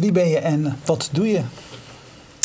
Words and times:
wie 0.00 0.12
ben 0.12 0.28
je 0.28 0.38
en 0.38 0.78
wat 0.84 1.08
doe 1.12 1.28
je? 1.28 1.40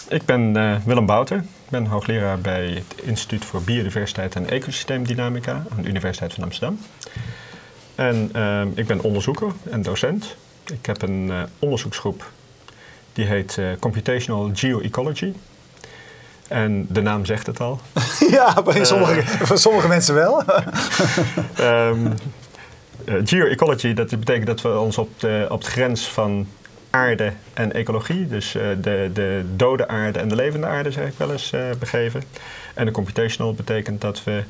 Ik 0.08 0.26
ben 0.26 0.58
uh, 0.58 0.76
Willem 0.86 1.06
Bouter. 1.06 1.38
Ik 1.38 1.70
ben 1.70 1.86
hoogleraar 1.86 2.40
bij 2.40 2.66
het 2.66 3.06
Instituut 3.06 3.46
voor 3.46 3.62
Biodiversiteit 3.62 4.36
en 4.36 4.50
Ecosysteemdynamica 4.50 5.52
aan 5.52 5.82
de 5.82 5.88
Universiteit 5.88 6.34
van 6.34 6.44
Amsterdam. 6.44 6.80
En 7.96 8.32
uh, 8.36 8.62
ik 8.76 8.88
ben 8.88 9.02
onderzoeker 9.02 9.52
en 9.70 9.82
docent. 9.82 10.36
Ik 10.72 10.86
heb 10.86 11.02
een 11.02 11.28
uh, 11.28 11.42
onderzoeksgroep 11.60 12.32
die 13.14 13.26
heet 13.26 13.60
Computational 13.80 14.52
Geoecology. 14.54 15.34
En 16.48 16.86
de 16.90 17.02
naam 17.02 17.26
zegt 17.26 17.46
het 17.46 17.60
al. 17.60 17.80
ja, 18.32 18.62
bij 18.62 18.86
sommige, 18.86 19.46
voor 19.46 19.58
sommige 19.58 19.88
mensen 19.88 20.16
wel. 20.16 20.44
um, 21.60 22.14
geoecology, 23.26 23.94
dat 23.94 24.10
betekent 24.10 24.48
dat 24.48 24.62
we 24.62 24.78
ons 24.78 24.98
op 24.98 25.20
de, 25.20 25.46
op 25.50 25.64
de 25.64 25.70
grens 25.70 26.08
van 26.08 26.48
aarde 26.94 27.34
en 27.54 27.74
ecologie, 27.74 28.28
dus 28.28 28.56
uh, 28.56 28.64
de, 28.82 29.10
de 29.14 29.44
dode 29.56 29.88
aarde 29.88 30.20
en 30.20 30.28
de 30.28 30.36
levende 30.36 30.68
aarde, 30.68 30.92
zeg 30.92 31.08
ik 31.08 31.18
wel 31.18 31.32
eens, 31.32 31.52
uh, 31.52 31.62
begeven. 31.80 32.24
En 32.74 32.86
de 32.86 32.92
computational 32.92 33.54
betekent 33.54 34.02
dat 34.02 34.24
we 34.24 34.44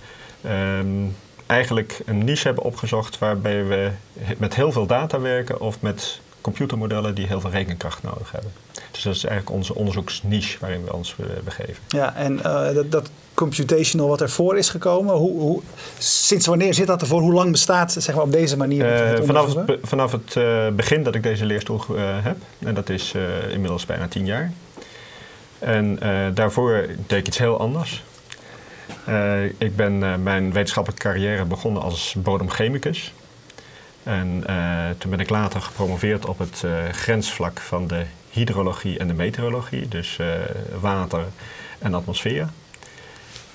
um, 0.79 1.15
eigenlijk 1.45 1.99
een 2.05 2.23
niche 2.23 2.47
hebben 2.47 2.63
opgezocht 2.63 3.19
waarbij 3.19 3.65
we 3.65 3.91
met 4.37 4.55
heel 4.55 4.71
veel 4.71 4.85
data 4.85 5.19
werken 5.19 5.59
of 5.59 5.81
met 5.81 6.21
computermodellen 6.43 7.15
die 7.15 7.27
heel 7.27 7.39
veel 7.39 7.49
rekenkracht 7.49 8.03
nodig 8.03 8.31
hebben. 8.31 8.51
Dus 8.91 9.03
dat 9.03 9.15
is 9.15 9.23
eigenlijk 9.23 9.55
onze 9.55 9.75
onderzoeksniche 9.75 10.57
waarin 10.59 10.83
we 10.85 10.93
ons 10.93 11.15
begeven. 11.43 11.83
Ja, 11.87 12.15
en 12.15 12.37
uh, 12.37 12.73
dat, 12.73 12.91
dat, 12.91 13.09
computational 13.33 14.07
wat 14.07 14.21
ervoor 14.21 14.57
is 14.57 14.69
gekomen, 14.69 15.15
hoe, 15.15 15.39
hoe, 15.39 15.61
sinds 15.97 16.45
wanneer 16.45 16.73
zit 16.73 16.87
dat 16.87 17.01
ervoor? 17.01 17.21
Hoe 17.21 17.33
lang 17.33 17.51
bestaat 17.51 17.91
zeg 17.91 18.15
maar, 18.15 18.23
op 18.23 18.31
deze 18.31 18.57
manier? 18.57 18.85
Het 18.85 19.25
vanaf 19.25 19.53
het, 19.53 19.79
vanaf 19.83 20.11
het 20.11 20.35
uh, 20.35 20.67
begin 20.67 21.03
dat 21.03 21.15
ik 21.15 21.23
deze 21.23 21.45
leerstoel 21.45 21.81
heb. 21.97 22.37
En 22.59 22.73
dat 22.73 22.89
is 22.89 23.13
inmiddels 23.51 23.85
bijna 23.85 24.07
tien 24.07 24.25
jaar. 24.25 24.51
En 25.59 25.99
daarvoor 26.33 26.85
deed 27.07 27.19
ik 27.19 27.27
iets 27.27 27.37
heel 27.37 27.59
anders. 27.59 28.03
ik 29.57 29.75
ben 29.75 30.23
mijn 30.23 30.51
wetenschappelijke 30.51 31.07
carrière 31.07 31.45
begonnen 31.45 31.81
als 31.81 32.15
bodemchemicus. 32.17 33.13
En 34.03 34.43
toen 34.97 35.11
ben 35.11 35.19
ik 35.19 35.29
later 35.29 35.61
gepromoveerd 35.61 36.25
op 36.25 36.39
het 36.39 36.63
grensvlak 36.91 37.59
van 37.59 37.87
de 37.87 38.05
hydrologie 38.33 38.97
en 38.97 39.07
de 39.07 39.13
meteorologie, 39.13 39.87
dus 39.87 40.17
uh, 40.21 40.27
water 40.79 41.25
en 41.79 41.93
atmosfeer. 41.93 42.47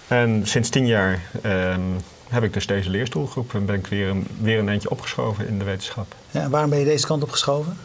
En 0.09 0.47
sinds 0.47 0.69
tien 0.69 0.87
jaar 0.87 1.21
um, 1.45 1.97
heb 2.29 2.43
ik 2.43 2.53
dus 2.53 2.67
deze 2.67 2.91
leerstoelgroep 2.91 3.55
en 3.55 3.67
ben 3.67 3.75
ik 3.75 3.87
weer 3.87 4.09
een, 4.09 4.27
weer 4.41 4.59
een 4.59 4.69
eindje 4.69 4.91
opgeschoven 4.91 5.49
in 5.49 5.59
de 5.59 5.65
wetenschap. 5.65 6.15
Ja, 6.31 6.49
waarom 6.49 6.71
ben 6.71 6.79
je 6.79 6.85
deze 6.85 7.07
kant 7.07 7.23
op 7.23 7.31
geschoven? 7.31 7.79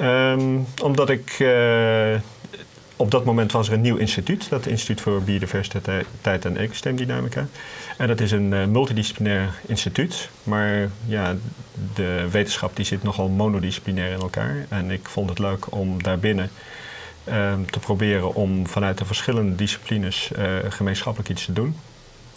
Um, 0.00 0.66
omdat 0.82 1.10
ik 1.10 1.38
uh, 1.38 2.14
op 3.02 3.10
dat 3.10 3.24
moment 3.24 3.52
was 3.52 3.68
er 3.68 3.74
een 3.74 3.80
nieuw 3.80 3.96
instituut, 3.96 4.48
dat 4.48 4.66
Instituut 4.66 5.00
voor 5.00 5.22
Biodiversiteit 5.22 6.44
en 6.44 6.56
Ecosysteemdynamica. 6.56 7.46
En 7.98 8.06
dat 8.08 8.20
is 8.20 8.30
een 8.30 8.52
uh, 8.52 8.66
multidisciplinair 8.66 9.54
instituut, 9.66 10.28
maar 10.42 10.90
ja, 11.06 11.36
de 11.94 12.28
wetenschap 12.30 12.76
die 12.76 12.84
zit 12.84 13.02
nogal 13.02 13.28
monodisciplinair 13.28 14.12
in 14.12 14.20
elkaar. 14.20 14.66
En 14.68 14.90
ik 14.90 15.08
vond 15.08 15.28
het 15.28 15.38
leuk 15.38 15.74
om 15.74 16.02
daarbinnen 16.02 16.50
uh, 17.28 17.52
te 17.70 17.78
proberen 17.78 18.34
om 18.34 18.66
vanuit 18.66 18.98
de 18.98 19.04
verschillende 19.04 19.54
disciplines 19.54 20.30
uh, 20.38 20.44
gemeenschappelijk 20.68 21.30
iets 21.30 21.44
te 21.44 21.52
doen. 21.52 21.76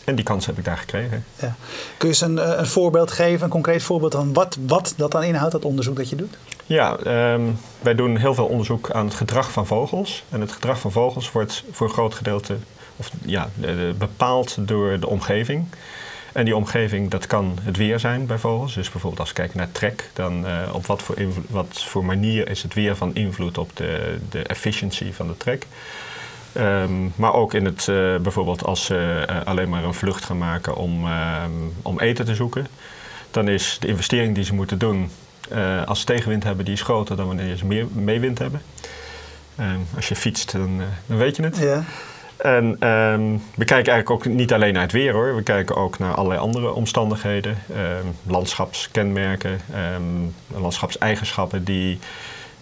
En 0.05 0.15
die 0.15 0.25
kans 0.25 0.45
heb 0.45 0.57
ik 0.57 0.65
daar 0.65 0.77
gekregen. 0.77 1.25
Ja. 1.39 1.55
Kun 1.97 2.07
je 2.09 2.13
eens 2.13 2.21
een, 2.21 2.59
een, 2.59 2.65
voorbeeld 2.65 3.11
geven, 3.11 3.43
een 3.43 3.49
concreet 3.49 3.83
voorbeeld 3.83 4.13
van 4.13 4.33
wat, 4.33 4.57
wat 4.65 4.93
dat 4.97 5.11
dan 5.11 5.23
inhoudt, 5.23 5.51
dat 5.51 5.65
onderzoek 5.65 5.95
dat 5.95 6.09
je 6.09 6.15
doet? 6.15 6.37
Ja, 6.65 6.97
um, 7.33 7.57
wij 7.81 7.95
doen 7.95 8.17
heel 8.17 8.33
veel 8.33 8.45
onderzoek 8.45 8.91
aan 8.91 9.05
het 9.05 9.15
gedrag 9.15 9.51
van 9.51 9.67
vogels. 9.67 10.23
En 10.29 10.41
het 10.41 10.51
gedrag 10.51 10.79
van 10.79 10.91
vogels 10.91 11.31
wordt 11.31 11.63
voor 11.71 11.87
een 11.87 11.93
groot 11.93 12.13
gedeelte 12.13 12.55
of, 12.95 13.11
ja, 13.25 13.49
bepaald 13.97 14.57
door 14.59 14.99
de 14.99 15.07
omgeving. 15.07 15.65
En 16.33 16.45
die 16.45 16.55
omgeving, 16.55 17.09
dat 17.09 17.27
kan 17.27 17.57
het 17.61 17.77
weer 17.77 17.99
zijn 17.99 18.25
bij 18.25 18.37
vogels. 18.37 18.73
Dus 18.73 18.89
bijvoorbeeld 18.89 19.19
als 19.19 19.29
we 19.29 19.35
kijken 19.35 19.57
naar 19.57 19.71
trek, 19.71 20.09
dan 20.13 20.45
uh, 20.45 20.69
op 20.73 20.85
wat 20.85 21.01
voor, 21.01 21.15
wat 21.49 21.83
voor 21.83 22.05
manier 22.05 22.49
is 22.49 22.63
het 22.63 22.73
weer 22.73 22.95
van 22.95 23.15
invloed 23.15 23.57
op 23.57 23.75
de, 23.75 24.17
de 24.29 24.41
efficiëntie 24.43 25.13
van 25.13 25.27
de 25.27 25.37
trek. 25.37 25.65
Um, 26.57 27.13
maar 27.15 27.33
ook 27.33 27.53
in 27.53 27.65
het, 27.65 27.87
uh, 27.89 28.15
bijvoorbeeld 28.15 28.63
als 28.63 28.85
ze 28.85 29.25
uh, 29.29 29.35
alleen 29.43 29.69
maar 29.69 29.83
een 29.83 29.93
vlucht 29.93 30.25
gaan 30.25 30.37
maken 30.37 30.75
om, 30.75 31.05
om 31.81 31.99
eten 31.99 32.25
te 32.25 32.35
zoeken. 32.35 32.67
Dan 33.31 33.47
is 33.47 33.77
de 33.79 33.87
investering 33.87 34.35
die 34.35 34.43
ze 34.43 34.53
moeten 34.53 34.77
doen 34.77 35.11
uh, 35.51 35.83
als 35.85 35.99
ze 35.99 36.05
tegenwind 36.05 36.43
hebben, 36.43 36.65
die 36.65 36.73
is 36.73 36.81
groter 36.81 37.15
dan 37.15 37.27
wanneer 37.27 37.55
ze 37.55 37.65
meer 37.65 37.87
meewind 37.91 38.39
hebben. 38.39 38.61
Um, 39.59 39.87
als 39.95 40.07
je 40.07 40.15
fietst, 40.15 40.51
dan, 40.51 40.81
dan, 41.05 41.17
weet 41.17 41.35
je 41.35 41.43
het. 41.43 41.57
Ja. 41.57 41.83
En 42.37 42.65
um, 42.89 43.41
we 43.55 43.65
kijken 43.65 43.93
eigenlijk 43.93 44.09
ook 44.09 44.25
niet 44.25 44.53
alleen 44.53 44.73
naar 44.73 44.81
het 44.81 44.91
weer 44.91 45.13
hoor. 45.13 45.35
We 45.35 45.43
kijken 45.43 45.75
ook 45.75 45.99
naar 45.99 46.13
allerlei 46.13 46.39
andere 46.39 46.73
omstandigheden. 46.73 47.57
Um, 47.69 48.15
landschapskenmerken, 48.23 49.59
landschapseigenschappen 50.47 51.63
die, 51.63 51.99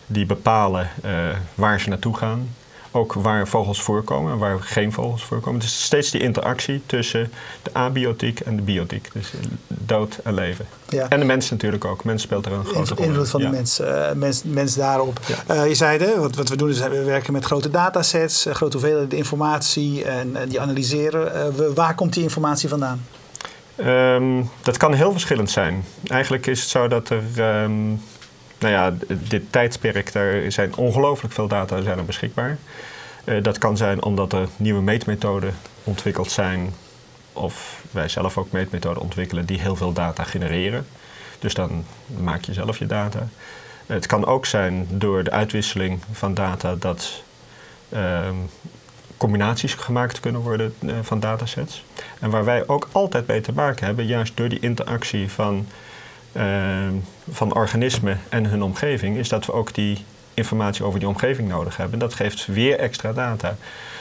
die 0.06 0.26
bepalen 0.26 0.90
uh, 1.06 1.12
waar 1.56 1.80
ze 1.80 1.90
naartoe 1.90 2.18
gaan 2.18 2.50
ook 2.96 3.14
waar 3.14 3.48
vogels 3.48 3.82
voorkomen 3.82 4.32
en 4.32 4.38
waar 4.38 4.62
geen 4.62 4.92
vogels 4.92 5.24
voorkomen. 5.24 5.62
Is 5.62 5.84
steeds 5.84 6.12
die 6.12 6.22
interactie 6.22 6.82
tussen 6.86 7.32
de 7.62 7.70
abiotiek 7.74 8.40
en 8.40 8.56
de 8.56 8.62
biotiek. 8.62 9.10
Dus 9.14 9.34
dood 9.68 10.20
en 10.24 10.34
leven. 10.34 10.66
Ja. 10.90 11.10
En 11.10 11.20
de 11.20 11.26
mens 11.26 11.50
natuurlijk 11.50 11.86
ook. 11.86 12.04
Mens 12.04 12.22
speelt 12.22 12.46
er 12.46 12.52
een 12.52 12.66
grote 12.66 12.94
rol 12.94 13.06
Invloed 13.06 13.30
van 13.30 13.42
ja. 13.42 13.50
de 13.50 13.56
mens, 13.56 13.80
uh, 13.80 14.12
mens, 14.12 14.44
mens 14.44 14.76
daarop. 14.76 15.20
Ja. 15.26 15.56
Uh, 15.56 15.68
je 15.68 15.76
zei, 15.76 16.00
hè, 16.00 16.20
wat, 16.20 16.36
wat, 16.36 16.50
we 16.50 16.56
doen 16.56 16.70
is 16.70 16.80
we 16.80 17.04
werken 17.04 17.34
met 17.34 17.46
grote 17.46 17.70
datasets, 17.70 18.48
uh, 18.48 18.54
grote 18.54 18.78
hoeveelheden 18.78 19.18
informatie 19.18 20.04
en 20.04 20.38
die 20.48 20.62
analyseren. 20.62 21.56
We, 21.56 21.74
waar 21.74 21.96
komt 21.96 22.14
die 22.14 22.24
informatie 22.24 22.70
vandaan? 22.70 23.06
Um, 23.78 24.50
dat 24.62 24.78
kan 24.78 24.94
heel 24.94 25.12
verschillend 25.12 25.52
zijn. 25.52 25.86
Eigenlijk 26.08 26.48
is 26.48 26.60
het 26.60 26.70
zo 26.70 26.88
dat 26.88 27.10
er... 27.10 27.64
Um, 27.64 28.02
nou 28.64 28.74
ja, 28.74 29.16
dit 29.28 29.52
tijdsperk, 29.52 30.12
daar 30.12 30.52
zijn 30.52 30.76
ongelooflijk 30.76 31.34
veel 31.34 31.48
data 31.48 31.82
zijn 31.82 31.98
er 31.98 32.06
beschikbaar. 32.06 32.58
Uh, 33.26 33.44
dat 33.44 33.58
kan 33.58 33.78
zijn 33.78 34.04
omdat 34.04 34.34
er 34.34 34.48
nieuwe 34.58 34.82
meetmethoden 34.82 35.54
ontwikkeld 35.84 36.32
zijn, 36.32 36.74
of 37.34 37.84
wij 37.92 38.08
zelf 38.08 38.38
ook 38.38 38.52
meetmethoden 38.52 39.02
ontwikkelen 39.02 39.46
die 39.46 39.60
heel 39.60 39.76
veel 39.76 39.94
data 39.94 40.24
genereren. 40.24 40.86
Dus 41.40 41.54
dan 41.54 41.86
maak 42.18 42.44
je 42.44 42.54
zelf 42.54 42.80
je 42.80 42.86
data. 42.86 43.28
Het 43.86 44.06
kan 44.06 44.26
ook 44.26 44.46
zijn 44.46 44.88
door 44.90 45.24
de 45.24 45.32
uitwisseling 45.32 46.00
van 46.12 46.34
data 46.34 46.76
dat 46.76 47.24
uh, 47.90 48.30
combinaties 49.18 49.74
gemaakt 49.74 50.20
kunnen 50.20 50.42
worden 50.42 50.74
uh, 50.80 50.94
van 51.02 51.20
datasets. 51.20 51.84
En 52.20 52.30
waar 52.30 52.46
wij 52.46 52.68
ook 52.68 52.90
altijd 52.92 53.28
mee 53.28 53.42
te 53.42 53.54
maken 53.54 53.86
hebben, 53.86 54.06
juist 54.06 54.38
door 54.38 54.50
die 54.50 54.60
interactie 54.60 55.32
van 55.32 55.68
uh, 56.34 56.44
van 57.32 57.54
organismen 57.54 58.20
en 58.30 58.46
hun 58.46 58.64
omgeving, 58.64 59.18
is 59.18 59.30
dat 59.30 59.46
we 59.46 59.54
ook 59.54 59.74
die 59.74 60.06
informatie 60.34 60.86
over 60.86 61.00
die 61.00 61.08
omgeving 61.08 61.50
nodig 61.50 61.78
hebben. 61.78 62.00
Dat 62.00 62.14
geeft 62.14 62.46
weer 62.46 62.80
extra 62.80 63.14
data. 63.14 63.56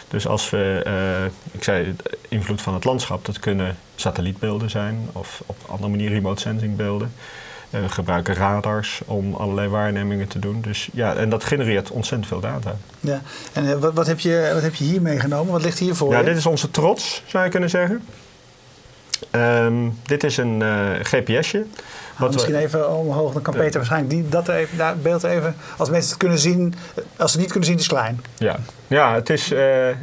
Dus 0.09 0.27
als 0.27 0.51
we, 0.51 0.83
uh, 0.87 1.25
ik 1.53 1.65
zei, 1.65 1.97
invloed 2.29 2.61
van 2.61 2.75
het 2.75 2.85
landschap, 2.85 3.25
dat 3.25 3.39
kunnen 3.39 3.77
satellietbeelden 3.95 4.71
zijn 4.71 5.09
of 5.13 5.43
op 5.47 5.57
andere 5.67 5.91
manier 5.91 6.11
remote 6.11 6.41
sensing 6.41 6.77
beelden. 6.77 7.13
Uh, 7.71 7.81
we 7.81 7.89
gebruiken 7.89 8.35
radars 8.35 9.01
om 9.05 9.35
allerlei 9.35 9.69
waarnemingen 9.69 10.29
te 10.29 10.39
doen. 10.39 10.61
Dus 10.61 10.89
ja, 10.93 11.15
en 11.15 11.29
dat 11.29 11.45
genereert 11.45 11.91
ontzettend 11.91 12.29
veel 12.29 12.41
data. 12.41 12.77
Ja, 13.01 13.23
en 13.53 13.65
uh, 13.65 13.79
wat, 13.79 13.95
wat, 13.95 14.07
heb 14.07 14.21
je, 14.21 14.51
wat 14.53 14.63
heb 14.63 14.75
je 14.75 14.85
hier 14.85 15.03
meegenomen? 15.03 15.53
Wat 15.53 15.63
ligt 15.63 15.79
hier 15.79 15.95
voor? 15.95 16.13
Ja, 16.13 16.19
je? 16.19 16.25
dit 16.25 16.37
is 16.37 16.47
onze 16.47 16.71
trots, 16.71 17.23
zou 17.27 17.45
je 17.45 17.51
kunnen 17.51 17.71
zeggen. 17.71 18.03
Um, 19.31 19.99
dit 20.03 20.25
is 20.25 20.37
een 20.37 20.63
GPSje. 21.03 21.65
Wat 22.19 22.33
misschien 22.33 22.55
we... 22.55 22.61
even 22.61 22.91
omhoog, 22.91 23.33
dan 23.33 23.43
kan 23.43 23.55
Peter 23.55 23.75
waarschijnlijk 23.75 24.11
die, 24.13 24.29
dat 24.29 24.49
even, 24.49 24.79
dat 24.79 25.03
beeld 25.03 25.23
even, 25.23 25.57
als 25.77 25.91
mensen 25.91 26.11
het 26.11 26.19
kunnen 26.19 26.39
zien, 26.39 26.75
als 26.95 27.33
ze 27.33 27.39
het 27.39 27.47
niet 27.47 27.51
kunnen 27.51 27.65
zien, 27.65 27.73
het 27.73 27.85
is 27.85 27.89
klein. 27.89 28.21
Ja, 28.37 28.57
ja 28.87 29.15
het 29.15 29.31
is, 29.31 29.53
uh, 29.53 29.59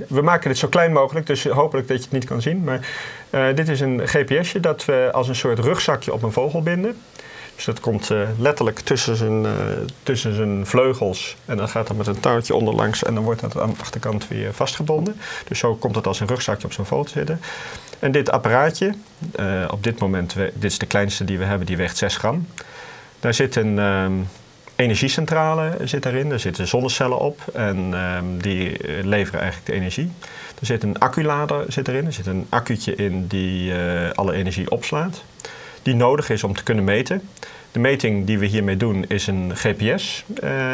we 0.07 0.21
maken 0.21 0.49
dit 0.49 0.57
zo 0.57 0.67
klein 0.67 0.91
mogelijk, 0.91 1.27
dus 1.27 1.43
hopelijk 1.43 1.87
dat 1.87 1.97
je 1.97 2.03
het 2.03 2.11
niet 2.11 2.25
kan 2.25 2.41
zien. 2.41 2.63
Maar 2.63 2.87
uh, 3.29 3.55
dit 3.55 3.69
is 3.69 3.79
een 3.79 4.07
GPSje 4.07 4.59
dat 4.59 4.85
we 4.85 5.09
als 5.11 5.27
een 5.27 5.35
soort 5.35 5.59
rugzakje 5.59 6.13
op 6.13 6.23
een 6.23 6.31
vogel 6.31 6.61
binden. 6.61 6.95
Dus 7.59 7.67
dat 7.67 7.79
komt 7.79 8.09
uh, 8.09 8.21
letterlijk 8.37 8.79
tussen 8.79 9.15
zijn, 9.15 9.43
uh, 9.43 9.51
tussen 10.03 10.35
zijn 10.35 10.65
vleugels. 10.65 11.35
En 11.45 11.57
dan 11.57 11.69
gaat 11.69 11.87
dat 11.87 11.97
met 11.97 12.07
een 12.07 12.19
touwtje 12.19 12.55
onderlangs. 12.55 13.03
En 13.03 13.13
dan 13.13 13.23
wordt 13.23 13.41
dat 13.41 13.59
aan 13.59 13.69
de 13.69 13.79
achterkant 13.79 14.27
weer 14.27 14.53
vastgebonden. 14.53 15.19
Dus 15.47 15.59
zo 15.59 15.75
komt 15.75 15.95
het 15.95 16.07
als 16.07 16.19
een 16.19 16.27
rugzakje 16.27 16.67
op 16.67 16.73
vogel 16.73 17.03
te 17.03 17.11
zitten. 17.11 17.41
En 17.99 18.11
dit 18.11 18.31
apparaatje, 18.31 18.93
uh, 19.39 19.65
op 19.71 19.83
dit 19.83 19.99
moment, 19.99 20.33
dit 20.33 20.63
is 20.63 20.77
de 20.77 20.85
kleinste 20.85 21.25
die 21.25 21.37
we 21.37 21.43
hebben, 21.43 21.67
die 21.67 21.77
weegt 21.77 21.97
6 21.97 22.17
gram. 22.17 22.47
Daar 23.19 23.33
zit 23.33 23.55
een 23.55 23.77
um, 23.77 24.27
energiecentrale 24.75 25.77
zit 25.83 26.03
daarin. 26.03 26.29
Daar 26.29 26.39
zitten 26.39 26.67
zonnecellen 26.67 27.19
op 27.19 27.41
en 27.53 27.93
um, 27.93 28.41
die 28.41 28.77
leveren 29.03 29.39
eigenlijk 29.39 29.71
de 29.71 29.73
energie. 29.73 30.11
Er 30.59 30.65
zit 30.65 30.83
een 30.83 30.99
acculader 30.99 31.65
zit 31.67 31.87
erin. 31.87 32.05
Er 32.05 32.13
zit 32.13 32.25
een 32.25 32.47
accu'tje 32.49 32.95
in 32.95 33.27
die 33.27 33.73
alle 34.13 34.33
energie 34.33 34.71
opslaat 34.71 35.23
die 35.81 35.95
nodig 35.95 36.29
is 36.29 36.43
om 36.43 36.55
te 36.55 36.63
kunnen 36.63 36.83
meten. 36.83 37.21
De 37.71 37.79
meting 37.79 38.25
die 38.25 38.39
we 38.39 38.45
hiermee 38.45 38.77
doen 38.77 39.05
is 39.07 39.27
een 39.27 39.51
GPS. 39.55 40.25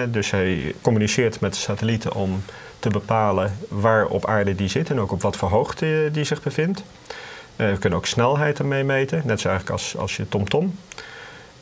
dus 0.10 0.32
hij 0.32 0.74
communiceert 0.82 1.40
met 1.40 1.54
de 1.54 1.60
satellieten 1.60 2.14
om 2.14 2.44
te 2.80 2.90
bepalen 2.90 3.58
waar 3.68 4.06
op 4.06 4.26
aarde 4.26 4.56
die 4.56 4.68
zit 4.68 4.90
en 4.90 5.00
ook 5.00 5.12
op 5.12 5.22
wat 5.22 5.38
voor 5.38 5.50
hoogte 5.50 6.10
die 6.12 6.24
zich 6.24 6.42
bevindt. 6.42 6.84
we 7.56 7.76
kunnen 7.80 8.00
ook 8.00 8.06
snelheid 8.06 8.60
ermee 8.60 8.84
meten, 8.84 9.22
net 9.26 9.40
zo 9.40 9.48
eigenlijk 9.50 9.80
als, 9.80 9.98
als 9.98 10.18
je 10.18 10.30
TomTom. 10.30 10.76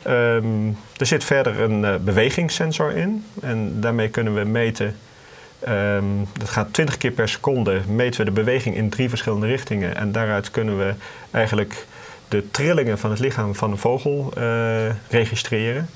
Um, 0.06 0.76
er 0.96 1.06
zit 1.06 1.24
verder 1.24 1.60
een 1.60 2.04
bewegingssensor 2.04 2.96
in 2.96 3.24
en 3.40 3.80
daarmee 3.80 4.08
kunnen 4.08 4.34
we 4.34 4.44
meten 4.44 4.96
Um, 5.68 6.26
dat 6.38 6.48
gaat 6.48 6.72
20 6.72 6.96
keer 6.96 7.10
per 7.10 7.28
seconde, 7.28 7.80
meten 7.88 8.18
we 8.18 8.24
de 8.24 8.30
beweging 8.30 8.76
in 8.76 8.88
drie 8.88 9.08
verschillende 9.08 9.46
richtingen. 9.46 9.96
En 9.96 10.12
daaruit 10.12 10.50
kunnen 10.50 10.78
we 10.78 10.94
eigenlijk 11.30 11.86
de 12.28 12.50
trillingen 12.50 12.98
van 12.98 13.10
het 13.10 13.18
lichaam 13.18 13.54
van 13.54 13.70
een 13.70 13.78
vogel 13.78 14.32
uh, 14.38 14.44
registreren. 15.08 15.88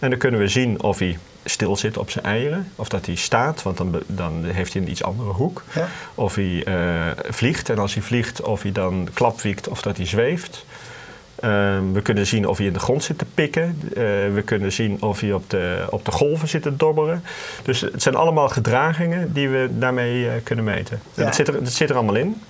En 0.00 0.10
dan 0.10 0.18
kunnen 0.18 0.40
we 0.40 0.48
zien 0.48 0.82
of 0.82 0.98
hij 0.98 1.18
stil 1.44 1.76
zit 1.76 1.96
op 1.96 2.10
zijn 2.10 2.24
eieren, 2.24 2.70
of 2.76 2.88
dat 2.88 3.06
hij 3.06 3.14
staat, 3.14 3.62
want 3.62 3.76
dan, 3.76 4.02
dan 4.06 4.44
heeft 4.44 4.72
hij 4.72 4.82
een 4.82 4.90
iets 4.90 5.02
andere 5.02 5.30
hoek. 5.30 5.62
Ja. 5.74 5.88
Of 6.14 6.34
hij 6.34 6.66
uh, 6.68 7.10
vliegt, 7.28 7.70
en 7.70 7.78
als 7.78 7.94
hij 7.94 8.02
vliegt, 8.02 8.40
of 8.40 8.62
hij 8.62 8.72
dan 8.72 9.08
klapwiekt 9.14 9.68
of 9.68 9.82
dat 9.82 9.96
hij 9.96 10.06
zweeft. 10.06 10.64
Ehm, 11.34 11.92
we 11.92 12.02
kunnen 12.02 12.26
zien 12.26 12.48
of 12.48 12.56
hij 12.56 12.66
in 12.66 12.72
de 12.72 12.78
grond 12.78 13.02
zit 13.02 13.18
te 13.18 13.24
pikken. 13.34 13.80
Uh, 13.82 13.94
we 14.34 14.42
kunnen 14.44 14.72
zien 14.72 15.02
of 15.02 15.20
hij 15.20 15.32
op 15.32 15.50
de, 15.50 15.86
op 15.90 16.04
de 16.04 16.10
golven 16.10 16.48
zit 16.48 16.62
te 16.62 16.76
dobberen. 16.76 17.24
Dus 17.62 17.80
het 17.80 18.02
zijn 18.02 18.14
allemaal 18.14 18.48
gedragingen 18.48 19.32
die 19.32 19.48
we 19.48 19.68
daarmee 19.70 20.40
kunnen 20.40 20.64
meten. 20.64 21.00
Ja. 21.14 21.24
Dat, 21.24 21.34
zit 21.34 21.48
er, 21.48 21.64
dat 21.64 21.72
zit 21.72 21.90
er 21.90 21.96
allemaal 21.96 22.14
in. 22.14 22.42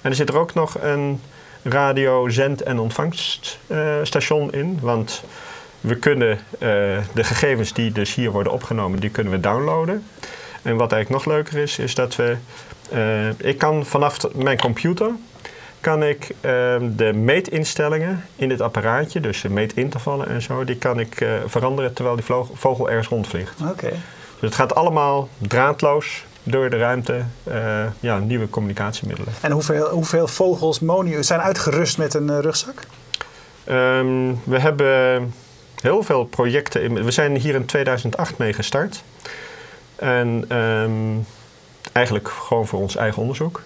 En 0.00 0.10
er 0.10 0.16
zit 0.16 0.28
er 0.28 0.38
ook 0.38 0.54
nog 0.54 0.76
een 0.82 1.20
radio, 1.62 2.28
zend- 2.28 2.62
en 2.62 2.78
ontvangststation 2.78 4.48
uh, 4.52 4.60
in. 4.60 4.78
Want 4.80 5.22
we 5.80 5.96
kunnen 5.96 6.38
de 7.14 7.24
gegevens 7.24 7.72
die 7.72 7.92
dus 7.92 8.14
hier 8.14 8.30
worden 8.30 8.52
opgenomen, 8.52 9.00
die 9.00 9.10
kunnen 9.10 9.32
we 9.32 9.40
downloaden. 9.40 10.04
En 10.62 10.76
wat 10.76 10.92
eigenlijk 10.92 11.24
nog 11.24 11.34
leuker 11.34 11.58
is, 11.58 11.78
is 11.78 11.94
dat 11.94 12.16
we... 12.16 12.36
ik 13.36 13.58
kan 13.58 13.86
vanaf 13.86 14.18
mijn 14.34 14.58
computer 14.58 15.10
kan 15.80 16.02
ik 16.02 16.34
de 16.96 17.12
meetinstellingen 17.14 18.24
in 18.36 18.48
dit 18.48 18.60
apparaatje, 18.60 19.20
dus 19.20 19.40
de 19.40 19.50
meetintervallen 19.50 20.28
en 20.28 20.42
zo, 20.42 20.64
die 20.64 20.76
kan 20.76 21.00
ik 21.00 21.20
uh, 21.20 21.32
veranderen 21.46 21.92
terwijl 21.92 22.16
die 22.16 22.24
vogel 22.54 22.90
ergens 22.90 23.08
rondvliegt. 23.08 23.60
Oké. 23.70 23.88
Dus 23.88 24.50
het 24.50 24.54
gaat 24.54 24.74
allemaal 24.74 25.28
draadloos 25.38 26.24
door 26.42 26.70
de 26.70 26.78
ruimte, 26.78 27.24
uh, 27.48 27.84
ja, 28.00 28.18
nieuwe 28.18 28.48
communicatiemiddelen. 28.48 29.32
En 29.40 29.50
hoeveel, 29.50 29.88
hoeveel 29.88 30.28
vogels 30.28 30.80
Monio 30.80 31.22
zijn 31.22 31.40
uitgerust 31.40 31.98
met 31.98 32.14
een 32.14 32.28
uh, 32.28 32.38
rugzak? 32.38 32.74
Um, 33.68 34.40
we 34.44 34.58
hebben 34.58 35.34
heel 35.80 36.02
veel 36.02 36.24
projecten. 36.24 36.82
In, 36.82 37.04
we 37.04 37.10
zijn 37.10 37.36
hier 37.36 37.54
in 37.54 37.66
2008 37.66 38.38
mee 38.38 38.52
gestart. 38.52 39.02
En 39.96 40.56
um, 40.56 41.26
eigenlijk 41.92 42.28
gewoon 42.28 42.66
voor 42.66 42.80
ons 42.80 42.96
eigen 42.96 43.20
onderzoek. 43.22 43.62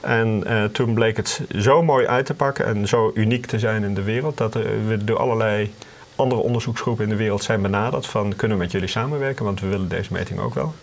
En 0.00 0.44
uh, 0.46 0.64
toen 0.64 0.94
bleek 0.94 1.16
het 1.16 1.40
zo 1.58 1.82
mooi 1.82 2.06
uit 2.06 2.26
te 2.26 2.34
pakken 2.34 2.66
en 2.66 2.88
zo 2.88 3.10
uniek 3.14 3.46
te 3.46 3.58
zijn 3.58 3.84
in 3.84 3.94
de 3.94 4.02
wereld 4.02 4.36
dat 4.36 4.54
we 4.54 4.96
door 5.04 5.18
allerlei 5.18 5.74
andere 6.16 6.40
onderzoeksgroepen 6.40 7.04
in 7.04 7.10
de 7.10 7.16
wereld 7.16 7.42
zijn 7.42 7.62
benaderd 7.62 8.06
van 8.06 8.36
kunnen 8.36 8.56
we 8.56 8.62
met 8.62 8.72
jullie 8.72 8.88
samenwerken, 8.88 9.44
want 9.44 9.60
we 9.60 9.66
willen 9.66 9.88
deze 9.88 10.12
meting 10.12 10.40
ook 10.40 10.54
wel. 10.54 10.74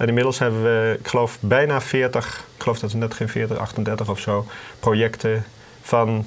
En 0.00 0.08
inmiddels 0.08 0.38
hebben 0.38 0.62
we, 0.62 0.96
ik 0.98 1.08
geloof, 1.08 1.38
bijna 1.40 1.80
40, 1.80 2.44
ik 2.56 2.62
geloof 2.62 2.78
dat 2.78 2.92
we 2.92 2.98
net 2.98 3.14
geen 3.14 3.28
40, 3.28 3.58
38 3.58 4.08
of 4.08 4.18
zo, 4.18 4.46
projecten 4.78 5.44
van 5.82 6.26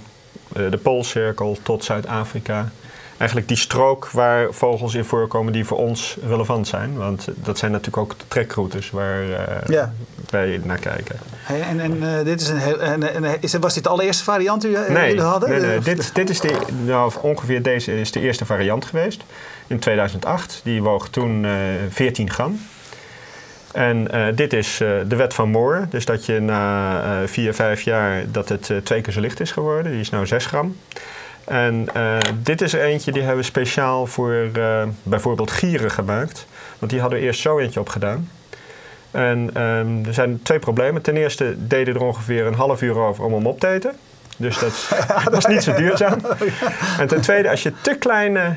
uh, 0.57 0.71
de 0.71 0.77
Poolcirkel 0.77 1.57
tot 1.63 1.83
Zuid-Afrika 1.83 2.71
eigenlijk 3.17 3.47
die 3.47 3.57
strook 3.57 4.09
waar 4.09 4.53
vogels 4.53 4.93
in 4.93 5.05
voorkomen 5.05 5.53
die 5.53 5.65
voor 5.65 5.77
ons 5.77 6.17
relevant 6.27 6.67
zijn. 6.67 6.97
Want 6.97 7.27
dat 7.35 7.57
zijn 7.57 7.71
natuurlijk 7.71 7.97
ook 7.97 8.19
de 8.19 8.25
trekroutes 8.27 8.91
waar 8.91 9.23
uh, 9.69 9.83
wij 10.29 10.61
naar 10.63 10.79
kijken. 10.79 11.19
Hey, 11.31 11.61
en 11.61 11.79
en 11.79 11.95
uh, 11.95 12.23
dit 12.23 12.41
is 12.41 12.47
een 12.47 12.57
heel, 12.57 12.81
en, 12.81 13.13
en, 13.13 13.41
is, 13.41 13.53
was 13.53 13.73
dit 13.73 13.83
de 13.83 13.89
allereerste 13.89 14.23
variant 14.23 14.61
die 14.61 14.77
nee, 14.77 15.07
jullie 15.07 15.21
hadden? 15.21 15.49
Nee, 15.49 15.59
nee. 15.59 15.79
dit, 15.79 16.15
dit 16.15 16.29
is 16.29 16.39
de, 16.39 16.59
nou, 16.85 17.11
ongeveer 17.21 17.61
deze 17.61 17.99
is 17.99 18.11
de 18.11 18.19
eerste 18.19 18.45
variant 18.45 18.85
geweest 18.85 19.23
in 19.67 19.79
2008. 19.79 20.61
Die 20.63 20.81
woog 20.81 21.09
toen 21.09 21.43
uh, 21.43 21.51
14 21.89 22.29
gram. 22.29 22.59
En 23.73 24.07
uh, 24.13 24.25
dit 24.35 24.53
is 24.53 24.81
uh, 24.81 24.89
de 25.07 25.15
wet 25.15 25.33
van 25.33 25.49
Moore. 25.49 25.85
Dus 25.89 26.05
dat 26.05 26.25
je 26.25 26.39
na 26.39 27.03
uh, 27.03 27.27
vier, 27.27 27.53
vijf 27.53 27.81
jaar 27.81 28.23
dat 28.31 28.49
het 28.49 28.71
twee 28.83 29.01
keer 29.01 29.13
zo 29.13 29.19
licht 29.19 29.39
is 29.39 29.51
geworden. 29.51 29.91
Die 29.91 30.01
is 30.01 30.09
nou 30.09 30.25
6 30.25 30.45
gram. 30.45 30.77
En 31.45 31.87
dit 32.43 32.61
is 32.61 32.73
er 32.73 32.81
eentje 32.81 33.11
die 33.11 33.21
hebben 33.21 33.39
we 33.39 33.45
speciaal 33.45 34.05
voor 34.05 34.49
bijvoorbeeld 35.03 35.51
gieren 35.51 35.91
gemaakt. 35.91 36.47
Want 36.79 36.91
die 36.91 37.01
hadden 37.01 37.19
we 37.19 37.25
eerst 37.25 37.41
zo 37.41 37.59
eentje 37.59 37.79
opgedaan. 37.79 38.29
En 39.11 39.61
um, 39.61 40.05
er 40.05 40.13
zijn 40.13 40.41
twee 40.43 40.59
problemen. 40.59 41.01
Ten 41.01 41.17
eerste 41.17 41.55
deden 41.57 41.95
er 41.95 42.01
ongeveer 42.01 42.45
een 42.45 42.53
half 42.53 42.81
uur 42.81 42.97
over 42.97 43.23
om 43.23 43.33
hem 43.33 43.47
op 43.47 43.59
te 43.59 43.67
eten. 43.67 43.91
Dus 44.37 44.59
dat 44.59 44.87
was 45.31 45.45
niet 45.53 45.63
zo 45.63 45.73
duurzaam. 45.73 46.19
En 46.99 47.07
ten 47.07 47.21
tweede, 47.21 47.49
als 47.49 47.63
je 47.63 47.71
te 47.81 47.95
kleine 47.95 48.55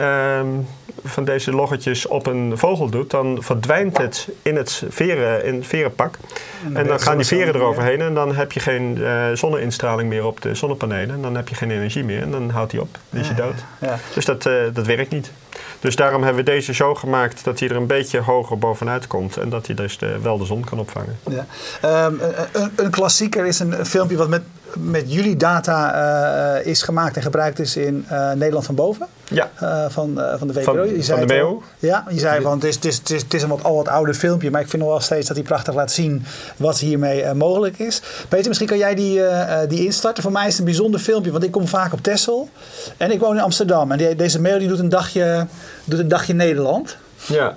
um, 0.00 0.66
van 1.04 1.24
deze 1.24 1.50
loggetjes 1.50 2.06
op 2.06 2.26
een 2.26 2.58
vogel 2.58 2.88
doet, 2.88 3.10
dan 3.10 3.38
verdwijnt 3.40 3.98
het 3.98 4.28
in 4.42 4.56
het, 4.56 4.82
veren, 4.88 5.44
in 5.44 5.54
het 5.54 5.66
verenpak. 5.66 6.16
En, 6.64 6.76
en 6.76 6.86
dan 6.86 7.00
gaan 7.00 7.16
die 7.16 7.26
veren 7.26 7.54
eroverheen 7.54 8.00
en 8.00 8.14
dan 8.14 8.34
heb 8.34 8.52
je 8.52 8.60
geen 8.60 8.96
uh, 8.98 9.26
zonneinstraling 9.34 10.08
meer 10.08 10.26
op 10.26 10.40
de 10.40 10.54
zonnepanelen. 10.54 11.14
En 11.14 11.22
dan 11.22 11.36
heb 11.36 11.48
je 11.48 11.54
geen 11.54 11.70
energie 11.70 12.04
meer 12.04 12.22
en 12.22 12.30
dan 12.30 12.50
houdt 12.50 12.72
hij 12.72 12.80
op. 12.80 12.98
Dan 13.10 13.20
is 13.20 13.28
je 13.28 13.34
dood. 13.34 13.64
Ja. 13.80 13.98
Dus 14.14 14.24
dat, 14.24 14.46
uh, 14.46 14.54
dat 14.72 14.86
werkt 14.86 15.10
niet. 15.10 15.32
Dus 15.80 15.96
daarom 15.96 16.22
hebben 16.22 16.44
we 16.44 16.50
deze 16.50 16.74
zo 16.74 16.94
gemaakt 16.94 17.44
dat 17.44 17.60
hij 17.60 17.68
er 17.68 17.76
een 17.76 17.86
beetje 17.86 18.20
hoger 18.20 18.58
bovenuit 18.58 19.06
komt. 19.06 19.36
En 19.36 19.48
dat 19.48 19.66
hij 19.66 19.74
dus 19.74 19.98
de, 19.98 20.18
wel 20.22 20.38
de 20.38 20.44
zon 20.44 20.64
kan 20.64 20.78
opvangen. 20.78 21.18
Ja. 21.28 22.06
Um, 22.06 22.20
een, 22.52 22.70
een, 22.76 22.90
klassieker 22.90 23.46
is 23.46 23.58
een 23.58 23.86
filmpje 23.86 24.16
wat 24.16 24.28
met, 24.28 24.42
met 24.76 25.12
jullie 25.12 25.36
data 25.36 26.58
uh, 26.58 26.66
is 26.66 26.82
gemaakt 26.82 27.16
en 27.16 27.22
gebruikt 27.22 27.58
is 27.58 27.76
in 27.76 28.06
uh, 28.12 28.32
Nederland 28.32 28.66
van 28.66 28.74
boven. 28.74 29.06
Ja. 29.30 29.50
Uh, 29.62 29.84
van, 29.88 30.20
van 30.38 30.48
de 30.48 30.52
VPRO. 30.52 30.74
Van, 30.74 30.94
je 30.94 31.02
zei 31.02 31.18
van 31.18 31.26
de 31.26 31.34
MEO. 31.34 31.62
Ja, 31.78 32.04
je 32.10 32.18
zei 32.18 32.42
van 32.42 32.52
het 32.52 32.64
is, 32.64 32.74
het, 32.74 32.84
is, 32.84 32.96
het, 32.96 33.10
is, 33.10 33.22
het 33.22 33.34
is 33.34 33.42
een 33.42 33.48
wat, 33.48 33.64
al 33.64 33.76
wat 33.76 33.88
ouder 33.88 34.14
filmpje. 34.14 34.50
Maar 34.50 34.60
ik 34.60 34.68
vind 34.68 34.82
nog 34.82 34.90
wel 34.90 35.00
steeds 35.00 35.26
dat 35.26 35.36
hij 35.36 35.46
prachtig 35.46 35.74
laat 35.74 35.92
zien 35.92 36.24
wat 36.56 36.78
hiermee 36.78 37.34
mogelijk 37.34 37.78
is. 37.78 38.02
Peter, 38.28 38.46
misschien 38.46 38.68
kan 38.68 38.78
jij 38.78 38.94
die, 38.94 39.20
die 39.68 39.84
instarten. 39.84 40.22
Voor 40.22 40.32
mij 40.32 40.44
is 40.46 40.50
het 40.50 40.58
een 40.58 40.64
bijzonder 40.64 41.00
filmpje. 41.00 41.30
Want 41.30 41.44
ik 41.44 41.50
kom 41.50 41.68
vaak 41.68 41.92
op 41.92 42.02
Texel. 42.02 42.48
En 42.96 43.10
ik 43.10 43.20
woon 43.20 43.36
in 43.36 43.42
Amsterdam. 43.42 43.92
En 43.92 43.98
die, 43.98 44.16
deze 44.16 44.40
MEO 44.40 44.58
die 44.58 44.68
doet 44.68 44.78
een 44.78 44.88
dagje 44.88 45.46
doet 45.84 45.98
een 45.98 46.08
dagje 46.08 46.34
Nederland. 46.34 46.96
Ja. 47.26 47.56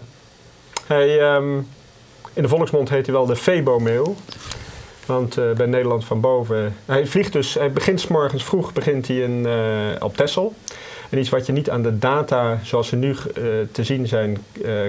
Hij, 0.87 1.35
um, 1.35 1.67
in 2.33 2.41
de 2.41 2.47
volksmond 2.47 2.89
heet 2.89 3.05
hij 3.05 3.15
wel 3.15 3.25
de 3.25 3.35
Febo-mail. 3.35 4.15
Want 5.11 5.37
uh, 5.37 5.51
bij 5.51 5.65
Nederland 5.65 6.05
van 6.05 6.19
boven... 6.19 6.75
Hij 6.85 7.05
vliegt 7.07 7.33
dus... 7.33 7.53
Hij 7.53 7.71
begint 7.71 7.99
s 7.99 8.07
morgens 8.07 8.43
vroeg 8.43 8.73
begint 8.73 9.07
hij 9.07 9.17
in, 9.17 9.43
uh, 9.45 9.53
op 9.99 10.15
Texel. 10.15 10.53
En 11.09 11.17
iets 11.17 11.29
wat 11.29 11.45
je 11.45 11.51
niet 11.51 11.69
aan 11.69 11.81
de 11.81 11.97
data 11.97 12.59
zoals 12.63 12.87
ze 12.87 12.95
nu 12.95 13.09
uh, 13.09 13.15
te 13.71 13.83
zien 13.83 14.07
zijn 14.07 14.37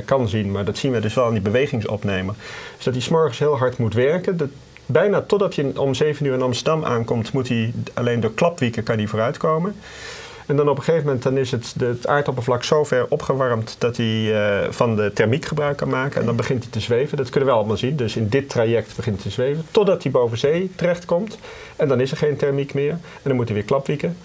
kan 0.04 0.28
zien. 0.28 0.50
Maar 0.50 0.64
dat 0.64 0.76
zien 0.76 0.92
we 0.92 1.00
dus 1.00 1.14
wel 1.14 1.24
aan 1.24 1.32
die 1.32 1.42
bewegingsopnemer. 1.42 2.34
Dus 2.76 2.84
dat 2.84 2.94
hij 2.94 3.02
s 3.02 3.08
morgens 3.08 3.38
heel 3.38 3.58
hard 3.58 3.78
moet 3.78 3.94
werken. 3.94 4.36
Dat, 4.36 4.48
bijna 4.86 5.22
totdat 5.22 5.54
hij 5.54 5.72
om 5.76 5.94
7 5.94 6.26
uur 6.26 6.34
in 6.34 6.42
Amsterdam 6.42 6.84
aankomt... 6.84 7.32
moet 7.32 7.48
hij 7.48 7.72
alleen 7.94 8.20
door 8.20 8.34
klapwieken 8.34 8.82
kan 8.82 8.96
hij 8.96 9.06
vooruitkomen. 9.06 9.74
En 10.46 10.56
dan 10.56 10.68
op 10.68 10.76
een 10.76 10.82
gegeven 10.82 11.06
moment 11.06 11.22
dan 11.22 11.38
is 11.38 11.50
het, 11.50 11.74
het 11.78 12.06
aardoppervlak 12.06 12.64
zo 12.64 12.84
ver 12.84 13.06
opgewarmd 13.08 13.76
dat 13.78 13.96
hij 13.96 14.06
uh, 14.06 14.70
van 14.70 14.96
de 14.96 15.10
thermiek 15.14 15.44
gebruik 15.44 15.76
kan 15.76 15.88
maken. 15.88 16.20
En 16.20 16.26
dan 16.26 16.36
begint 16.36 16.62
hij 16.62 16.72
te 16.72 16.80
zweven. 16.80 17.16
Dat 17.16 17.30
kunnen 17.30 17.48
we 17.48 17.54
allemaal 17.54 17.76
zien. 17.76 17.96
Dus 17.96 18.16
in 18.16 18.28
dit 18.28 18.48
traject 18.48 18.96
begint 18.96 19.14
hij 19.14 19.24
te 19.24 19.30
zweven. 19.30 19.64
Totdat 19.70 20.02
hij 20.02 20.12
boven 20.12 20.38
zee 20.38 20.70
terechtkomt. 20.76 21.38
En 21.76 21.88
dan 21.88 22.00
is 22.00 22.10
er 22.10 22.16
geen 22.16 22.36
thermiek 22.36 22.74
meer. 22.74 22.90
En 22.90 23.00
dan 23.22 23.36
moet 23.36 23.46
hij 23.46 23.54
weer 23.54 23.64
klapwieken. 23.66 24.16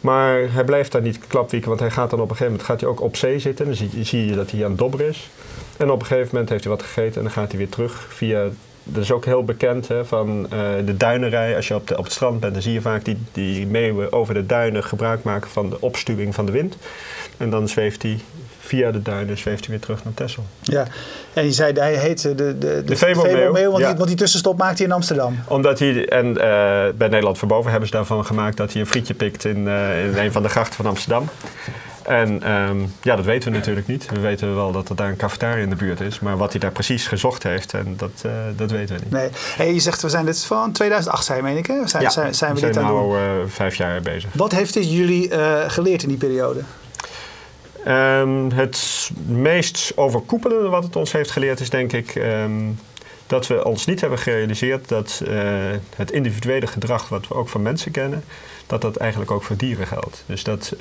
Maar 0.00 0.52
hij 0.52 0.64
blijft 0.64 0.92
daar 0.92 1.02
niet 1.02 1.26
klapwieken, 1.26 1.68
want 1.68 1.80
hij 1.80 1.90
gaat 1.90 2.10
dan 2.10 2.20
op 2.20 2.30
een 2.30 2.36
gegeven 2.36 2.52
moment 2.52 2.68
gaat 2.68 2.80
hij 2.80 2.90
ook 2.90 3.00
op 3.00 3.16
zee 3.16 3.38
zitten. 3.38 3.66
Dan 3.66 3.74
zie, 3.74 4.04
zie 4.04 4.26
je 4.26 4.34
dat 4.34 4.50
hij 4.50 4.64
aan 4.64 4.70
het 4.70 4.78
dobber 4.78 5.00
is. 5.00 5.30
En 5.76 5.90
op 5.90 6.00
een 6.00 6.06
gegeven 6.06 6.28
moment 6.32 6.50
heeft 6.50 6.64
hij 6.64 6.72
wat 6.72 6.82
gegeten 6.82 7.16
en 7.16 7.22
dan 7.22 7.30
gaat 7.30 7.48
hij 7.48 7.58
weer 7.58 7.68
terug 7.68 8.06
via 8.08 8.48
dat 8.82 9.02
is 9.02 9.12
ook 9.12 9.24
heel 9.24 9.44
bekend 9.44 9.88
hè, 9.88 10.04
van 10.04 10.46
uh, 10.52 10.58
de 10.84 10.96
duinerij. 10.96 11.56
Als 11.56 11.68
je 11.68 11.74
op, 11.74 11.88
de, 11.88 11.98
op 11.98 12.04
het 12.04 12.12
strand 12.12 12.40
bent, 12.40 12.52
dan 12.52 12.62
zie 12.62 12.72
je 12.72 12.80
vaak 12.80 13.04
die, 13.04 13.18
die 13.32 13.66
meeuwen 13.66 14.12
over 14.12 14.34
de 14.34 14.46
duinen 14.46 14.84
gebruik 14.84 15.22
maken 15.22 15.50
van 15.50 15.70
de 15.70 15.80
opstuwing 15.80 16.34
van 16.34 16.46
de 16.46 16.52
wind. 16.52 16.76
En 17.36 17.50
dan 17.50 17.68
zweeft 17.68 18.02
hij 18.02 18.20
via 18.70 18.90
de 18.90 19.02
duinen 19.02 19.38
zweeft 19.38 19.60
hij 19.60 19.70
weer 19.70 19.80
terug 19.80 20.04
naar 20.04 20.14
Texel. 20.14 20.44
Ja, 20.60 20.86
en 21.32 21.44
je 21.44 21.52
zei 21.52 21.72
hij 21.72 21.94
heet 21.94 22.22
de, 22.22 22.34
de, 22.34 22.82
de, 22.84 22.96
Febo-meeuw, 22.96 23.70
want, 23.70 23.82
ja. 23.82 23.88
die, 23.88 23.96
want 23.96 24.08
die 24.08 24.16
tussenstop 24.16 24.58
maakt 24.58 24.78
hij 24.78 24.86
in 24.86 24.92
Amsterdam. 24.92 25.38
Omdat 25.48 25.78
hij, 25.78 26.08
en 26.08 26.26
uh, 26.26 26.34
bij 26.94 27.08
Nederland 27.08 27.38
Verboven 27.38 27.70
hebben 27.70 27.88
ze 27.88 27.94
daarvan 27.94 28.24
gemaakt 28.24 28.56
dat 28.56 28.72
hij 28.72 28.80
een 28.80 28.86
frietje 28.86 29.14
pikt 29.14 29.44
in, 29.44 29.66
uh, 29.66 30.04
in 30.04 30.18
een 30.18 30.32
van 30.32 30.42
de 30.42 30.48
grachten 30.48 30.74
van 30.74 30.86
Amsterdam. 30.86 31.28
En 32.02 32.50
um, 32.52 32.92
ja, 33.02 33.16
dat 33.16 33.24
weten 33.24 33.52
we 33.52 33.58
natuurlijk 33.58 33.86
niet. 33.86 34.10
We 34.10 34.20
weten 34.20 34.54
wel 34.54 34.72
dat 34.72 34.88
er 34.88 34.96
daar 34.96 35.08
een 35.08 35.16
cafetaria 35.16 35.62
in 35.62 35.70
de 35.70 35.76
buurt 35.76 36.00
is. 36.00 36.20
Maar 36.20 36.36
wat 36.36 36.50
hij 36.50 36.60
daar 36.60 36.72
precies 36.72 37.06
gezocht 37.06 37.42
heeft, 37.42 37.74
en 37.74 37.94
dat, 37.96 38.22
uh, 38.26 38.32
dat 38.56 38.70
weten 38.70 38.96
we 38.96 39.02
niet. 39.02 39.12
Nee. 39.12 39.28
Hey, 39.56 39.74
je 39.74 39.80
zegt, 39.80 40.02
we 40.02 40.08
zijn 40.08 40.24
dit 40.24 40.44
van 40.44 40.72
2008 40.72 41.24
zijn, 41.24 41.42
meen 41.42 41.56
ik 41.56 41.66
hè? 41.66 41.88
Zijn, 41.88 42.02
ja, 42.02 42.10
zijn, 42.10 42.34
zijn 42.34 42.54
we, 42.54 42.60
we 42.60 42.66
dit 42.66 42.74
zijn 42.74 42.86
aan 42.86 43.08
nu 43.08 43.14
uh, 43.14 43.22
vijf 43.46 43.74
jaar 43.74 44.00
bezig. 44.00 44.30
Wat 44.32 44.52
heeft 44.52 44.74
dit 44.74 44.92
jullie 44.92 45.30
uh, 45.30 45.60
geleerd 45.66 46.02
in 46.02 46.08
die 46.08 46.18
periode? 46.18 46.60
Ehm, 47.84 48.50
het 48.50 49.10
meest 49.26 49.92
overkoepelende 49.94 50.68
wat 50.68 50.84
het 50.84 50.96
ons 50.96 51.12
heeft 51.12 51.30
geleerd 51.30 51.60
is 51.60 51.70
denk 51.70 51.92
ik 51.92 52.14
ehm, 52.14 52.52
dat 53.30 53.46
we 53.46 53.64
ons 53.64 53.86
niet 53.86 54.00
hebben 54.00 54.18
gerealiseerd 54.18 54.88
dat 54.88 55.22
eh, 55.26 55.34
het 55.96 56.10
individuele 56.10 56.66
gedrag 56.66 57.08
wat 57.08 57.28
we 57.28 57.34
ook 57.34 57.48
van 57.48 57.62
mensen 57.62 57.90
kennen, 57.90 58.24
dat 58.66 58.80
dat 58.80 58.96
eigenlijk 58.96 59.30
ook 59.30 59.42
voor 59.42 59.56
dieren 59.56 59.86
geldt. 59.86 60.22
Dus 60.26 60.44
dat, 60.44 60.72
uh, 60.72 60.78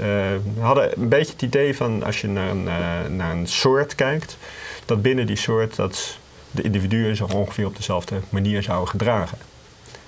we 0.56 0.60
hadden 0.60 1.02
een 1.02 1.10
beetje 1.10 1.32
het 1.32 1.42
idee 1.42 1.76
van 1.76 2.04
als 2.04 2.22
je 2.22 2.28
naar 2.28 2.50
een, 2.50 2.64
uh, 2.66 3.08
naar 3.10 3.32
een 3.32 3.48
soort 3.48 3.96
kijkt, 3.96 4.38
dat 4.86 5.02
binnen 5.02 5.28
die 5.28 5.36
soort 5.36 5.76
dat 5.76 6.18
de 6.52 6.62
individuen 6.62 7.16
zich 7.16 7.34
ongeveer 7.34 7.66
op 7.66 7.76
dezelfde 7.76 8.20
manier 8.30 8.64
zouden 8.64 8.90
gedragen. 8.90 9.38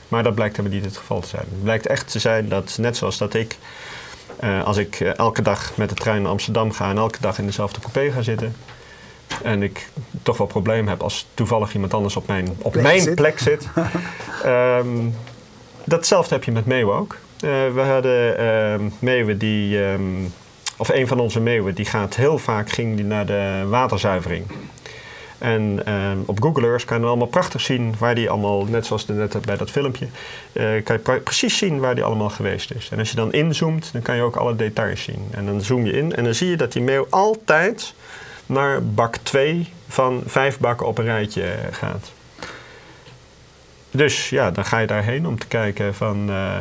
Maar 0.07 0.23
dat 0.23 0.35
blijkt 0.35 0.57
helemaal 0.57 0.77
niet 0.77 0.87
het 0.87 0.97
geval 0.97 1.19
te 1.19 1.27
zijn. 1.27 1.45
Het 1.49 1.63
blijkt 1.63 1.87
echt 1.87 2.11
te 2.11 2.19
zijn 2.19 2.49
dat, 2.49 2.77
net 2.79 2.97
zoals 2.97 3.17
dat 3.17 3.33
ik, 3.33 3.57
als 4.63 4.77
ik 4.77 4.99
elke 4.99 5.41
dag 5.41 5.77
met 5.77 5.89
de 5.89 5.95
trein 5.95 6.21
naar 6.21 6.31
Amsterdam 6.31 6.71
ga 6.71 6.89
en 6.89 6.97
elke 6.97 7.17
dag 7.21 7.37
in 7.37 7.45
dezelfde 7.45 7.79
coupé 7.79 8.11
ga 8.11 8.21
zitten, 8.21 8.55
en 9.43 9.63
ik 9.63 9.89
toch 10.23 10.37
wel 10.37 10.47
probleem 10.47 10.87
heb 10.87 11.01
als 11.01 11.27
toevallig 11.33 11.73
iemand 11.73 11.93
anders 11.93 12.15
op 12.15 12.27
mijn, 12.27 12.49
op 12.57 12.71
plek 12.71 12.83
mijn 12.83 13.01
zit. 13.01 13.15
plek 13.15 13.39
zit. 13.39 13.67
um, 14.45 15.15
datzelfde 15.83 16.33
heb 16.35 16.43
je 16.43 16.51
met 16.51 16.65
meeuwen 16.65 16.95
ook. 16.95 17.17
Uh, 17.43 17.49
we 17.73 17.81
hadden 17.81 18.39
uh, 18.39 18.87
meeuwen 18.99 19.37
die, 19.37 19.77
um, 19.83 20.33
of 20.77 20.89
een 20.89 21.07
van 21.07 21.19
onze 21.19 21.39
meeuwen, 21.39 21.75
die 21.75 21.85
gaat 21.85 22.15
heel 22.15 22.37
vaak 22.37 22.69
ging 22.69 22.95
die 22.95 23.05
naar 23.05 23.25
de 23.25 23.65
waterzuivering. 23.69 24.45
En 25.41 25.83
op 26.25 26.41
Google 26.41 26.67
Earth 26.67 26.85
kan 26.85 26.99
je 26.99 27.05
allemaal 27.05 27.27
prachtig 27.27 27.61
zien 27.61 27.93
waar 27.99 28.15
die 28.15 28.29
allemaal, 28.29 28.65
net 28.65 28.85
zoals 28.85 29.05
net 29.05 29.45
bij 29.45 29.57
dat 29.57 29.71
filmpje, 29.71 30.07
uh, 30.53 30.83
kan 30.83 30.99
je 31.05 31.19
precies 31.19 31.57
zien 31.57 31.79
waar 31.79 31.95
die 31.95 32.03
allemaal 32.03 32.29
geweest 32.29 32.71
is. 32.71 32.89
En 32.91 32.99
als 32.99 33.09
je 33.09 33.15
dan 33.15 33.33
inzoomt, 33.33 33.89
dan 33.93 34.01
kan 34.01 34.15
je 34.15 34.21
ook 34.21 34.35
alle 34.35 34.55
details 34.55 35.03
zien. 35.03 35.27
En 35.31 35.45
dan 35.45 35.61
zoom 35.61 35.85
je 35.85 35.91
in 35.91 36.15
en 36.15 36.23
dan 36.23 36.33
zie 36.33 36.49
je 36.49 36.55
dat 36.57 36.71
die 36.71 36.81
meeuw 36.81 37.07
altijd 37.09 37.93
naar 38.51 38.83
bak 38.83 39.15
2 39.15 39.73
van 39.87 40.23
vijf 40.25 40.59
bakken 40.59 40.87
op 40.87 40.97
een 40.97 41.05
rijtje 41.05 41.55
gaat. 41.71 42.11
Dus 43.91 44.29
ja, 44.29 44.51
dan 44.51 44.65
ga 44.65 44.79
je 44.79 44.87
daarheen 44.87 45.27
om 45.27 45.39
te 45.39 45.47
kijken 45.47 45.95
van... 45.95 46.29
Uh, 46.29 46.53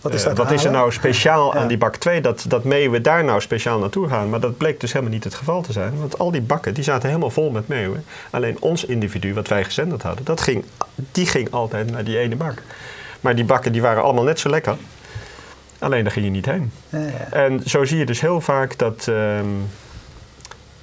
wat 0.00 0.14
is, 0.14 0.26
uh, 0.26 0.34
wat 0.34 0.50
is 0.50 0.64
er 0.64 0.70
nou 0.70 0.92
speciaal 0.92 1.54
ja. 1.54 1.60
aan 1.60 1.68
die 1.68 1.78
bak 1.78 1.96
2 1.96 2.20
dat, 2.20 2.44
dat 2.48 2.64
meeuwen 2.64 3.02
daar 3.02 3.24
nou 3.24 3.40
speciaal 3.40 3.78
naartoe 3.78 4.08
gaan? 4.08 4.30
Maar 4.30 4.40
dat 4.40 4.56
bleek 4.56 4.80
dus 4.80 4.92
helemaal 4.92 5.14
niet 5.14 5.24
het 5.24 5.34
geval 5.34 5.62
te 5.62 5.72
zijn. 5.72 5.98
Want 5.98 6.18
al 6.18 6.30
die 6.30 6.40
bakken 6.40 6.74
die 6.74 6.84
zaten 6.84 7.08
helemaal 7.08 7.30
vol 7.30 7.50
met 7.50 7.68
meeuwen. 7.68 8.04
Alleen 8.30 8.56
ons 8.60 8.84
individu, 8.84 9.34
wat 9.34 9.48
wij 9.48 9.64
gezenderd 9.64 10.02
hadden, 10.02 10.24
dat 10.24 10.40
ging, 10.40 10.64
die 11.12 11.26
ging 11.26 11.50
altijd 11.50 11.90
naar 11.90 12.04
die 12.04 12.18
ene 12.18 12.36
bak. 12.36 12.62
Maar 13.20 13.34
die 13.34 13.44
bakken 13.44 13.72
die 13.72 13.82
waren 13.82 14.02
allemaal 14.02 14.24
net 14.24 14.40
zo 14.40 14.50
lekker. 14.50 14.76
Alleen 15.78 16.02
daar 16.02 16.12
ging 16.12 16.24
je 16.24 16.30
niet 16.30 16.46
heen. 16.46 16.72
Ja, 16.88 16.98
ja. 16.98 17.30
En 17.30 17.62
zo 17.64 17.84
zie 17.84 17.98
je 17.98 18.06
dus 18.06 18.20
heel 18.20 18.40
vaak 18.40 18.78
dat... 18.78 19.06
Uh, 19.08 19.40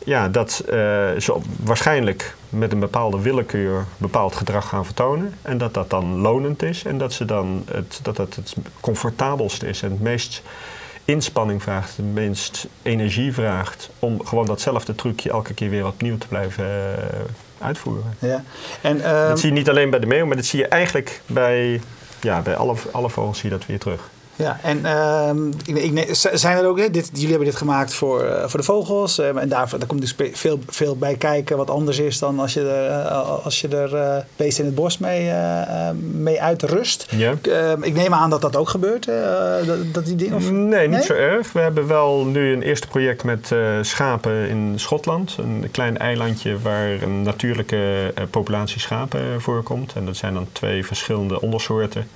ja, 0.10 0.30
dat 0.30 0.64
uh, 0.66 0.74
ze 1.18 1.36
waarschijnlijk 1.64 2.36
met 2.50 2.72
een 2.72 2.80
bepaalde 2.80 3.22
willekeur 3.22 3.86
bepaald 3.98 4.36
gedrag 4.36 4.68
gaan 4.70 4.86
vertonen. 4.86 5.34
En 5.42 5.58
dat 5.58 5.74
dat 5.74 5.90
dan 5.90 6.18
lonend 6.18 6.64
is. 6.64 6.84
En 6.84 6.98
dat, 6.98 7.14
ze 7.14 7.26
dan 7.26 7.66
het, 7.72 8.00
dat 8.02 8.18
het 8.18 8.36
het 8.36 8.56
comfortabelst 8.80 9.64
is 9.64 9.82
en 9.82 9.92
het 9.92 10.02
meest 10.02 10.42
inspanning 11.06 11.64
vraagt, 11.64 11.98
het 11.98 12.14
minst 12.14 12.68
energie 12.82 13.34
vraagt. 13.34 13.90
om 14.00 14.26
gewoon 14.26 14.46
datzelfde 14.46 14.96
trucje 14.96 15.30
elke 15.30 15.54
keer 15.54 15.70
weer 15.70 15.86
opnieuw 15.86 16.18
te 16.18 16.28
blijven 16.28 16.66
uh, 16.66 17.04
uitvoeren. 17.58 18.16
Ja. 18.20 18.44
En, 18.82 18.98
uh, 18.98 19.28
dat 19.28 19.40
zie 19.40 19.50
je 19.50 19.56
niet 19.56 19.70
alleen 19.70 19.90
bij 19.90 20.00
de 20.00 20.08
meeuw, 20.08 20.26
maar 20.26 20.36
dat 20.36 20.46
zie 20.46 20.60
je 20.60 20.68
eigenlijk 20.68 21.22
bij, 21.26 21.82
ja, 22.22 22.42
bij 22.42 22.56
alle, 22.56 22.76
alle 22.92 23.10
vogels 23.10 23.40
zie 23.40 23.50
je 23.50 23.58
dat 23.58 23.66
weer 23.66 23.80
terug. 23.80 24.10
Ja, 24.40 24.60
en 24.64 24.80
uh, 24.80 25.76
ik, 25.84 25.94
ik, 25.94 26.10
zijn 26.34 26.58
er 26.58 26.66
ook, 26.66 26.80
hè, 26.80 26.90
dit, 26.90 27.10
jullie 27.14 27.30
hebben 27.30 27.48
dit 27.48 27.56
gemaakt 27.56 27.94
voor, 27.94 28.24
uh, 28.24 28.44
voor 28.46 28.60
de 28.60 28.66
vogels. 28.66 29.20
Uh, 29.20 29.38
en 29.38 29.50
daar, 29.50 29.70
daar 29.70 29.88
komt 29.88 30.02
dus 30.02 30.16
veel, 30.34 30.60
veel 30.68 30.98
bij 30.98 31.16
kijken 31.16 31.58
wat 31.58 31.70
anders 31.70 32.00
is 32.00 32.20
dan 32.20 32.40
als 32.40 32.54
je 32.54 32.70
er, 32.70 32.90
uh, 32.90 33.46
als 33.46 33.62
je 33.62 33.68
er 33.68 34.26
beest 34.36 34.60
in 34.60 34.66
het 34.66 34.76
bos 34.76 34.98
mee, 34.98 35.32
mee 36.12 36.42
uitrust. 36.42 37.08
Ja. 37.10 37.34
Ehm, 37.42 37.84
ik 37.84 37.94
neem 37.94 38.14
aan 38.14 38.30
dat 38.30 38.42
dat 38.42 38.56
ook 38.56 38.70
gebeurt, 38.70 39.06
dat, 39.66 39.94
dat 39.94 40.06
die 40.06 40.16
dingen? 40.16 40.36
Of... 40.36 40.52
Nee, 40.52 40.88
niet 40.88 40.98
nee? 40.98 41.06
zo 41.06 41.14
erg. 41.14 41.52
We 41.52 41.60
hebben 41.60 41.88
wel 41.88 42.26
nu 42.26 42.54
een 42.54 42.62
eerste 42.62 42.88
project 42.88 43.24
met 43.24 43.52
schapen 43.82 44.50
in 44.50 44.74
Schotland. 44.76 45.36
Een 45.40 45.68
klein 45.72 45.98
eilandje 45.98 46.60
waar 46.60 47.02
een 47.02 47.22
natuurlijke 47.22 48.14
populatie 48.30 48.80
schapen 48.80 49.42
voorkomt. 49.42 49.94
En 49.96 50.06
dat 50.06 50.18
zijn 50.18 50.34
dan 50.34 50.48
twee 50.52 50.86
verschillende 50.86 51.42
ondersoorten 51.42 52.08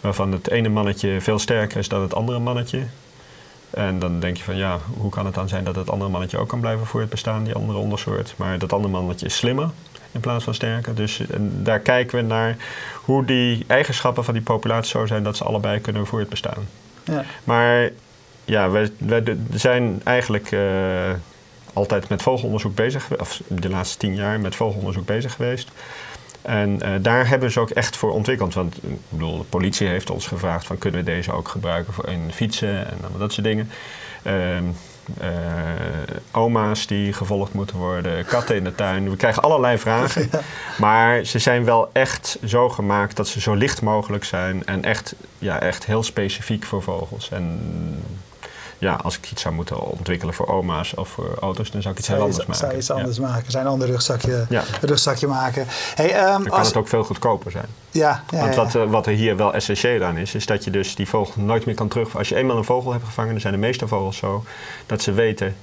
waarvan 0.00 0.32
het 0.32 0.50
ene 0.50 0.68
mannetje 0.68 1.20
veel 1.20 1.38
sterker 1.38 1.78
is 1.78 1.88
dan 1.88 2.02
het 2.02 2.14
andere 2.14 2.38
mannetje. 2.38 2.82
En 3.70 3.98
dan 3.98 4.20
denk 4.20 4.36
je 4.36 4.42
van 4.42 4.56
ja, 4.56 4.78
hoe 4.96 5.10
kan 5.10 5.26
het 5.26 5.34
dan 5.34 5.48
zijn 5.48 5.64
dat 5.64 5.76
het 5.76 5.90
andere 5.90 6.10
mannetje 6.10 6.38
ook 6.38 6.48
kan 6.48 6.60
blijven 6.60 6.86
voor 6.86 7.00
het 7.00 7.10
bestaan, 7.10 7.44
die 7.44 7.54
andere 7.54 7.78
ondersoort. 7.78 8.34
Maar 8.36 8.58
dat 8.58 8.72
andere 8.72 8.92
mannetje 8.92 9.26
is 9.26 9.36
slimmer 9.36 9.70
in 10.12 10.20
plaats 10.20 10.44
van 10.44 10.54
sterker. 10.54 10.94
Dus 10.94 11.20
daar 11.38 11.78
kijken 11.78 12.18
we 12.18 12.24
naar 12.24 12.56
hoe 13.04 13.24
die 13.24 13.64
eigenschappen 13.66 14.24
van 14.24 14.34
die 14.34 14.42
populatie 14.42 14.90
zo 14.90 15.06
zijn 15.06 15.22
dat 15.22 15.36
ze 15.36 15.44
allebei 15.44 15.80
kunnen 15.80 16.06
voor 16.06 16.18
het 16.18 16.28
bestaan. 16.28 16.68
Ja. 17.04 17.24
Maar 17.44 17.90
ja, 18.44 18.70
wij, 18.70 18.90
wij 18.98 19.36
zijn 19.52 20.00
eigenlijk 20.04 20.50
uh, 20.50 20.60
altijd 21.72 22.08
met 22.08 22.22
vogelonderzoek 22.22 22.74
bezig, 22.74 23.08
of 23.18 23.42
de 23.46 23.68
laatste 23.68 23.98
tien 23.98 24.14
jaar 24.14 24.40
met 24.40 24.54
vogelonderzoek 24.54 25.06
bezig 25.06 25.32
geweest. 25.32 25.70
En 26.42 26.80
uh, 26.82 26.88
daar 27.00 27.28
hebben 27.28 27.50
ze 27.50 27.60
ook 27.60 27.70
echt 27.70 27.96
voor 27.96 28.12
ontwikkeld. 28.12 28.54
Want 28.54 28.76
ik 28.76 28.98
bedoel, 29.08 29.38
de 29.38 29.44
politie 29.44 29.86
heeft 29.86 30.10
ons 30.10 30.26
gevraagd 30.26 30.66
van 30.66 30.78
kunnen 30.78 31.04
we 31.04 31.10
deze 31.10 31.32
ook 31.32 31.48
gebruiken 31.48 31.92
voor 31.92 32.08
in 32.08 32.32
fietsen 32.32 32.86
en 32.86 32.96
dat 33.18 33.32
soort 33.32 33.46
dingen. 33.46 33.70
Uh, 34.26 34.56
uh, 35.22 35.28
oma's 36.32 36.86
die 36.86 37.12
gevolgd 37.12 37.52
moeten 37.52 37.76
worden, 37.76 38.24
katten 38.24 38.56
in 38.56 38.64
de 38.64 38.74
tuin. 38.74 39.10
We 39.10 39.16
krijgen 39.16 39.42
allerlei 39.42 39.78
vragen. 39.78 40.30
Maar 40.78 41.24
ze 41.24 41.38
zijn 41.38 41.64
wel 41.64 41.90
echt 41.92 42.38
zo 42.44 42.68
gemaakt 42.68 43.16
dat 43.16 43.28
ze 43.28 43.40
zo 43.40 43.54
licht 43.54 43.82
mogelijk 43.82 44.24
zijn 44.24 44.66
en 44.66 44.84
echt, 44.84 45.14
ja, 45.38 45.60
echt 45.60 45.86
heel 45.86 46.02
specifiek 46.02 46.64
voor 46.64 46.82
vogels. 46.82 47.30
En 47.30 47.60
ja, 48.80 48.94
als 48.94 49.16
ik 49.16 49.30
iets 49.30 49.42
zou 49.42 49.54
moeten 49.54 49.80
ontwikkelen 49.80 50.34
voor 50.34 50.46
oma's 50.46 50.96
of 50.96 51.08
voor 51.08 51.36
auto's, 51.40 51.70
dan 51.70 51.82
zou 51.82 51.94
ik 51.94 52.00
iets 52.00 52.08
heel 52.08 52.20
anders 52.20 52.38
maken. 52.38 52.54
Zou 52.54 52.72
je 52.72 52.78
iets 52.78 52.90
anders 52.90 53.16
ja. 53.16 53.22
maken, 53.22 53.50
zijn 53.50 53.66
ander 53.66 53.88
rugzakje, 53.88 54.46
ja. 54.48 54.62
rugzakje 54.80 55.26
maken. 55.26 55.66
Hey, 55.94 56.18
um, 56.18 56.24
dan 56.24 56.42
kan 56.42 56.58
als... 56.58 56.66
het 56.66 56.76
ook 56.76 56.88
veel 56.88 57.04
goedkoper 57.04 57.50
zijn. 57.50 57.66
Ja, 57.90 58.22
ja 58.30 58.40
Want 58.40 58.54
wat, 58.54 58.88
wat, 58.88 59.06
er 59.06 59.12
hier 59.12 59.36
wel 59.36 59.54
essentieel 59.54 60.04
aan 60.04 60.16
is, 60.16 60.34
is 60.34 60.46
dat 60.46 60.64
je 60.64 60.70
dus 60.70 60.94
die 60.94 61.08
vogel 61.08 61.42
nooit 61.42 61.66
meer 61.66 61.74
kan 61.74 61.88
terug... 61.88 62.16
Als 62.16 62.28
je 62.28 62.34
eenmaal 62.36 62.56
een 62.56 62.64
vogel 62.64 62.92
hebt 62.92 63.04
gevangen, 63.04 63.30
dan 63.30 63.40
zijn 63.40 63.52
de 63.52 63.58
meeste 63.58 63.88
vogels 63.88 64.16
zo 64.16 64.44
dat 64.86 65.02
ze 65.02 65.12
weten 65.12 65.56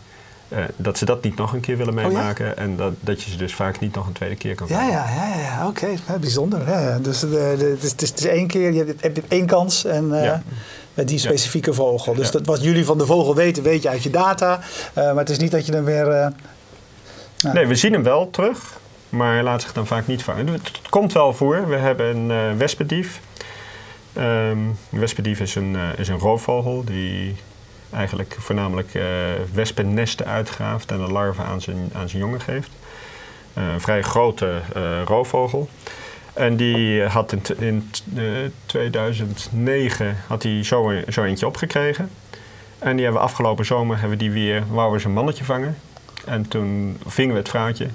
uh, 0.50 0.60
dat 0.76 0.98
ze 0.98 1.06
dat 1.06 1.24
niet 1.24 1.36
nog 1.36 1.54
een 1.54 1.60
keer 1.60 1.78
willen 1.78 1.94
meemaken. 1.94 2.50
Oh, 2.50 2.56
ja? 2.56 2.62
En 2.62 2.76
dat, 2.76 2.94
dat 3.00 3.22
je 3.22 3.32
ze 3.32 3.38
dus 3.38 3.56
vaak 3.56 3.80
niet 3.80 3.96
nog 3.96 4.08
een 4.08 4.14
tweede 4.14 4.36
keer 4.36 4.56
kan 4.56 4.68
vangen. 4.68 4.86
Ja, 4.86 4.90
ja, 4.90 5.06
ja, 5.16 5.42
ja. 5.42 5.68
oké. 5.68 5.98
Okay. 6.08 6.20
Bijzonder. 6.20 6.70
Ja, 6.70 7.00
dus 7.00 7.20
de, 7.20 7.38
het, 7.80 7.84
is, 7.84 7.92
het, 7.92 8.20
is, 8.20 8.26
één 8.26 8.48
keer, 8.48 8.74
je 8.74 8.96
hebt, 9.00 9.28
één 9.28 9.46
kans. 9.46 9.86
En, 9.86 10.06
uh, 10.06 10.34
met 10.98 11.08
die 11.08 11.20
specifieke 11.20 11.74
vogel. 11.74 12.14
Dus 12.14 12.32
dat, 12.32 12.46
wat 12.46 12.64
jullie 12.64 12.86
van 12.86 12.98
de 12.98 13.06
vogel 13.06 13.36
weten, 13.36 13.64
weet 13.64 13.82
je 13.82 13.90
uit 13.90 14.04
je 14.04 14.10
data. 14.10 14.60
Uh, 14.60 14.94
maar 14.94 15.16
het 15.16 15.30
is 15.30 15.38
niet 15.38 15.52
dat 15.52 15.66
je 15.66 15.72
dan 15.72 15.84
weer. 15.84 16.08
Uh, 16.08 16.28
nou. 17.42 17.56
Nee, 17.56 17.68
we 17.68 17.76
zien 17.76 17.94
hem 17.94 18.04
wel 18.04 18.30
terug, 18.30 18.80
maar 19.10 19.44
laat 19.44 19.62
zich 19.62 19.74
dan 19.74 19.88
vaak 19.88 20.08
niet 20.08 20.24
vangen. 20.24 20.48
Het, 20.48 20.72
komt 20.90 21.14
wel 21.14 21.34
voor. 21.34 21.68
We 21.68 21.76
hebben 21.76 22.16
een 22.16 22.30
uh, 22.30 22.58
wespendief. 22.58 23.20
Um, 24.18 24.24
een 24.24 24.78
wespendief 24.90 25.40
is 25.40 25.56
een, 25.56 25.78
is 25.98 26.08
een 26.08 26.20
roofvogel 26.20 26.84
die 26.84 27.36
eigenlijk 27.94 28.36
voornamelijk 28.40 29.00
wespennesten 29.54 30.26
uitgraaft 30.26 30.92
en 30.92 30.98
de 30.98 31.12
larven 31.12 31.46
aan 31.46 31.62
zijn, 31.62 31.90
aan 31.94 32.10
zijn 32.10 32.22
jongen 32.22 32.42
geeft. 32.42 32.70
een 33.54 33.82
vrij 33.82 34.02
grote 34.02 34.62
roofvogel. 35.06 35.70
En 36.38 36.56
die 36.56 37.04
had 37.04 37.32
in, 37.32 37.42
in 37.58 37.90
uh, 38.14 38.46
eh, 38.46 38.52
2009 38.66 40.18
had 40.28 40.44
hij 40.44 40.64
zo, 40.64 40.92
zo 41.10 41.24
eentje 41.24 41.48
opgekregen. 41.48 42.10
En 42.80 42.96
die 42.96 43.04
hebben 43.04 43.22
we 43.22 43.28
afgelopen 43.28 43.66
zomer 43.66 44.00
hebben 44.00 44.18
die 44.18 44.32
weer, 44.32 44.64
wouden 44.70 44.96
we 44.96 45.02
zijn 45.02 45.14
mannetje 45.14 45.44
vangen. 45.44 45.78
En 46.26 46.48
toen 46.48 46.98
vingen 47.06 47.34
we 47.34 47.40
het 47.40 47.50
vrouwtje. 47.50 47.88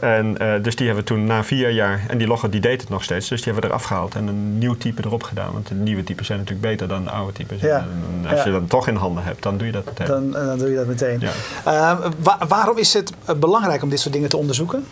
En 0.00 0.36
uh, 0.42 0.62
dus 0.62 0.76
die 0.76 0.86
hebben 0.86 1.04
we 1.04 1.10
toen 1.10 1.24
na 1.24 1.44
vier 1.44 1.70
jaar, 1.70 2.04
en 2.08 2.18
die 2.18 2.26
logger 2.26 2.50
die 2.50 2.60
deed 2.60 2.80
het 2.80 2.90
nog 2.90 3.04
steeds, 3.04 3.28
dus 3.28 3.42
die 3.42 3.52
hebben 3.52 3.70
we 3.70 3.76
eraf 3.76 3.86
gehaald 3.86 4.14
en 4.14 4.26
een 4.26 4.58
nieuw 4.58 4.76
type 4.76 5.04
erop 5.04 5.22
gedaan. 5.22 5.52
Want 5.52 5.68
de 5.68 5.74
nieuwe 5.74 6.04
types 6.04 6.26
zijn 6.26 6.38
natuurlijk 6.38 6.66
beter 6.66 6.88
dan 6.88 7.04
de 7.04 7.10
oude 7.10 7.32
types. 7.32 7.60
Ja. 7.60 7.78
En 7.78 8.30
als 8.30 8.38
ja. 8.38 8.44
je 8.44 8.50
dat 8.50 8.68
toch 8.68 8.88
in 8.88 8.94
handen 8.94 9.24
hebt, 9.24 9.42
dan 9.42 9.56
doe 9.56 9.66
je 9.66 9.72
dat 9.72 9.84
meteen. 9.84 10.06
Dan, 10.06 10.30
dan 10.30 10.58
doe 10.58 10.70
je 10.70 10.76
dat 10.76 10.86
meteen. 10.86 11.20
Ja. 11.20 11.32
Uh, 11.66 12.10
wa 12.18 12.38
waarom 12.48 12.78
is 12.78 12.92
het 12.92 13.12
belangrijk 13.36 13.82
om 13.82 13.88
dit 13.90 14.00
soort 14.00 14.14
dingen 14.14 14.28
te 14.28 14.36
onderzoeken? 14.36 14.86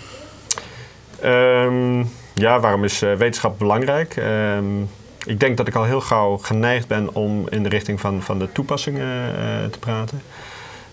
Um, 1.24 2.10
ja, 2.38 2.60
waarom 2.60 2.84
is 2.84 3.02
uh, 3.02 3.14
wetenschap 3.14 3.58
belangrijk? 3.58 4.16
Um, 4.16 4.88
ik 5.24 5.40
denk 5.40 5.56
dat 5.56 5.68
ik 5.68 5.74
al 5.74 5.84
heel 5.84 6.00
gauw 6.00 6.36
geneigd 6.36 6.86
ben 6.86 7.14
om 7.14 7.48
in 7.48 7.62
de 7.62 7.68
richting 7.68 8.00
van, 8.00 8.22
van 8.22 8.38
de 8.38 8.52
toepassingen 8.52 9.34
uh, 9.34 9.70
te 9.70 9.78
praten. 9.78 10.22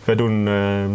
We 0.04 0.16
doen. 0.16 0.48
Uh, 0.48 0.86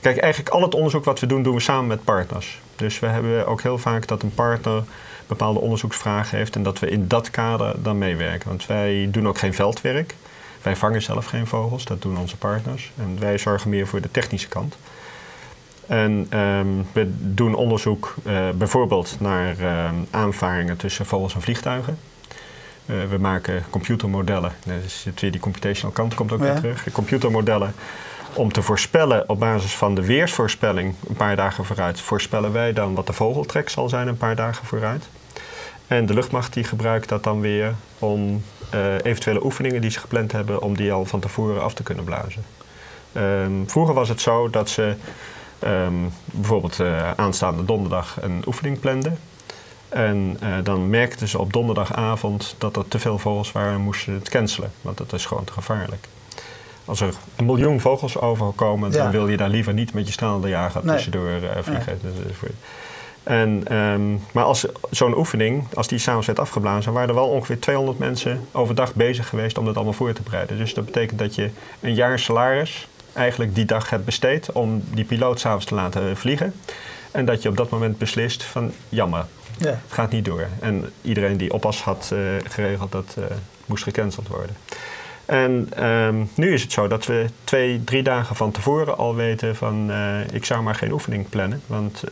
kijk, 0.00 0.16
eigenlijk 0.16 0.54
al 0.54 0.62
het 0.62 0.74
onderzoek 0.74 1.04
wat 1.04 1.20
we 1.20 1.26
doen, 1.26 1.42
doen 1.42 1.54
we 1.54 1.60
samen 1.60 1.86
met 1.86 2.04
partners. 2.04 2.60
Dus 2.76 2.98
we 2.98 3.06
hebben 3.06 3.46
ook 3.46 3.62
heel 3.62 3.78
vaak 3.78 4.06
dat 4.06 4.22
een 4.22 4.34
partner 4.34 4.82
bepaalde 5.26 5.60
onderzoeksvragen 5.60 6.38
heeft 6.38 6.54
en 6.56 6.62
dat 6.62 6.78
we 6.78 6.90
in 6.90 7.08
dat 7.08 7.30
kader 7.30 7.82
dan 7.82 7.98
meewerken. 7.98 8.48
Want 8.48 8.66
wij 8.66 9.08
doen 9.10 9.28
ook 9.28 9.38
geen 9.38 9.54
veldwerk. 9.54 10.14
wij 10.62 10.76
vangen 10.76 11.02
zelf 11.02 11.26
geen 11.26 11.46
vogels, 11.46 11.84
dat 11.84 12.02
doen 12.02 12.18
onze 12.18 12.36
partners. 12.36 12.92
En 12.96 13.16
wij 13.20 13.38
zorgen 13.38 13.70
meer 13.70 13.86
voor 13.86 14.00
de 14.00 14.10
technische 14.10 14.48
kant. 14.48 14.76
En 15.88 16.26
ehm, 16.30 16.66
we 16.92 17.10
doen 17.18 17.54
onderzoek 17.54 18.14
uh, 18.26 18.48
bijvoorbeeld 18.54 19.16
naar 19.20 19.60
uh, 19.60 19.90
aanvaringen 20.10 20.76
tussen 20.76 21.06
vogels 21.06 21.34
en 21.34 21.40
vliegtuigen. 21.40 21.98
Uh, 22.86 22.96
we 23.10 23.18
maken 23.18 23.64
computermodellen, 23.70 24.52
dus 24.64 25.06
weer 25.20 25.30
die 25.30 25.40
computational 25.40 25.94
kant 25.94 26.14
komt 26.14 26.32
ook 26.32 26.38
ja. 26.38 26.44
weer 26.44 26.54
terug. 26.54 26.92
Computermodellen 26.92 27.74
om 28.34 28.52
te 28.52 28.62
voorspellen 28.62 29.28
op 29.28 29.38
basis 29.38 29.76
van 29.76 29.94
de 29.94 30.06
weersvoorspelling 30.06 30.94
een 31.08 31.16
paar 31.16 31.36
dagen 31.36 31.64
vooruit, 31.64 32.00
voorspellen 32.00 32.52
wij 32.52 32.72
dan 32.72 32.94
wat 32.94 33.06
de 33.06 33.12
vogeltrek 33.12 33.68
zal 33.68 33.88
zijn 33.88 34.08
een 34.08 34.16
paar 34.16 34.36
dagen 34.36 34.66
vooruit. 34.66 35.08
En 35.86 36.06
de 36.06 36.14
luchtmacht 36.14 36.52
die 36.52 36.64
gebruikt 36.64 37.08
dat 37.08 37.24
dan 37.24 37.40
weer 37.40 37.74
om 37.98 38.42
uh, 38.74 38.94
eventuele 39.02 39.44
oefeningen 39.44 39.80
die 39.80 39.90
ze 39.90 39.98
gepland 39.98 40.32
hebben, 40.32 40.62
om 40.62 40.76
die 40.76 40.92
al 40.92 41.04
van 41.04 41.20
tevoren 41.20 41.62
af 41.62 41.74
te 41.74 41.82
kunnen 41.82 42.04
blazen. 42.04 42.44
Um, 43.16 43.70
vroeger 43.70 43.94
was 43.94 44.08
het 44.08 44.20
zo 44.20 44.50
dat 44.50 44.68
ze 44.68 44.94
um, 45.64 46.12
bijvoorbeeld 46.24 46.78
uh, 46.78 47.10
aanstaande 47.10 47.64
donderdag 47.64 48.16
een 48.20 48.42
oefening 48.46 48.80
planden. 48.80 49.18
En 49.88 50.38
uh, 50.42 50.54
dan 50.62 50.90
merkten 50.90 51.28
ze 51.28 51.38
op 51.38 51.52
donderdagavond 51.52 52.54
dat 52.58 52.76
er 52.76 52.88
te 52.88 52.98
veel 52.98 53.18
vogels 53.18 53.52
waren 53.52 53.72
en 53.72 53.80
moesten 53.80 54.12
het 54.14 54.28
cancelen, 54.28 54.72
want 54.80 54.98
dat 54.98 55.12
is 55.12 55.26
gewoon 55.26 55.44
te 55.44 55.52
gevaarlijk. 55.52 56.08
Als 56.84 57.00
er 57.00 57.14
een 57.36 57.44
miljoen 57.44 57.80
vogels 57.80 58.18
overkomen, 58.18 58.92
ja. 58.92 59.02
dan 59.02 59.10
wil 59.10 59.28
je 59.28 59.36
daar 59.36 59.48
liever 59.48 59.72
niet 59.72 59.92
met 59.92 60.06
je 60.06 60.12
stralende 60.12 60.48
jager 60.48 60.80
nee. 60.84 60.94
tussendoor 60.94 61.28
uh, 61.28 61.50
vliegen. 61.60 61.98
Nee. 62.02 62.52
En, 63.22 63.76
um, 63.76 64.20
maar 64.32 64.44
als 64.44 64.66
zo'n 64.90 65.16
oefening, 65.16 65.64
als 65.74 65.88
die 65.88 65.98
s'avonds 65.98 66.26
werd 66.26 66.38
afgeblazen, 66.38 66.92
waren 66.92 67.08
er 67.08 67.14
wel 67.14 67.28
ongeveer 67.28 67.60
200 67.60 67.98
mensen 67.98 68.46
overdag 68.52 68.94
bezig 68.94 69.28
geweest 69.28 69.58
om 69.58 69.64
dat 69.64 69.74
allemaal 69.74 69.92
voor 69.92 70.12
te 70.12 70.22
bereiden. 70.22 70.58
Dus 70.58 70.74
dat 70.74 70.84
betekent 70.84 71.18
dat 71.18 71.34
je 71.34 71.50
een 71.80 71.94
jaar 71.94 72.18
salaris 72.18 72.88
eigenlijk 73.12 73.54
die 73.54 73.64
dag 73.64 73.90
hebt 73.90 74.04
besteed 74.04 74.52
om 74.52 74.82
die 74.94 75.04
piloot 75.04 75.40
s'avonds 75.40 75.64
te 75.64 75.74
laten 75.74 76.16
vliegen. 76.16 76.54
En 77.10 77.24
dat 77.24 77.42
je 77.42 77.48
op 77.48 77.56
dat 77.56 77.70
moment 77.70 77.98
beslist 77.98 78.42
van 78.42 78.72
jammer, 78.88 79.24
ja. 79.58 79.68
het 79.68 79.78
gaat 79.88 80.10
niet 80.10 80.24
door. 80.24 80.46
En 80.60 80.92
iedereen 81.02 81.36
die 81.36 81.52
oppas 81.52 81.82
had 81.82 82.10
uh, 82.12 82.20
geregeld, 82.44 82.92
dat 82.92 83.14
uh, 83.18 83.24
moest 83.66 83.82
gecanceld 83.82 84.28
worden. 84.28 84.56
En 85.24 85.84
um, 85.88 86.30
nu 86.34 86.52
is 86.52 86.62
het 86.62 86.72
zo 86.72 86.88
dat 86.88 87.06
we 87.06 87.26
twee, 87.44 87.84
drie 87.84 88.02
dagen 88.02 88.36
van 88.36 88.50
tevoren 88.50 88.96
al 88.96 89.14
weten 89.14 89.56
van 89.56 89.90
uh, 89.90 90.20
ik 90.32 90.44
zou 90.44 90.62
maar 90.62 90.74
geen 90.74 90.92
oefening 90.92 91.28
plannen, 91.28 91.62
want 91.66 92.02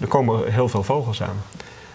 er 0.00 0.06
komen 0.08 0.52
heel 0.52 0.68
veel 0.68 0.82
vogels 0.82 1.22
aan. 1.22 1.42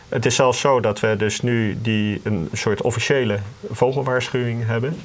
Het 0.10 0.26
is 0.26 0.36
zelfs 0.36 0.60
zo 0.60 0.80
dat 0.80 1.00
we 1.00 1.16
dus 1.18 1.42
nu 1.42 1.78
die, 1.82 2.22
een 2.24 2.50
soort 2.54 2.82
officiële 2.82 3.40
vogelwaarschuwing 3.72 4.66
hebben. 4.66 5.02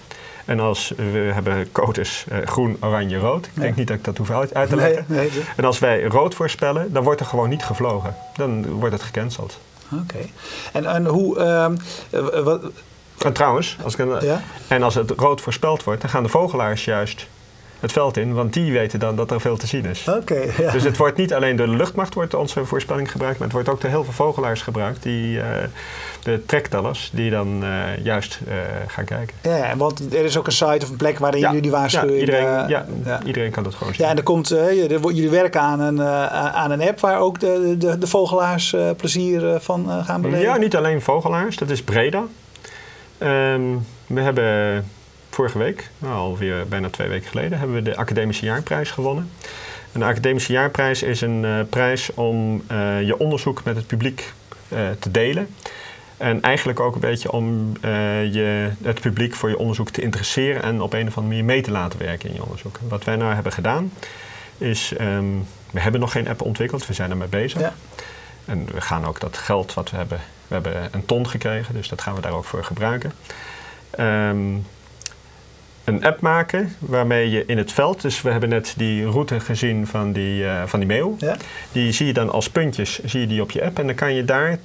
En 0.50 0.60
als 0.60 0.92
we 0.96 1.30
hebben 1.32 1.72
codes 1.72 2.24
uh, 2.32 2.38
groen, 2.46 2.76
oranje, 2.80 3.18
rood. 3.18 3.46
Ik 3.46 3.52
ja. 3.54 3.60
denk 3.60 3.76
niet 3.76 3.86
dat 3.86 3.96
ik 3.96 4.04
dat 4.04 4.16
hoef 4.16 4.30
uit, 4.30 4.48
te 4.48 4.76
leggen. 4.76 5.04
Nee, 5.06 5.30
nee, 5.30 5.44
en 5.56 5.64
als 5.64 5.78
wij 5.78 6.02
rood 6.02 6.34
voorspellen, 6.34 6.92
dan 6.92 7.02
wordt 7.02 7.20
er 7.20 7.26
gewoon 7.26 7.48
niet 7.48 7.64
gevlogen. 7.64 8.16
Dan 8.36 8.66
wordt 8.66 8.94
het 8.94 9.02
gecanceld. 9.02 9.58
Oké. 9.92 10.02
Okay. 10.02 10.32
En, 10.72 10.86
en 10.86 11.06
hoe... 11.06 11.38
Uh, 12.10 12.42
wat, 12.44 12.62
en 13.18 13.32
trouwens, 13.32 13.76
als 13.82 13.96
ik, 13.96 14.22
ja? 14.22 14.42
en 14.68 14.82
als 14.82 14.94
het 14.94 15.10
rood 15.10 15.40
voorspeld 15.40 15.84
wordt, 15.84 16.00
dan 16.00 16.10
gaan 16.10 16.22
de 16.22 16.28
vogelaars 16.28 16.84
juist 16.84 17.26
het 17.80 17.92
veld 17.92 18.16
in, 18.16 18.34
want 18.34 18.52
die 18.52 18.72
weten 18.72 18.98
dan 18.98 19.16
dat 19.16 19.30
er 19.30 19.40
veel 19.40 19.56
te 19.56 19.66
zien 19.66 19.84
is. 19.84 20.08
Okay, 20.08 20.50
ja. 20.58 20.70
Dus 20.70 20.82
het 20.82 20.96
wordt 20.96 21.16
niet 21.16 21.34
alleen 21.34 21.56
door 21.56 21.66
de 21.66 21.76
luchtmacht 21.76 22.14
wordt 22.14 22.34
onze 22.34 22.64
voorspelling 22.64 23.10
gebruikt, 23.10 23.38
maar 23.38 23.46
het 23.46 23.56
wordt 23.56 23.68
ook 23.68 23.80
door 23.80 23.90
heel 23.90 24.04
veel 24.04 24.12
vogelaars 24.12 24.62
gebruikt, 24.62 25.02
die, 25.02 25.36
uh, 25.36 25.44
de 26.22 26.46
trektellers, 26.46 27.10
die 27.12 27.30
dan 27.30 27.64
uh, 27.64 27.96
juist 28.02 28.40
uh, 28.48 28.54
gaan 28.86 29.04
kijken. 29.04 29.36
Ja, 29.42 29.76
want 29.76 30.14
er 30.14 30.24
is 30.24 30.38
ook 30.38 30.46
een 30.46 30.52
site 30.52 30.80
of 30.82 30.90
een 30.90 30.96
plek 30.96 31.18
waarin 31.18 31.40
ja, 31.40 31.46
jullie 31.46 31.62
die 31.62 31.70
waarschuwing... 31.70 32.14
Ja, 32.14 32.20
iedereen, 32.20 32.68
ja, 32.68 32.86
ja, 33.04 33.20
iedereen 33.24 33.50
kan 33.50 33.62
dat 33.62 33.74
gewoon 33.74 33.94
zien. 33.94 34.04
Ja, 34.04 34.10
en 34.10 34.16
er 34.16 34.22
komt, 34.22 34.48
jullie 34.48 35.30
werken 35.30 35.60
aan 35.60 35.80
een, 35.80 36.02
aan 36.02 36.70
een 36.70 36.82
app 36.82 37.00
waar 37.00 37.18
ook 37.18 37.40
de, 37.40 37.74
de, 37.78 37.98
de 37.98 38.06
vogelaars 38.06 38.74
plezier 38.96 39.60
van 39.60 40.04
gaan 40.04 40.20
beleven? 40.20 40.44
Ja, 40.44 40.56
niet 40.56 40.76
alleen 40.76 41.02
vogelaars, 41.02 41.56
dat 41.56 41.70
is 41.70 41.82
Breda. 41.82 42.22
Um, 43.22 43.86
we 44.06 44.20
hebben 44.20 44.84
vorige 45.30 45.58
week, 45.58 45.90
nou, 45.98 46.14
alweer 46.14 46.68
bijna 46.68 46.90
twee 46.90 47.08
weken 47.08 47.28
geleden, 47.28 47.58
hebben 47.58 47.76
we 47.76 47.82
de 47.82 47.96
Academische 47.96 48.44
Jaarprijs 48.44 48.90
gewonnen. 48.90 49.30
En 49.92 50.00
de 50.00 50.06
Academische 50.06 50.52
Jaarprijs 50.52 51.02
is 51.02 51.20
een 51.20 51.42
uh, 51.42 51.60
prijs 51.70 52.14
om 52.14 52.62
uh, 52.72 53.02
je 53.02 53.18
onderzoek 53.18 53.64
met 53.64 53.76
het 53.76 53.86
publiek 53.86 54.32
uh, 54.68 54.78
te 54.98 55.10
delen. 55.10 55.48
En 56.16 56.40
eigenlijk 56.42 56.80
ook 56.80 56.94
een 56.94 57.00
beetje 57.00 57.32
om 57.32 57.72
je, 57.82 58.70
het 58.82 59.00
publiek 59.00 59.34
voor 59.34 59.48
je 59.48 59.58
onderzoek 59.58 59.90
te 59.90 60.02
interesseren 60.02 60.62
en 60.62 60.80
op 60.80 60.92
een 60.92 61.06
of 61.06 61.16
andere 61.16 61.26
manier 61.26 61.44
mee 61.44 61.62
te 61.62 61.70
laten 61.70 61.98
werken 61.98 62.28
in 62.28 62.34
je 62.34 62.42
onderzoek. 62.42 62.78
Wat 62.88 63.04
wij 63.04 63.16
nou 63.16 63.34
hebben 63.34 63.52
gedaan 63.52 63.92
is, 64.58 64.92
um, 65.00 65.46
we 65.70 65.80
hebben 65.80 66.00
nog 66.00 66.12
geen 66.12 66.28
app 66.28 66.42
ontwikkeld, 66.42 66.86
we 66.86 66.92
zijn 66.92 67.10
ermee 67.10 67.28
bezig. 67.28 67.60
Ja. 67.60 67.74
En 68.44 68.66
we 68.72 68.80
gaan 68.80 69.04
ook 69.04 69.20
dat 69.20 69.36
geld 69.36 69.74
wat 69.74 69.90
we 69.90 69.96
hebben, 69.96 70.20
we 70.48 70.54
hebben 70.54 70.88
een 70.90 71.04
ton 71.04 71.28
gekregen, 71.28 71.74
dus 71.74 71.88
dat 71.88 72.00
gaan 72.00 72.14
we 72.14 72.20
daar 72.20 72.32
ook 72.32 72.44
voor 72.44 72.64
gebruiken. 72.64 73.12
Um, 74.00 74.66
een 75.84 76.04
app 76.04 76.20
maken 76.20 76.76
waarmee 76.78 77.30
je 77.30 77.44
in 77.46 77.58
het 77.58 77.72
veld, 77.72 78.02
dus 78.02 78.22
we 78.22 78.30
hebben 78.30 78.48
net 78.48 78.74
die 78.76 79.06
route 79.06 79.40
gezien 79.40 79.86
van 79.86 80.12
die, 80.12 80.42
uh, 80.42 80.62
van 80.66 80.78
die 80.78 80.88
mail, 80.88 81.16
ja. 81.18 81.36
die 81.72 81.92
zie 81.92 82.06
je 82.06 82.12
dan 82.12 82.30
als 82.30 82.50
puntjes 82.50 82.98
zie 83.04 83.20
je 83.20 83.26
die 83.26 83.42
op 83.42 83.50
je 83.50 83.64
app 83.64 83.78
en 83.78 83.86
dan 83.86 83.94
kan 83.94 84.14
je 84.14 84.24
daar 84.24 84.58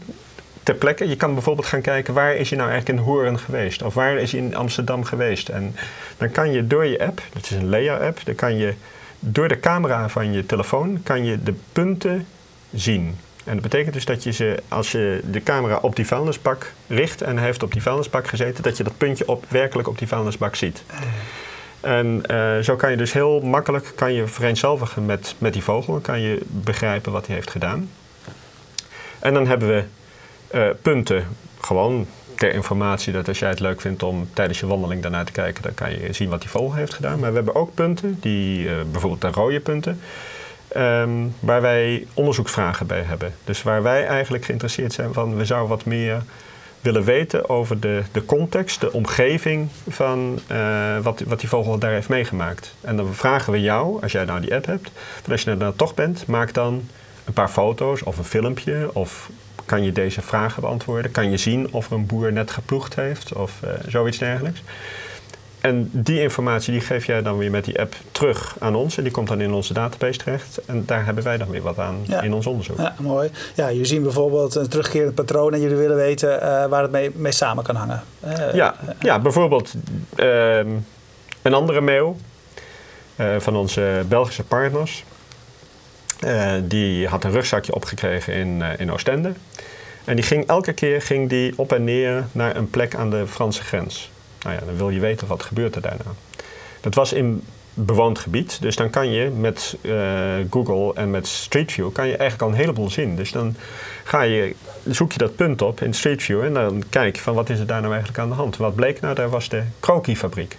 ter 0.64 0.76
plekke, 0.76 1.08
je 1.08 1.16
kan 1.16 1.34
bijvoorbeeld 1.34 1.68
gaan 1.68 1.82
kijken 1.82 2.14
waar 2.14 2.36
is 2.36 2.50
je 2.50 2.56
nou 2.56 2.70
eigenlijk 2.70 3.00
in 3.00 3.06
Horen 3.06 3.40
geweest 3.40 3.82
of 3.82 3.94
waar 3.94 4.18
is 4.18 4.32
je 4.32 4.38
in 4.38 4.56
Amsterdam 4.56 5.04
geweest 5.04 5.50
en 5.50 5.76
dan 6.18 6.32
kan 6.32 6.52
je 6.52 6.68
door 6.68 6.86
je 6.86 7.06
app, 7.06 7.22
dat 7.34 7.44
is 7.44 7.52
een 7.52 7.70
Lea-app, 7.70 8.20
dan 8.24 8.36
kan 8.36 8.58
je 8.58 8.74
door 9.20 9.48
de 9.48 9.60
camera 9.60 10.10
van 10.10 10.34
je 10.34 10.46
telefoon 10.46 11.04
kan 11.04 11.26
je 11.26 11.44
de 11.44 11.54
punten 11.72 12.28
zien. 12.74 13.18
En 13.46 13.54
dat 13.54 13.62
betekent 13.62 13.94
dus 13.94 14.06
dat 14.06 14.24
je 14.24 14.32
ze, 14.32 14.64
als 14.68 14.92
je 14.92 15.22
de 15.32 15.44
camera 15.44 15.78
op 15.82 15.96
die 15.96 16.08
vuilnisbak 16.08 16.74
richt 16.88 17.22
en 17.22 17.38
hij 17.38 17.46
heeft 17.46 17.64
op 17.64 17.72
die 17.72 17.82
vuilnisbak 17.82 18.28
gezeten, 18.28 18.64
dat 18.64 18.78
je 18.78 18.84
dat 18.84 18.98
puntje 18.98 19.28
op, 19.28 19.46
werkelijk 19.48 19.88
op 19.88 19.98
die 19.98 20.08
vuilnisbak 20.08 20.56
ziet. 20.56 20.84
En 21.80 22.24
uh, 22.32 22.60
zo 22.60 22.76
kan 22.76 22.92
je 22.92 22.98
dus 22.98 23.14
heel 23.14 23.40
makkelijk 23.40 23.92
kan 23.96 24.14
je 24.14 24.28
vereenzelvigen 24.28 25.06
met, 25.06 25.36
met 25.38 25.54
die 25.54 25.64
vogel. 25.64 26.00
kan 26.00 26.22
je 26.22 26.42
begrijpen 26.48 27.12
wat 27.12 27.28
hij 27.28 27.36
heeft 27.36 27.52
gedaan. 27.52 27.90
En 29.20 29.34
dan 29.34 29.48
hebben 29.48 29.68
we 29.68 29.84
uh, 30.58 30.70
punten, 30.82 31.28
gewoon 31.62 32.08
ter 32.36 32.54
informatie, 32.54 33.14
dat 33.14 33.28
als 33.28 33.40
jij 33.40 33.50
het 33.50 33.60
leuk 33.60 33.82
vindt 33.82 34.04
om 34.04 34.30
tijdens 34.34 34.60
je 34.60 34.68
wandeling 34.68 35.02
daarnaar 35.02 35.26
te 35.26 35.32
kijken, 35.32 35.64
dan 35.64 35.74
kan 35.74 35.92
je 35.92 36.14
zien 36.14 36.30
wat 36.30 36.42
die 36.42 36.50
vogel 36.50 36.74
heeft 36.74 36.94
gedaan. 36.94 37.20
Maar 37.20 37.30
we 37.30 37.36
hebben 37.36 37.56
ook 37.56 37.74
punten, 37.74 38.18
die, 38.20 38.66
uh, 38.66 38.72
bijvoorbeeld 38.92 39.22
de 39.22 39.32
rode 39.42 39.60
punten. 39.60 40.00
Um, 40.78 41.36
waar 41.40 41.62
wij 41.62 42.08
onderzoeksvragen 42.14 42.88
bij 42.88 43.02
hebben. 43.02 43.34
Dus 43.44 43.64
waar 43.64 43.84
wij 43.84 44.06
eigenlijk 44.06 44.46
geïnteresseerd 44.46 44.94
zijn 44.94 45.14
van 45.14 45.36
we 45.36 45.46
zouden 45.46 45.70
wat 45.70 45.86
meer 45.86 46.24
willen 46.82 47.04
weten 47.04 47.50
over 47.50 47.80
de, 47.80 48.02
de 48.12 48.26
context, 48.26 48.82
de 48.82 48.92
omgeving 48.92 49.70
van 49.90 50.40
uh, 50.52 50.98
wat, 51.02 51.22
wat 51.28 51.40
die 51.40 51.50
vogel 51.50 51.78
daar 51.78 51.92
heeft 51.92 52.10
meegemaakt. 52.10 52.76
En 52.82 52.96
dan 52.96 53.14
vragen 53.14 53.54
we 53.54 53.62
jou, 53.62 54.02
als 54.02 54.12
jij 54.12 54.26
nou 54.26 54.42
die 54.42 54.54
app 54.54 54.66
hebt, 54.66 54.92
van 55.22 55.32
als 55.32 55.42
je 55.42 55.50
er 55.52 55.58
dan 55.58 55.76
toch 55.76 55.94
bent, 55.94 56.28
maak 56.28 56.54
dan 56.54 56.84
een 57.26 57.34
paar 57.34 57.50
foto's 57.50 58.04
of 58.04 58.18
een 58.18 58.24
filmpje 58.24 58.90
of 58.94 59.30
kan 59.66 59.84
je 59.84 59.92
deze 59.92 60.22
vragen 60.22 60.62
beantwoorden? 60.62 61.12
Kan 61.12 61.32
je 61.32 61.38
zien 61.38 61.74
of 61.74 61.92
een 61.92 62.06
boer 62.06 62.32
net 62.32 62.52
geploegd 62.52 62.96
heeft 62.96 63.34
of 63.34 63.52
uh, 63.64 63.70
zoiets 63.88 64.18
dergelijks? 64.18 64.62
En 65.66 65.90
die 65.92 66.22
informatie 66.22 66.72
die 66.72 66.82
geef 66.82 67.06
jij 67.06 67.22
dan 67.22 67.38
weer 67.38 67.52
met 67.52 67.66
die 67.66 67.80
app 67.80 67.96
terug 68.12 68.56
aan 68.60 68.76
ons. 68.76 68.98
En 68.98 69.04
die 69.04 69.12
komt 69.12 69.28
dan 69.28 69.42
in 69.42 69.54
onze 69.54 69.74
database 69.74 70.18
terecht. 70.20 70.60
En 70.66 70.84
daar 70.86 71.06
hebben 71.06 71.24
wij 71.24 71.38
dan 71.38 71.50
weer 71.50 71.62
wat 71.62 71.80
aan 71.80 71.98
ja. 72.04 72.22
in 72.22 72.34
ons 72.34 72.46
onderzoek. 72.46 72.78
Ja, 72.78 72.96
mooi. 73.00 73.30
Ja, 73.56 73.72
jullie 73.72 73.86
zien 73.86 74.04
bijvoorbeeld 74.04 74.56
een 74.56 74.70
terugkerend 74.70 75.16
patroon 75.16 75.54
en 75.54 75.62
jullie 75.62 75.78
willen 75.78 75.96
weten 75.96 76.30
uh, 76.30 76.66
waar 76.66 76.82
het 76.82 76.92
mee, 76.92 77.12
mee, 77.16 77.32
samen 77.32 77.64
kan 77.64 77.76
hangen. 77.76 78.04
Uh, 78.26 78.54
ja, 78.54 78.76
ja, 79.00 79.20
bijvoorbeeld 79.20 79.74
uh, 80.16 80.58
een 81.42 81.54
andere 81.54 81.82
mail 81.82 82.18
eh, 83.16 83.36
van 83.38 83.56
onze 83.56 84.04
Belgische 84.08 84.44
partners. 84.44 85.04
die 86.64 87.08
had 87.08 87.24
een 87.24 87.32
rugzakje 87.32 87.76
opgekregen 87.76 88.34
in, 88.34 88.62
in 88.78 88.92
Oostende. 88.92 89.32
En 90.04 90.16
die 90.16 90.26
ging 90.26 90.48
elke 90.48 90.74
keer 90.74 91.02
ging 91.02 91.30
die 91.30 91.54
op 91.56 91.74
en 91.74 91.84
neer 91.84 92.26
naar 92.32 92.56
een 92.56 92.70
plek 92.70 92.96
aan 92.96 93.10
de 93.10 93.28
Franse 93.28 93.64
grens. 93.64 94.14
Nou 94.46 94.58
ja, 94.58 94.66
dan 94.66 94.78
wil 94.78 94.90
je 94.90 95.00
weten 95.00 95.28
wat 95.28 95.44
gebeurt 95.44 95.76
er 95.76 95.82
daarna. 95.82 96.14
Dat 96.82 96.96
was 96.96 97.14
in 97.14 97.44
bewoond 97.76 98.20
gebied. 98.20 98.62
Dus 98.62 98.76
dan 98.76 98.90
kan 98.90 99.12
je 99.12 99.30
met 99.30 99.78
uh, 99.82 99.94
Google 100.50 100.94
en 100.94 101.12
met 101.12 101.28
Street 101.28 101.72
View 101.72 101.92
kan 101.92 102.08
je 102.08 102.18
eigenlijk 102.18 102.42
al 102.42 102.48
een 102.50 102.64
heleboel 102.64 102.90
zien. 102.90 103.16
Dus 103.16 103.32
dan 103.32 103.56
ga 104.04 104.22
je, 104.22 104.56
zoek 104.90 105.12
je 105.12 105.18
dat 105.18 105.36
punt 105.36 105.62
op 105.62 105.82
in 105.82 105.94
Street 105.94 106.24
View 106.24 106.44
en 106.44 106.54
dan 106.54 106.84
kijk 106.90 107.16
je 107.16 107.22
van 107.22 107.34
wat 107.34 107.50
is 107.50 107.60
er 107.60 107.68
daar 107.68 107.82
nou 107.82 107.94
eigenlijk 107.94 108.24
aan 108.24 108.30
de 108.30 108.36
hand. 108.36 108.58
Wat 108.58 108.76
bleek 108.76 109.02
nou? 109.02 109.16
Daar 109.16 109.30
was 109.30 109.50
de 109.50 109.64
krokifabriek. 109.80 110.58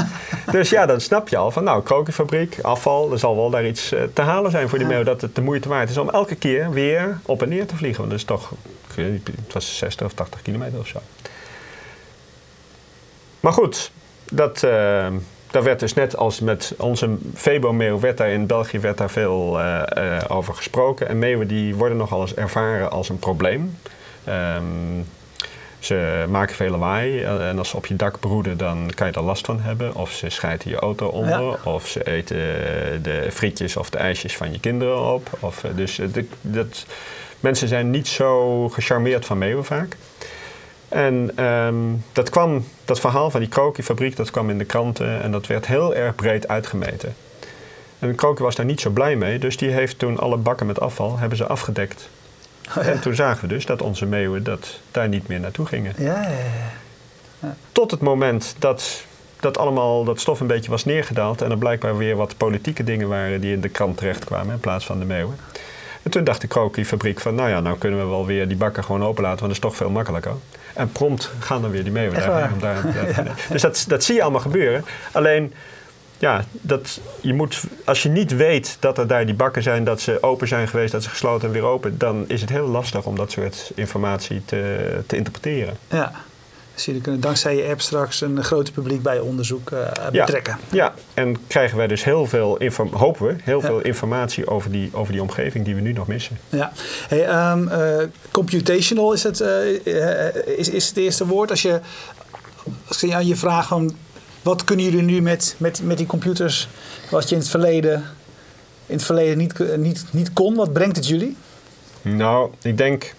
dus 0.52 0.70
ja, 0.70 0.86
dan 0.86 1.00
snap 1.00 1.28
je 1.28 1.36
al 1.36 1.50
van 1.50 1.64
nou, 1.64 1.82
krokifabriek, 1.82 2.58
afval, 2.62 3.12
er 3.12 3.18
zal 3.18 3.36
wel 3.36 3.50
daar 3.50 3.66
iets 3.66 3.92
uh, 3.92 4.00
te 4.12 4.22
halen 4.22 4.50
zijn 4.50 4.68
voor 4.68 4.78
die 4.78 4.86
meeuw 4.86 5.02
dat 5.02 5.20
het 5.20 5.34
de 5.34 5.42
moeite 5.42 5.68
waard 5.68 5.90
is 5.90 5.96
om 5.96 6.10
elke 6.10 6.34
keer 6.34 6.70
weer 6.70 7.18
op 7.22 7.42
en 7.42 7.48
neer 7.48 7.66
te 7.66 7.76
vliegen. 7.76 7.98
Want 7.98 8.10
dat 8.10 8.20
is 8.20 8.26
toch, 8.26 8.52
het 8.94 9.52
was 9.52 9.78
60 9.78 10.06
of 10.06 10.12
80 10.12 10.42
kilometer 10.42 10.78
of 10.78 10.86
zo. 10.86 10.98
Maar 13.48 13.56
goed, 13.56 13.90
dat, 14.30 14.62
uh, 14.62 15.06
daar 15.50 15.62
werd 15.62 15.80
dus 15.80 15.94
net 15.94 16.16
als 16.16 16.40
met 16.40 16.74
onze 16.78 17.16
Febo-meeuw... 17.34 18.00
werd 18.00 18.16
daar 18.16 18.30
in 18.30 18.46
België 18.46 18.78
werd 18.78 18.98
daar 18.98 19.10
veel 19.10 19.60
uh, 19.60 19.82
over 20.28 20.54
gesproken. 20.54 21.08
En 21.08 21.18
meeuwen 21.18 21.48
die 21.48 21.74
worden 21.74 21.98
nogal 21.98 22.20
eens 22.20 22.34
ervaren 22.34 22.90
als 22.90 23.08
een 23.08 23.18
probleem. 23.18 23.78
Um, 24.28 25.06
ze 25.78 26.24
maken 26.28 26.54
veel 26.54 26.70
lawaai 26.70 27.22
en 27.22 27.58
als 27.58 27.68
ze 27.68 27.76
op 27.76 27.86
je 27.86 27.96
dak 27.96 28.20
broeden, 28.20 28.56
dan 28.56 28.90
kan 28.94 29.06
je 29.06 29.12
er 29.12 29.22
last 29.22 29.46
van 29.46 29.60
hebben. 29.60 29.94
Of 29.94 30.12
ze 30.12 30.30
schijten 30.30 30.70
je 30.70 30.76
auto 30.76 31.06
onder, 31.06 31.58
of 31.64 31.86
ze 31.86 32.06
eten 32.06 32.36
de 33.02 33.28
frietjes 33.30 33.76
of 33.76 33.90
de 33.90 33.98
ijsjes 33.98 34.36
van 34.36 34.52
je 34.52 34.60
kinderen 34.60 35.12
op. 35.12 35.28
Of, 35.40 35.64
dus 35.74 36.00
dat, 36.40 36.86
mensen 37.40 37.68
zijn 37.68 37.90
niet 37.90 38.08
zo 38.08 38.68
gecharmeerd 38.68 39.26
van 39.26 39.38
meeuwen 39.38 39.64
vaak. 39.64 39.96
En 40.88 41.44
um, 41.44 42.04
dat 42.12 42.30
kwam, 42.30 42.64
dat 42.84 43.00
verhaal 43.00 43.30
van 43.30 43.40
die 43.40 43.48
krookiefabriek, 43.48 44.16
dat 44.16 44.30
kwam 44.30 44.50
in 44.50 44.58
de 44.58 44.64
kranten 44.64 45.22
en 45.22 45.30
dat 45.30 45.46
werd 45.46 45.66
heel 45.66 45.94
erg 45.94 46.14
breed 46.14 46.48
uitgemeten. 46.48 47.14
En 47.98 48.08
de 48.08 48.14
krokie 48.14 48.44
was 48.44 48.54
daar 48.54 48.66
niet 48.66 48.80
zo 48.80 48.90
blij 48.90 49.16
mee, 49.16 49.38
dus 49.38 49.56
die 49.56 49.70
heeft 49.70 49.98
toen 49.98 50.18
alle 50.18 50.36
bakken 50.36 50.66
met 50.66 50.80
afval 50.80 51.18
hebben 51.18 51.38
ze 51.38 51.46
afgedekt. 51.46 52.08
Oh, 52.68 52.74
ja. 52.74 52.90
En 52.90 53.00
toen 53.00 53.14
zagen 53.14 53.40
we 53.40 53.54
dus 53.54 53.66
dat 53.66 53.82
onze 53.82 54.06
meeuwen 54.06 54.42
dat 54.42 54.80
daar 54.90 55.08
niet 55.08 55.28
meer 55.28 55.40
naartoe 55.40 55.66
gingen. 55.66 55.94
Ja, 55.96 56.22
ja, 56.22 56.28
ja. 57.40 57.56
Tot 57.72 57.90
het 57.90 58.00
moment 58.00 58.54
dat 58.58 59.04
dat 59.40 59.58
allemaal 59.58 60.04
dat 60.04 60.20
stof 60.20 60.40
een 60.40 60.46
beetje 60.46 60.70
was 60.70 60.84
neergedaald 60.84 61.42
en 61.42 61.50
er 61.50 61.58
blijkbaar 61.58 61.96
weer 61.96 62.16
wat 62.16 62.36
politieke 62.36 62.84
dingen 62.84 63.08
waren 63.08 63.40
die 63.40 63.52
in 63.52 63.60
de 63.60 63.68
krant 63.68 63.96
terechtkwamen 63.96 64.54
in 64.54 64.60
plaats 64.60 64.86
van 64.86 64.98
de 64.98 65.04
meeuwen. 65.04 65.36
En 66.02 66.10
toen 66.10 66.24
dacht 66.24 66.40
de 66.40 66.46
krookiefabriek 66.46 67.20
van, 67.20 67.34
nou 67.34 67.48
ja, 67.48 67.60
nou 67.60 67.78
kunnen 67.78 68.00
we 68.00 68.06
wel 68.06 68.26
weer 68.26 68.48
die 68.48 68.56
bakken 68.56 68.84
gewoon 68.84 69.04
openlaten, 69.04 69.38
want 69.40 69.54
dat 69.54 69.64
is 69.64 69.70
toch 69.70 69.76
veel 69.76 69.90
makkelijker. 69.90 70.32
En 70.78 70.92
prompt 70.92 71.30
gaan 71.38 71.62
dan 71.62 71.70
weer 71.70 71.84
die 71.84 71.92
om 72.52 72.60
daar 72.60 72.86
ja. 73.16 73.24
Dus 73.50 73.62
dat, 73.62 73.84
dat 73.88 74.04
zie 74.04 74.14
je 74.14 74.22
allemaal 74.22 74.40
gebeuren. 74.40 74.84
Alleen, 75.12 75.52
ja, 76.18 76.44
dat, 76.50 77.00
je 77.20 77.34
moet, 77.34 77.64
als 77.84 78.02
je 78.02 78.08
niet 78.08 78.36
weet 78.36 78.76
dat 78.80 78.98
er 78.98 79.06
daar 79.06 79.26
die 79.26 79.34
bakken 79.34 79.62
zijn, 79.62 79.84
dat 79.84 80.00
ze 80.00 80.22
open 80.22 80.48
zijn 80.48 80.68
geweest, 80.68 80.92
dat 80.92 81.02
ze 81.02 81.08
gesloten 81.08 81.48
en 81.48 81.54
weer 81.54 81.62
open, 81.62 81.98
dan 81.98 82.24
is 82.28 82.40
het 82.40 82.50
heel 82.50 82.66
lastig 82.66 83.04
om 83.04 83.16
dat 83.16 83.30
soort 83.30 83.72
informatie 83.74 84.44
te, 84.44 85.00
te 85.06 85.16
interpreteren. 85.16 85.76
Ja. 85.90 86.12
Dus 86.78 86.86
jullie 86.86 87.02
kunnen 87.02 87.20
dankzij 87.20 87.56
je 87.56 87.68
app 87.68 87.80
straks 87.80 88.20
een 88.20 88.44
groot 88.44 88.72
publiek 88.72 89.02
bij 89.02 89.14
je 89.14 89.22
onderzoek 89.22 89.70
uh, 89.70 89.88
betrekken. 90.12 90.58
Ja, 90.70 90.76
ja, 90.76 90.94
en 91.14 91.36
krijgen 91.46 91.76
wij 91.76 91.86
dus 91.86 92.04
heel 92.04 92.26
veel, 92.26 92.58
hopen 92.90 93.26
we, 93.26 93.36
heel 93.42 93.60
veel 93.60 93.80
informatie 93.80 94.46
over 94.46 94.70
die, 94.70 94.90
over 94.92 95.12
die 95.12 95.22
omgeving 95.22 95.64
die 95.64 95.74
we 95.74 95.80
nu 95.80 95.92
nog 95.92 96.06
missen. 96.06 96.38
Ja, 96.48 96.72
hey, 97.08 97.50
um, 97.52 97.68
uh, 97.68 97.96
computational 98.30 99.12
is 99.12 99.22
het, 99.22 99.40
uh, 99.40 100.34
is, 100.58 100.68
is 100.68 100.88
het 100.88 100.96
eerste 100.96 101.26
woord. 101.26 101.50
Als 101.50 101.62
je, 101.62 101.80
als 102.88 103.00
je 103.00 103.14
aan 103.14 103.26
je 103.26 103.36
vraagt 103.36 103.68
van 103.68 103.96
wat 104.42 104.64
kunnen 104.64 104.84
jullie 104.84 105.02
nu 105.02 105.22
met, 105.22 105.54
met, 105.58 105.80
met 105.82 105.96
die 105.96 106.06
computers, 106.06 106.68
wat 107.10 107.28
je 107.28 107.34
in 107.34 107.40
het 107.40 107.50
verleden, 107.50 108.04
in 108.86 108.94
het 108.94 109.04
verleden 109.04 109.38
niet, 109.38 109.76
niet, 109.76 110.04
niet 110.10 110.32
kon, 110.32 110.54
wat 110.54 110.72
brengt 110.72 110.96
het 110.96 111.06
jullie? 111.06 111.36
Nou, 112.02 112.50
ik 112.62 112.76
denk 112.76 113.14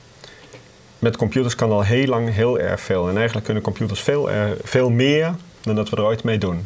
met 0.99 1.17
computers 1.17 1.55
kan 1.55 1.71
al 1.71 1.83
heel 1.83 2.07
lang 2.07 2.33
heel 2.33 2.59
erg 2.59 2.81
veel. 2.81 3.09
En 3.09 3.15
eigenlijk 3.15 3.45
kunnen 3.45 3.63
computers 3.63 4.01
veel, 4.01 4.29
veel 4.63 4.89
meer 4.89 5.35
dan 5.61 5.75
dat 5.75 5.89
we 5.89 5.95
er 5.95 6.03
ooit 6.03 6.23
mee 6.23 6.37
doen. 6.37 6.65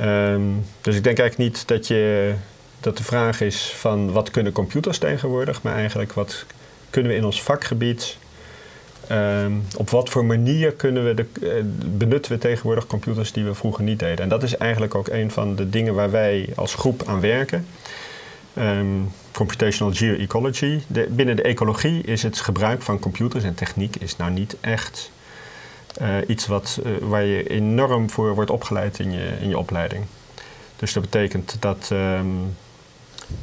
Um, 0.00 0.64
dus 0.80 0.96
ik 0.96 1.04
denk 1.04 1.18
eigenlijk 1.18 1.50
niet 1.50 1.68
dat, 1.68 1.86
je, 1.86 2.34
dat 2.80 2.96
de 2.96 3.04
vraag 3.04 3.40
is 3.40 3.72
van 3.76 4.12
wat 4.12 4.30
kunnen 4.30 4.52
computers 4.52 4.98
tegenwoordig, 4.98 5.62
maar 5.62 5.74
eigenlijk 5.74 6.12
wat 6.12 6.44
kunnen 6.90 7.12
we 7.12 7.18
in 7.18 7.24
ons 7.24 7.42
vakgebied, 7.42 8.16
um, 9.10 9.64
op 9.76 9.90
wat 9.90 10.08
voor 10.08 10.24
manier 10.24 10.72
kunnen 10.72 11.04
we 11.04 11.14
de, 11.14 11.26
uh, 11.40 11.52
benutten 11.96 12.32
we 12.32 12.38
tegenwoordig 12.38 12.86
computers 12.86 13.32
die 13.32 13.44
we 13.44 13.54
vroeger 13.54 13.84
niet 13.84 13.98
deden. 13.98 14.18
En 14.18 14.28
dat 14.28 14.42
is 14.42 14.56
eigenlijk 14.56 14.94
ook 14.94 15.08
een 15.08 15.30
van 15.30 15.54
de 15.56 15.70
dingen 15.70 15.94
waar 15.94 16.10
wij 16.10 16.48
als 16.54 16.74
groep 16.74 17.02
aan 17.06 17.20
werken. 17.20 17.66
Um, 18.58 19.12
computational 19.34 19.94
geoecology. 19.94 20.80
Binnen 21.08 21.36
de 21.36 21.42
ecologie 21.42 22.02
is 22.02 22.22
het 22.22 22.40
gebruik 22.40 22.82
van 22.82 22.98
computers 22.98 23.44
en 23.44 23.54
techniek 23.54 23.96
is 23.96 24.16
nou 24.16 24.30
niet 24.30 24.56
echt 24.60 25.10
uh, 26.02 26.16
iets 26.26 26.46
wat, 26.46 26.80
uh, 26.86 26.92
waar 27.00 27.24
je 27.24 27.48
enorm 27.48 28.10
voor 28.10 28.34
wordt 28.34 28.50
opgeleid 28.50 28.98
in 28.98 29.12
je, 29.12 29.36
in 29.40 29.48
je 29.48 29.58
opleiding. 29.58 30.04
Dus 30.76 30.92
dat 30.92 31.02
betekent 31.02 31.56
dat, 31.60 31.88
um, 31.92 32.56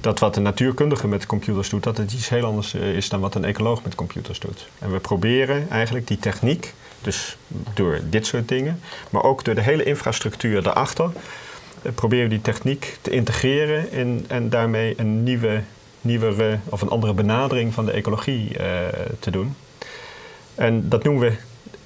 dat 0.01 0.19
wat 0.19 0.35
een 0.35 0.43
natuurkundige 0.43 1.07
met 1.07 1.25
computers 1.25 1.69
doet, 1.69 1.83
dat 1.83 1.97
het 1.97 2.13
iets 2.13 2.29
heel 2.29 2.45
anders 2.45 2.73
uh, 2.73 2.95
is 2.95 3.09
dan 3.09 3.19
wat 3.19 3.35
een 3.35 3.45
ecoloog 3.45 3.83
met 3.83 3.95
computers 3.95 4.39
doet. 4.39 4.67
En 4.79 4.91
we 4.91 4.99
proberen 4.99 5.69
eigenlijk 5.69 6.07
die 6.07 6.19
techniek, 6.19 6.73
dus 7.01 7.37
door 7.73 7.99
dit 8.09 8.25
soort 8.25 8.47
dingen, 8.47 8.79
maar 9.09 9.23
ook 9.23 9.43
door 9.43 9.55
de 9.55 9.61
hele 9.61 9.83
infrastructuur 9.83 10.63
daarachter, 10.63 11.11
proberen 11.95 12.29
die 12.29 12.41
techniek 12.41 12.97
te 13.01 13.09
integreren 13.09 13.91
in, 13.91 14.25
en 14.27 14.49
daarmee 14.49 14.93
een 14.97 15.23
nieuwe 15.23 15.61
nieuwere 16.01 16.59
of 16.69 16.81
een 16.81 16.89
andere 16.89 17.13
benadering 17.13 17.73
van 17.73 17.85
de 17.85 17.91
ecologie 17.91 18.57
uh, 18.59 18.65
te 19.19 19.31
doen. 19.31 19.55
En 20.55 20.89
dat 20.89 21.03
noemen 21.03 21.21
we 21.21 21.33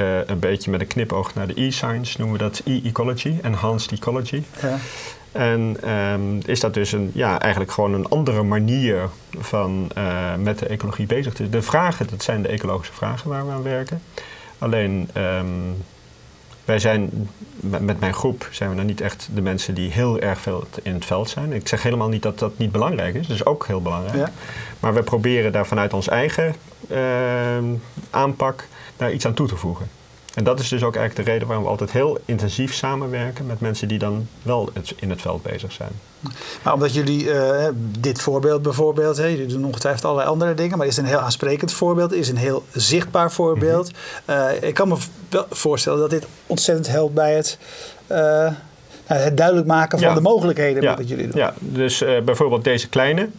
uh, 0.03 0.27
een 0.27 0.39
beetje 0.39 0.71
met 0.71 0.81
een 0.81 0.87
knipoog 0.87 1.33
naar 1.33 1.47
de 1.47 1.61
e-science, 1.61 2.17
noemen 2.17 2.37
we 2.37 2.43
dat 2.43 2.61
e-ecology, 2.65 3.35
enhanced 3.41 3.91
ecology. 3.91 4.43
Ja. 4.61 4.77
En 5.31 5.91
um, 5.91 6.39
is 6.45 6.59
dat 6.59 6.73
dus 6.73 6.91
een, 6.91 7.11
ja, 7.13 7.39
eigenlijk 7.39 7.71
gewoon 7.71 7.93
een 7.93 8.09
andere 8.09 8.43
manier 8.43 9.09
van 9.37 9.89
uh, 9.97 10.35
met 10.35 10.59
de 10.59 10.65
ecologie 10.65 11.05
bezig 11.05 11.31
te 11.31 11.37
zijn. 11.37 11.49
De 11.49 11.61
vragen, 11.61 12.07
dat 12.09 12.23
zijn 12.23 12.41
de 12.41 12.47
ecologische 12.47 12.93
vragen 12.93 13.29
waar 13.29 13.45
we 13.45 13.51
aan 13.51 13.63
werken. 13.63 14.01
Alleen 14.57 15.09
um, 15.17 15.83
wij 16.65 16.79
zijn, 16.79 17.29
met 17.59 17.99
mijn 17.99 18.13
groep 18.13 18.47
zijn 18.51 18.69
we 18.69 18.75
nou 18.75 18.87
niet 18.87 19.01
echt 19.01 19.29
de 19.33 19.41
mensen 19.41 19.73
die 19.73 19.91
heel 19.91 20.19
erg 20.19 20.39
veel 20.39 20.67
in 20.83 20.93
het 20.93 21.05
veld 21.05 21.29
zijn. 21.29 21.53
Ik 21.53 21.67
zeg 21.67 21.83
helemaal 21.83 22.09
niet 22.09 22.23
dat 22.23 22.39
dat 22.39 22.57
niet 22.57 22.71
belangrijk 22.71 23.15
is, 23.15 23.27
dat 23.27 23.35
is 23.35 23.45
ook 23.45 23.67
heel 23.67 23.81
belangrijk. 23.81 24.17
Ja. 24.17 24.31
Maar 24.79 24.93
we 24.93 25.03
proberen 25.03 25.51
daar 25.51 25.67
vanuit 25.67 25.93
ons 25.93 26.07
eigen 26.07 26.55
uh, 26.91 27.57
aanpak 28.09 28.67
daar 28.97 29.13
iets 29.13 29.25
aan 29.25 29.33
toe 29.33 29.47
te 29.47 29.55
voegen. 29.55 29.89
En 30.35 30.43
dat 30.43 30.59
is 30.59 30.69
dus 30.69 30.83
ook 30.83 30.95
eigenlijk 30.95 31.27
de 31.27 31.31
reden 31.31 31.47
waarom 31.47 31.65
we 31.65 31.71
altijd 31.71 31.91
heel 31.91 32.17
intensief 32.25 32.73
samenwerken 32.73 33.45
met 33.45 33.59
mensen 33.59 33.87
die 33.87 33.99
dan 33.99 34.27
wel 34.41 34.69
in 34.95 35.09
het 35.09 35.21
veld 35.21 35.43
bezig 35.43 35.71
zijn. 35.71 35.91
Maar 36.63 36.73
omdat 36.73 36.93
jullie, 36.93 37.23
uh, 37.23 37.67
dit 37.99 38.21
voorbeeld 38.21 38.61
bijvoorbeeld, 38.61 39.17
hè, 39.17 39.25
jullie 39.25 39.45
doen 39.45 39.65
ongetwijfeld 39.65 40.05
allerlei 40.05 40.29
andere 40.29 40.53
dingen, 40.53 40.77
maar 40.77 40.87
is 40.87 40.97
een 40.97 41.05
heel 41.05 41.19
aansprekend 41.19 41.73
voorbeeld, 41.73 42.13
is 42.13 42.29
een 42.29 42.37
heel 42.37 42.63
zichtbaar 42.71 43.31
voorbeeld. 43.31 43.91
Mm 43.91 43.95
-hmm. 44.35 44.35
uh, 44.35 44.67
ik 44.67 44.73
kan 44.73 44.87
me 44.87 44.95
voorstellen 45.49 45.99
dat 45.99 46.09
dit 46.09 46.25
ontzettend 46.47 46.87
helpt 46.87 47.13
bij 47.13 47.35
het, 47.35 47.57
uh, 48.11 48.51
het 49.03 49.37
duidelijk 49.37 49.67
maken 49.67 49.99
van 49.99 50.07
ja. 50.07 50.13
de 50.13 50.21
mogelijkheden 50.21 50.83
ja. 50.83 50.95
wat 50.95 51.07
jullie 51.07 51.27
doen. 51.27 51.37
Ja, 51.37 51.53
dus 51.59 52.03
bijvoorbeeld 52.25 52.63
deze 52.63 52.89
kleine, 52.89 53.29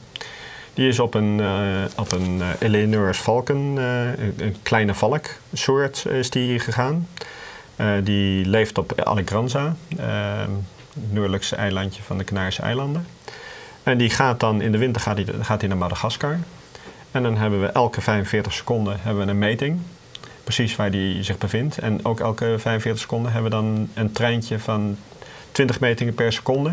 die 0.77 0.89
is 0.89 0.99
op 0.99 1.15
een, 1.15 1.39
uh, 1.39 1.85
op 1.97 2.13
een 2.13 2.39
uh, 2.39 2.49
Eleanor's 2.59 3.19
valken, 3.19 3.77
uh, 3.77 4.19
een, 4.37 4.57
kleine 4.63 4.95
valksoort 4.95 6.07
is 6.07 6.31
die 6.31 6.59
gegaan. 6.59 7.09
die 8.03 8.47
leeft 8.47 8.79
op 8.79 9.01
Alegranza, 9.01 9.77
het 9.97 11.13
noordelijkste 11.13 11.57
eilandje 11.57 12.03
van 12.03 12.19
de 12.19 12.25
Canarische 12.25 12.63
eilanden. 12.63 13.07
En 13.83 13.99
die 13.99 14.11
gaat 14.11 14.41
dan 14.41 14.61
in 14.61 14.73
de 14.73 14.79
winter 14.79 15.03
gaat 15.03 15.17
die, 15.17 15.27
gaat 15.41 15.61
die 15.61 15.69
naar 15.69 15.79
Madagaskar. 15.79 16.39
En 17.11 17.23
dan 17.23 17.37
hebben 17.37 17.61
we 17.61 17.67
elke 17.67 18.01
45 18.01 18.53
seconden 18.53 18.97
hebben 19.01 19.25
we 19.25 19.31
een 19.31 19.39
meting. 19.39 19.81
Precies 20.45 20.77
waar 20.77 20.91
die 20.91 21.23
zich 21.23 21.39
bevindt. 21.39 21.79
En 21.79 22.05
ook 22.05 22.21
elke 22.21 22.55
45 22.59 22.99
seconden 22.99 23.33
hebben 23.33 23.51
we 23.51 23.57
dan 23.57 23.89
een 23.95 24.13
treintje 24.13 24.59
van 24.59 24.97
20 25.53 25.81
metingen 25.81 26.15
per 26.15 26.33
seconde. 26.33 26.73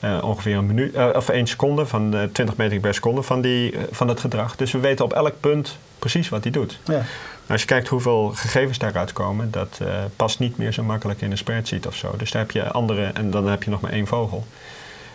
Uh, 0.00 0.18
ongeveer 0.22 0.56
een 0.56 0.66
minuut, 0.66 0.94
uh, 0.94 1.08
of 1.14 1.28
één 1.28 1.46
seconde 1.46 1.86
van 1.86 2.14
uh, 2.14 2.22
20 2.32 2.56
meter 2.56 2.80
per 2.80 2.94
seconde 2.94 3.22
van, 3.22 3.40
die, 3.40 3.74
van 3.90 4.08
het 4.08 4.20
gedrag. 4.20 4.56
Dus 4.56 4.72
we 4.72 4.78
weten 4.78 5.04
op 5.04 5.12
elk 5.12 5.40
punt 5.40 5.76
precies 5.98 6.28
wat 6.28 6.42
hij 6.42 6.52
doet. 6.52 6.78
Ja. 6.84 7.02
Als 7.46 7.60
je 7.60 7.66
kijkt 7.66 7.88
hoeveel 7.88 8.32
gegevens 8.34 8.78
daaruit 8.78 9.12
komen, 9.12 9.50
dat 9.50 9.80
past 10.16 10.38
niet 10.38 10.58
meer 10.58 10.72
zo 10.72 10.82
makkelijk 10.82 11.20
in 11.20 11.30
een 11.30 11.38
spreadsheet 11.38 11.86
of 11.86 11.94
zo. 11.94 12.14
Dus 12.16 12.30
daar 12.30 12.42
heb 12.42 12.50
je 12.50 12.70
andere, 12.70 13.04
en 13.04 13.30
dan 13.30 13.46
heb 13.46 13.62
je 13.62 13.70
nog 13.70 13.80
maar 13.80 13.92
één 13.92 14.06
vogel. 14.06 14.46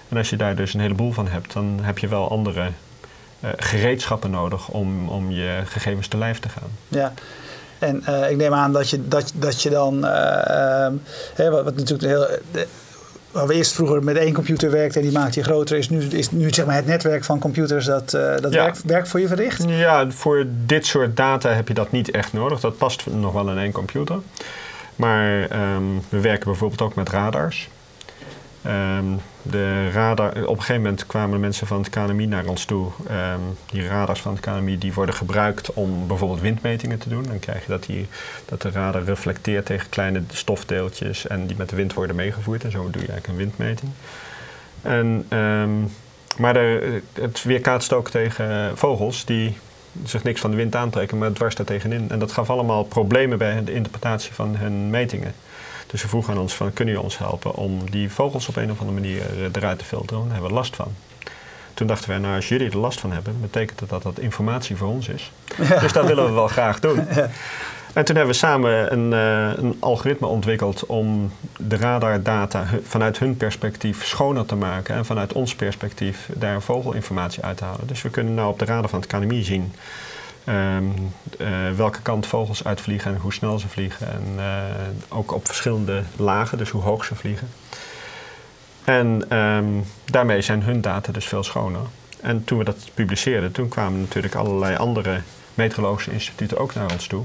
En 0.10 0.18
als 0.18 0.30
je 0.30 0.36
daar 0.36 0.56
dus 0.56 0.74
een 0.74 0.80
heleboel 0.80 1.12
van 1.12 1.28
hebt, 1.28 1.54
dan 1.54 1.80
heb 1.82 1.98
je 1.98 2.08
wel 2.08 2.30
andere 2.30 2.68
gereedschappen 3.58 4.32
nodig 4.32 4.68
om, 4.68 5.10
om 5.10 5.32
je 5.32 5.62
gegevens 5.66 6.08
te 6.08 6.18
lijf 6.18 6.40
te 6.40 6.50
gaan. 6.50 6.70
Ja. 6.88 7.14
En 7.80 8.04
ik 8.30 8.38
neem 8.38 8.54
aan 8.54 8.74
dat 8.74 8.90
je, 8.90 9.08
dat, 9.08 9.32
dat 9.36 9.62
je 9.62 9.70
dan, 9.70 10.04
hè, 11.36 11.50
wat, 11.50 11.64
wat 11.64 11.76
natuurlijk 11.76 12.10
heel 12.10 12.28
waar 13.34 13.48
we 13.48 13.54
eerst 13.54 13.74
vroeger 13.74 14.04
met 14.04 14.18
één 14.18 14.34
computer 14.34 14.72
werkten 14.72 15.02
en 15.02 15.08
die 15.08 15.18
maakte 15.18 15.40
je 15.40 15.46
groter, 15.46 15.78
is 15.78 15.90
nu, 15.90 16.02
is 16.02 16.32
nu 16.32 16.54
zeg 16.54 16.66
maar 16.66 16.76
het 16.76 16.86
netwerk 16.86 17.24
van 17.24 17.40
computers 17.40 17.86
dat, 17.86 18.14
uh, 18.14 18.38
dat 18.42 18.54
ja. 18.54 18.64
werk, 18.64 18.76
werk, 18.86 19.08
voor 19.08 19.20
je 19.20 19.28
verricht? 19.28 19.64
Ja, 19.68 20.10
voor 20.10 20.46
dit 20.66 20.86
soort 20.86 21.18
data 21.18 21.50
heb 21.50 21.68
je 21.68 21.74
dat 21.74 21.92
niet 21.92 22.12
echt 22.12 22.34
nodig. 22.34 22.60
Dat 22.60 22.78
past 22.78 23.06
nog 23.06 23.34
wel 23.34 23.50
in 23.50 23.58
één 23.58 23.72
computer. 23.72 24.18
Maar 24.96 25.42
um, 25.76 26.02
we 26.10 26.20
werken 26.20 26.46
bijvoorbeeld 26.46 26.82
ook 26.82 26.96
met 26.96 27.10
radars. 27.10 27.70
Um, 28.66 29.20
de 29.44 29.90
radar, 29.90 30.30
op 30.30 30.36
een 30.36 30.62
gegeven 30.62 30.82
moment 30.82 31.06
kwamen 31.06 31.40
mensen 31.40 31.68
van 31.68 31.78
het 31.78 31.90
KNMI 31.90 32.26
naar 32.26 32.46
ons 32.46 32.66
toe. 32.66 32.92
Ehm, 33.08 33.40
die 33.66 33.88
radars 33.88 34.22
van 34.22 34.32
het 34.34 34.42
KNMI 34.42 34.78
die 34.78 34.94
worden 34.94 35.16
gebruikt 35.16 35.74
om 35.74 36.08
bijvoorbeeld 36.08 36.42
windmetingen 36.42 36.98
te 36.98 37.10
doen. 37.10 37.24
Dan 37.24 37.40
krijg 37.40 37.62
je 37.62 37.72
dat, 37.72 37.86
die, 37.86 38.08
dat 38.46 38.62
de 38.62 38.72
radar 38.72 39.04
reflecteert 39.04 39.66
tegen 39.66 39.90
kleine 39.90 40.22
stofdeeltjes 40.28 41.28
en 41.28 41.48
die 41.48 41.58
met 41.58 41.70
de 41.70 41.76
wind 41.76 41.94
worden 41.94 42.16
meegevoerd. 42.16 42.64
En 42.64 42.72
zo 42.72 42.90
doe 42.90 43.02
je 43.02 43.08
eigenlijk 43.08 43.28
een 43.28 43.36
windmeting. 43.36 43.92
En, 44.82 45.26
ehm, 45.28 45.82
maar 46.38 46.56
het 47.14 47.44
weerkaatst 47.44 47.94
ook 47.94 48.10
tegen 48.10 48.78
vogels 48.78 49.26
die 49.26 49.58
zich 50.06 50.24
niks 50.24 50.42
van 50.42 50.52
de 50.52 50.58
wind 50.58 50.76
aantrekken, 50.76 51.18
maar 51.18 51.34
dwars 51.34 51.56
daar 51.56 51.66
tegenin. 51.66 52.10
En 52.10 52.20
dat 52.20 52.32
gaf 52.32 52.50
allemaal 52.50 52.84
problemen 52.84 53.38
bij 53.38 53.64
de 53.64 53.74
interpretatie 53.74 54.34
van 54.34 54.56
hun 54.56 54.90
metingen. 54.90 55.34
Dus 55.94 56.02
ze 56.02 56.08
vroegen 56.08 56.34
aan 56.34 56.40
ons 56.40 56.54
van, 56.54 56.74
kunnen 56.74 56.94
jullie 56.94 57.10
ons 57.10 57.18
helpen 57.18 57.56
om 57.56 57.90
die 57.90 58.12
vogels 58.12 58.48
op 58.48 58.56
een 58.56 58.72
of 58.72 58.80
andere 58.80 59.00
manier 59.00 59.22
eh, 59.22 59.44
eruit 59.54 59.80
te 59.80 59.86
filteren? 59.86 60.24
Daar 60.24 60.32
hebben 60.32 60.50
we 60.50 60.56
last 60.56 60.76
van. 60.76 60.94
Toen 61.74 61.88
dachten 61.88 62.10
wij, 62.10 62.18
nou 62.18 62.36
als 62.36 62.48
jullie 62.48 62.70
er 62.70 62.78
last 62.78 63.00
van 63.00 63.12
hebben, 63.12 63.42
betekent 63.42 63.80
dat 63.80 63.90
dat 63.90 64.04
dat 64.04 64.20
informatie 64.20 64.76
voor 64.76 64.88
ons 64.88 65.08
is. 65.08 65.32
Dus 65.80 65.94
dat 65.94 66.06
willen 66.06 66.26
we 66.26 66.32
wel 66.32 66.48
graag 66.48 66.80
doen. 66.80 67.08
En 67.94 68.06
toen 68.06 68.16
hebben 68.16 68.34
we 68.34 68.40
samen 68.40 68.94
een, 68.94 69.12
uh, 69.12 69.64
een, 69.64 69.78
algoritme 69.80 70.28
ontwikkeld 70.28 70.86
om 70.86 71.32
de 71.58 71.78
radardata 71.78 72.66
vanuit 72.84 73.20
hun 73.20 73.38
perspectief 73.38 74.06
schoner 74.06 74.46
te 74.46 74.56
maken 74.56 74.96
en 74.96 75.06
vanuit 75.06 75.34
ons 75.34 75.56
perspectief 75.56 76.30
daar 76.34 76.62
vogelinformatie 76.62 77.44
uit 77.44 77.58
te 77.58 77.64
halen. 77.64 77.88
Dus 77.88 78.02
we 78.02 78.10
kunnen 78.10 78.34
nou 78.34 78.50
op 78.50 78.60
de 78.60 78.66
radar 78.66 78.90
van 78.90 79.00
het 79.00 79.08
KNMI 79.08 79.44
zien 79.44 79.74
um, 80.50 81.14
uh, 81.40 81.48
welke 81.76 82.02
kant 82.02 82.28
vogels 82.28 82.64
uitvliegen 82.64 83.14
en 83.14 83.20
hoe 83.20 83.34
snel 83.34 83.60
ze 83.60 83.68
vliegen. 83.68 84.08
En 84.08 84.24
uh, 84.36 85.18
ook 85.18 85.32
op 85.32 85.46
verschillende 85.46 86.04
lagen, 86.16 86.58
dus 86.58 86.70
hoe 86.70 86.82
hoog 86.82 87.06
ze 87.06 87.16
vliegen. 87.16 87.50
En 88.84 89.38
um, 89.38 89.86
daarmee 90.06 90.42
zijn 90.42 90.64
hun 90.64 90.82
data 90.82 91.12
dus 91.12 91.26
veel 91.26 91.44
schoner. 91.44 91.82
En 92.22 92.44
toen 92.44 92.58
we 92.58 92.64
dat 92.64 92.90
publiceerden, 92.94 93.52
toen 93.52 93.68
kwamen 93.68 94.00
natuurlijk 94.00 94.36
allerlei 94.36 94.76
andere 94.76 95.22
meteorologische 95.54 96.12
instituten 96.12 96.58
ook 96.58 96.74
naar 96.74 96.92
ons 96.92 97.08
toe. 97.08 97.24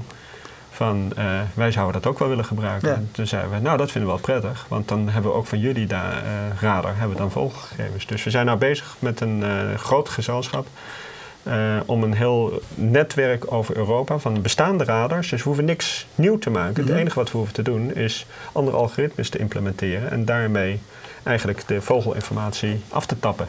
Van 0.71 1.11
uh, 1.17 1.41
wij 1.53 1.71
zouden 1.71 2.01
dat 2.01 2.11
ook 2.11 2.19
wel 2.19 2.27
willen 2.27 2.45
gebruiken. 2.45 2.89
Ja. 2.89 2.95
En 2.95 3.09
toen 3.11 3.27
zeiden 3.27 3.51
we, 3.51 3.59
nou 3.59 3.77
dat 3.77 3.91
vinden 3.91 4.09
we 4.09 4.15
wel 4.15 4.39
prettig, 4.39 4.65
want 4.67 4.87
dan 4.87 5.09
hebben 5.09 5.31
we 5.31 5.37
ook 5.37 5.47
van 5.47 5.59
jullie 5.59 5.87
da, 5.87 6.21
radar 6.59 6.91
hebben 6.91 7.09
we 7.09 7.21
dan 7.21 7.31
vogelgegevens. 7.31 8.05
Dus 8.05 8.23
we 8.23 8.29
zijn 8.29 8.45
nou 8.45 8.57
bezig 8.57 8.95
met 8.99 9.21
een 9.21 9.43
groot 9.77 10.09
gezelschap 10.09 10.67
uh, 11.43 11.79
om 11.85 12.03
een 12.03 12.13
heel 12.13 12.61
netwerk 12.75 13.51
over 13.51 13.75
Europa 13.77 14.17
van 14.17 14.41
bestaande 14.41 14.83
radars. 14.83 15.29
Dus 15.29 15.39
we 15.39 15.47
hoeven 15.47 15.65
niks 15.65 16.07
nieuw 16.15 16.37
te 16.37 16.49
maken. 16.49 16.69
Mm 16.69 16.75
-hmm. 16.75 16.83
Het 16.83 16.91
mhm. 16.91 16.99
enige 16.99 17.15
wat 17.15 17.31
we 17.31 17.37
hoeven 17.37 17.55
te 17.55 17.61
doen 17.61 17.95
is 17.95 18.25
andere 18.51 18.77
algoritmes 18.77 19.29
te 19.29 19.37
implementeren 19.37 20.11
en 20.11 20.25
daarmee 20.25 20.79
eigenlijk 21.23 21.67
de 21.67 21.81
vogelinformatie 21.81 22.81
af 22.89 23.05
te 23.05 23.19
tappen. 23.19 23.47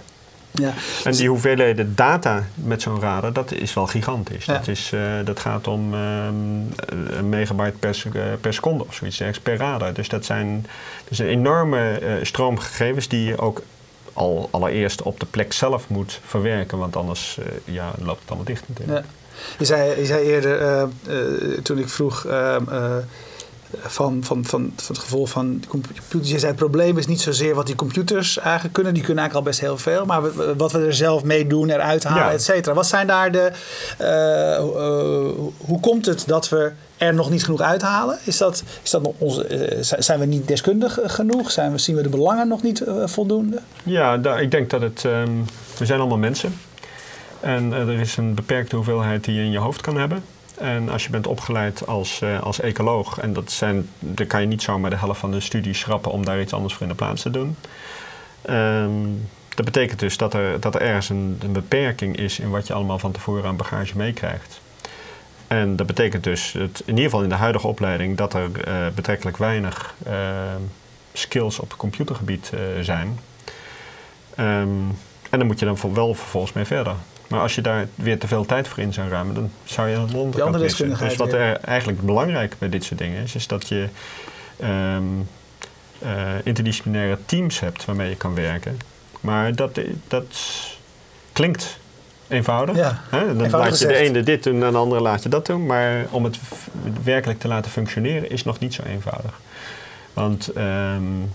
Ja. 0.50 0.72
En 1.04 1.12
die 1.12 1.28
hoeveelheden 1.28 1.94
data 1.94 2.44
met 2.54 2.82
zo'n 2.82 3.00
radar, 3.00 3.32
dat 3.32 3.52
is 3.52 3.74
wel 3.74 3.86
gigantisch. 3.86 4.44
Ja. 4.44 4.52
Dat, 4.52 4.68
is, 4.68 4.92
uh, 4.94 5.00
dat 5.24 5.40
gaat 5.40 5.66
om 5.66 5.94
um, 5.94 6.68
een 7.08 7.28
megabyte 7.28 7.76
per, 7.78 8.02
uh, 8.12 8.22
per 8.40 8.54
seconde 8.54 8.84
of 8.86 8.94
zoiets 8.94 9.40
per 9.40 9.56
radar. 9.56 9.92
Dus 9.92 10.08
dat 10.08 10.24
zijn 10.24 10.66
dus 11.08 11.18
een 11.18 11.26
enorme 11.26 12.00
stroom 12.22 12.58
gegevens 12.58 13.08
die 13.08 13.24
je 13.24 13.38
ook 13.38 13.62
al 14.12 14.48
allereerst 14.50 15.02
op 15.02 15.20
de 15.20 15.26
plek 15.26 15.52
zelf 15.52 15.88
moet 15.88 16.20
verwerken, 16.24 16.78
want 16.78 16.96
anders 16.96 17.38
uh, 17.38 17.46
ja, 17.64 17.92
loopt 17.98 18.20
het 18.20 18.28
allemaal 18.28 18.46
dicht 18.46 18.64
natuurlijk. 18.66 19.04
Ja. 19.04 19.12
Je, 19.58 19.64
zei, 19.64 20.00
je 20.00 20.06
zei 20.06 20.24
eerder, 20.24 20.60
uh, 20.62 20.82
uh, 21.08 21.58
toen 21.58 21.78
ik 21.78 21.88
vroeg 21.88 22.26
van, 23.82 24.24
van, 24.24 24.44
van, 24.44 24.44
van 24.44 24.72
het 24.86 24.98
gevolg 24.98 25.28
van 25.28 25.62
computers. 25.68 26.30
Je 26.30 26.38
zei 26.38 26.50
het 26.50 26.60
probleem 26.60 26.98
is 26.98 27.06
niet 27.06 27.20
zozeer 27.20 27.54
wat 27.54 27.66
die 27.66 27.74
computers 27.74 28.38
eigenlijk 28.38 28.74
kunnen. 28.74 28.94
Die 28.94 29.02
kunnen 29.02 29.22
eigenlijk 29.22 29.46
al 29.46 29.52
best 29.52 29.66
heel 29.66 29.78
veel. 29.78 30.06
Maar 30.06 30.56
wat 30.56 30.72
we 30.72 30.86
er 30.86 30.94
zelf 30.94 31.24
mee 31.24 31.46
doen, 31.46 31.70
eruit 31.70 32.04
halen, 32.04 32.24
ja. 32.24 32.32
et 32.32 32.42
cetera. 32.42 32.74
Wat 32.74 32.86
zijn 32.86 33.06
daar 33.06 33.32
de... 33.32 33.52
Hoe 35.56 35.80
komt 35.80 36.06
het 36.06 36.24
dat 36.26 36.48
we 36.48 36.72
er 37.00 37.14
nog 37.14 37.30
niet 37.30 37.44
genoeg 37.44 37.60
uithalen? 37.60 38.18
Is 38.24 38.38
dat, 38.38 38.62
is 38.82 38.90
dat 38.90 39.02
nog 39.02 39.14
onze, 39.18 39.76
uh, 39.76 39.82
zijn 39.98 40.18
we 40.18 40.26
niet 40.26 40.48
deskundig 40.48 40.98
genoeg? 41.02 41.50
Zijn 41.50 41.72
we, 41.72 41.78
zien 41.78 41.96
we 41.96 42.02
de 42.02 42.08
belangen 42.08 42.48
nog 42.48 42.62
niet 42.62 42.82
voldoende? 43.04 43.60
Ja, 43.82 44.14
ik 44.36 44.50
denk 44.50 44.70
dat 44.70 44.80
het... 44.80 45.02
We 45.78 45.86
zijn 45.86 46.00
allemaal 46.00 46.18
mensen. 46.18 46.54
En 47.40 47.72
er 47.72 48.00
is 48.00 48.16
een 48.16 48.34
beperkte 48.34 48.76
hoeveelheid 48.76 49.24
die 49.24 49.34
je 49.34 49.42
in 49.42 49.50
je 49.50 49.58
hoofd 49.58 49.80
kan 49.80 49.96
hebben. 49.96 50.22
En 50.58 50.88
als 50.88 51.04
je 51.04 51.10
bent 51.10 51.26
opgeleid 51.26 51.86
als, 51.86 52.22
als 52.40 52.60
ecoloog, 52.60 53.18
en 53.18 53.32
dat 53.32 53.50
zijn, 53.50 53.88
dan 53.98 54.26
kan 54.26 54.40
je 54.40 54.46
niet 54.46 54.62
zomaar 54.62 54.90
de 54.90 54.96
helft 54.96 55.20
van 55.20 55.30
de 55.30 55.40
studie 55.40 55.74
schrappen 55.74 56.12
om 56.12 56.24
daar 56.24 56.40
iets 56.40 56.52
anders 56.52 56.74
voor 56.74 56.82
in 56.82 56.88
de 56.88 56.94
plaats 56.94 57.22
te 57.22 57.30
doen. 57.30 57.56
Um, 58.50 59.28
dat 59.54 59.64
betekent 59.64 60.00
dus 60.00 60.16
dat 60.16 60.34
er, 60.34 60.60
dat 60.60 60.74
er 60.74 60.80
ergens 60.80 61.08
een, 61.08 61.38
een, 61.42 61.52
beperking 61.52 62.16
is 62.16 62.38
in 62.38 62.50
wat 62.50 62.66
je 62.66 62.72
allemaal 62.72 62.98
van 62.98 63.12
tevoren 63.12 63.44
aan 63.44 63.56
bagage 63.56 63.96
meekrijgt. 63.96 64.59
En 65.50 65.76
dat 65.76 65.86
betekent 65.86 66.24
dus, 66.24 66.52
het, 66.52 66.82
in 66.84 66.94
ieder 66.94 67.04
geval 67.04 67.22
in 67.22 67.28
de 67.28 67.34
huidige 67.34 67.66
opleiding, 67.66 68.16
dat 68.16 68.34
er 68.34 68.50
uh, 68.68 68.74
betrekkelijk 68.94 69.36
weinig 69.36 69.94
uh, 70.06 70.12
skills 71.12 71.58
op 71.58 71.74
computergebied 71.76 72.50
uh, 72.54 72.60
zijn. 72.80 73.18
Um, 74.38 74.98
en 75.30 75.38
dan 75.38 75.46
moet 75.46 75.58
je 75.58 75.64
dan 75.64 75.94
wel 75.94 76.14
vervolgens 76.14 76.52
mee 76.52 76.64
verder. 76.64 76.94
Maar 77.28 77.40
als 77.40 77.54
je 77.54 77.60
daar 77.60 77.86
weer 77.94 78.18
te 78.18 78.26
veel 78.26 78.46
tijd 78.46 78.68
voor 78.68 78.78
in 78.78 78.92
zou 78.92 79.08
ruimen, 79.08 79.34
dan 79.34 79.50
zou 79.64 79.88
je 79.88 79.96
een 79.96 80.14
onderkant 80.14 80.58
missen. 80.58 80.98
Dus 80.98 81.16
wat 81.16 81.32
er 81.32 81.56
eigenlijk 81.56 82.00
belangrijk 82.00 82.54
bij 82.58 82.68
dit 82.68 82.84
soort 82.84 82.98
dingen 82.98 83.22
is, 83.22 83.34
is 83.34 83.46
dat 83.46 83.68
je 83.68 83.88
um, 84.62 85.28
uh, 86.02 86.10
interdisciplinaire 86.44 87.18
teams 87.26 87.60
hebt 87.60 87.84
waarmee 87.84 88.08
je 88.08 88.16
kan 88.16 88.34
werken. 88.34 88.78
Maar 89.20 89.54
dat, 89.54 89.80
dat 90.08 90.38
klinkt 91.32 91.78
eenvoudig. 92.30 92.76
Ja, 92.76 93.02
hè? 93.08 93.26
Dan 93.26 93.44
eenvoudig 93.44 93.70
laat 93.70 93.78
je 93.78 93.86
de 93.86 93.96
ene 93.96 94.22
dit 94.22 94.42
doen 94.42 94.62
en 94.62 94.72
de 94.72 94.78
andere 94.78 95.00
laat 95.00 95.22
je 95.22 95.28
dat 95.28 95.46
doen. 95.46 95.66
Maar 95.66 96.06
om 96.10 96.24
het 96.24 96.38
werkelijk 97.02 97.40
te 97.40 97.48
laten 97.48 97.70
functioneren 97.70 98.30
is 98.30 98.44
nog 98.44 98.58
niet 98.58 98.74
zo 98.74 98.82
eenvoudig. 98.82 99.40
Want 100.12 100.56
um, 100.56 101.32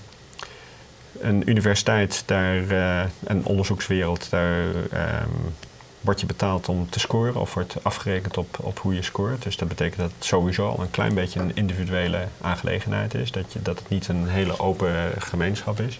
een 1.20 1.50
universiteit, 1.50 2.24
daar, 2.26 2.56
uh, 2.56 3.04
een 3.24 3.46
onderzoekswereld, 3.46 4.30
daar 4.30 4.66
um, 4.66 5.54
word 6.02 6.20
je 6.20 6.26
betaald 6.26 6.70
om 6.70 6.90
te 6.90 7.00
scoren 7.00 7.36
of 7.36 7.54
wordt 7.54 7.76
afgerekend 7.82 8.38
op, 8.38 8.58
op 8.62 8.80
hoe 8.80 8.96
je 8.96 9.02
scoort. 9.02 9.44
Dus 9.44 9.58
dat 9.58 9.68
betekent 9.68 10.02
dat 10.02 10.12
het 10.16 10.26
sowieso 10.26 10.68
al 10.68 10.80
een 10.80 10.92
klein 10.92 11.14
beetje 11.14 11.40
een 11.40 11.56
individuele 11.56 12.28
aangelegenheid 12.42 13.14
is. 13.14 13.32
Dat, 13.32 13.54
je, 13.54 13.62
dat 13.62 13.80
het 13.80 13.90
niet 13.90 14.08
een 14.08 14.28
hele 14.28 14.60
open 14.60 14.94
gemeenschap 15.20 15.80
is. 15.80 16.00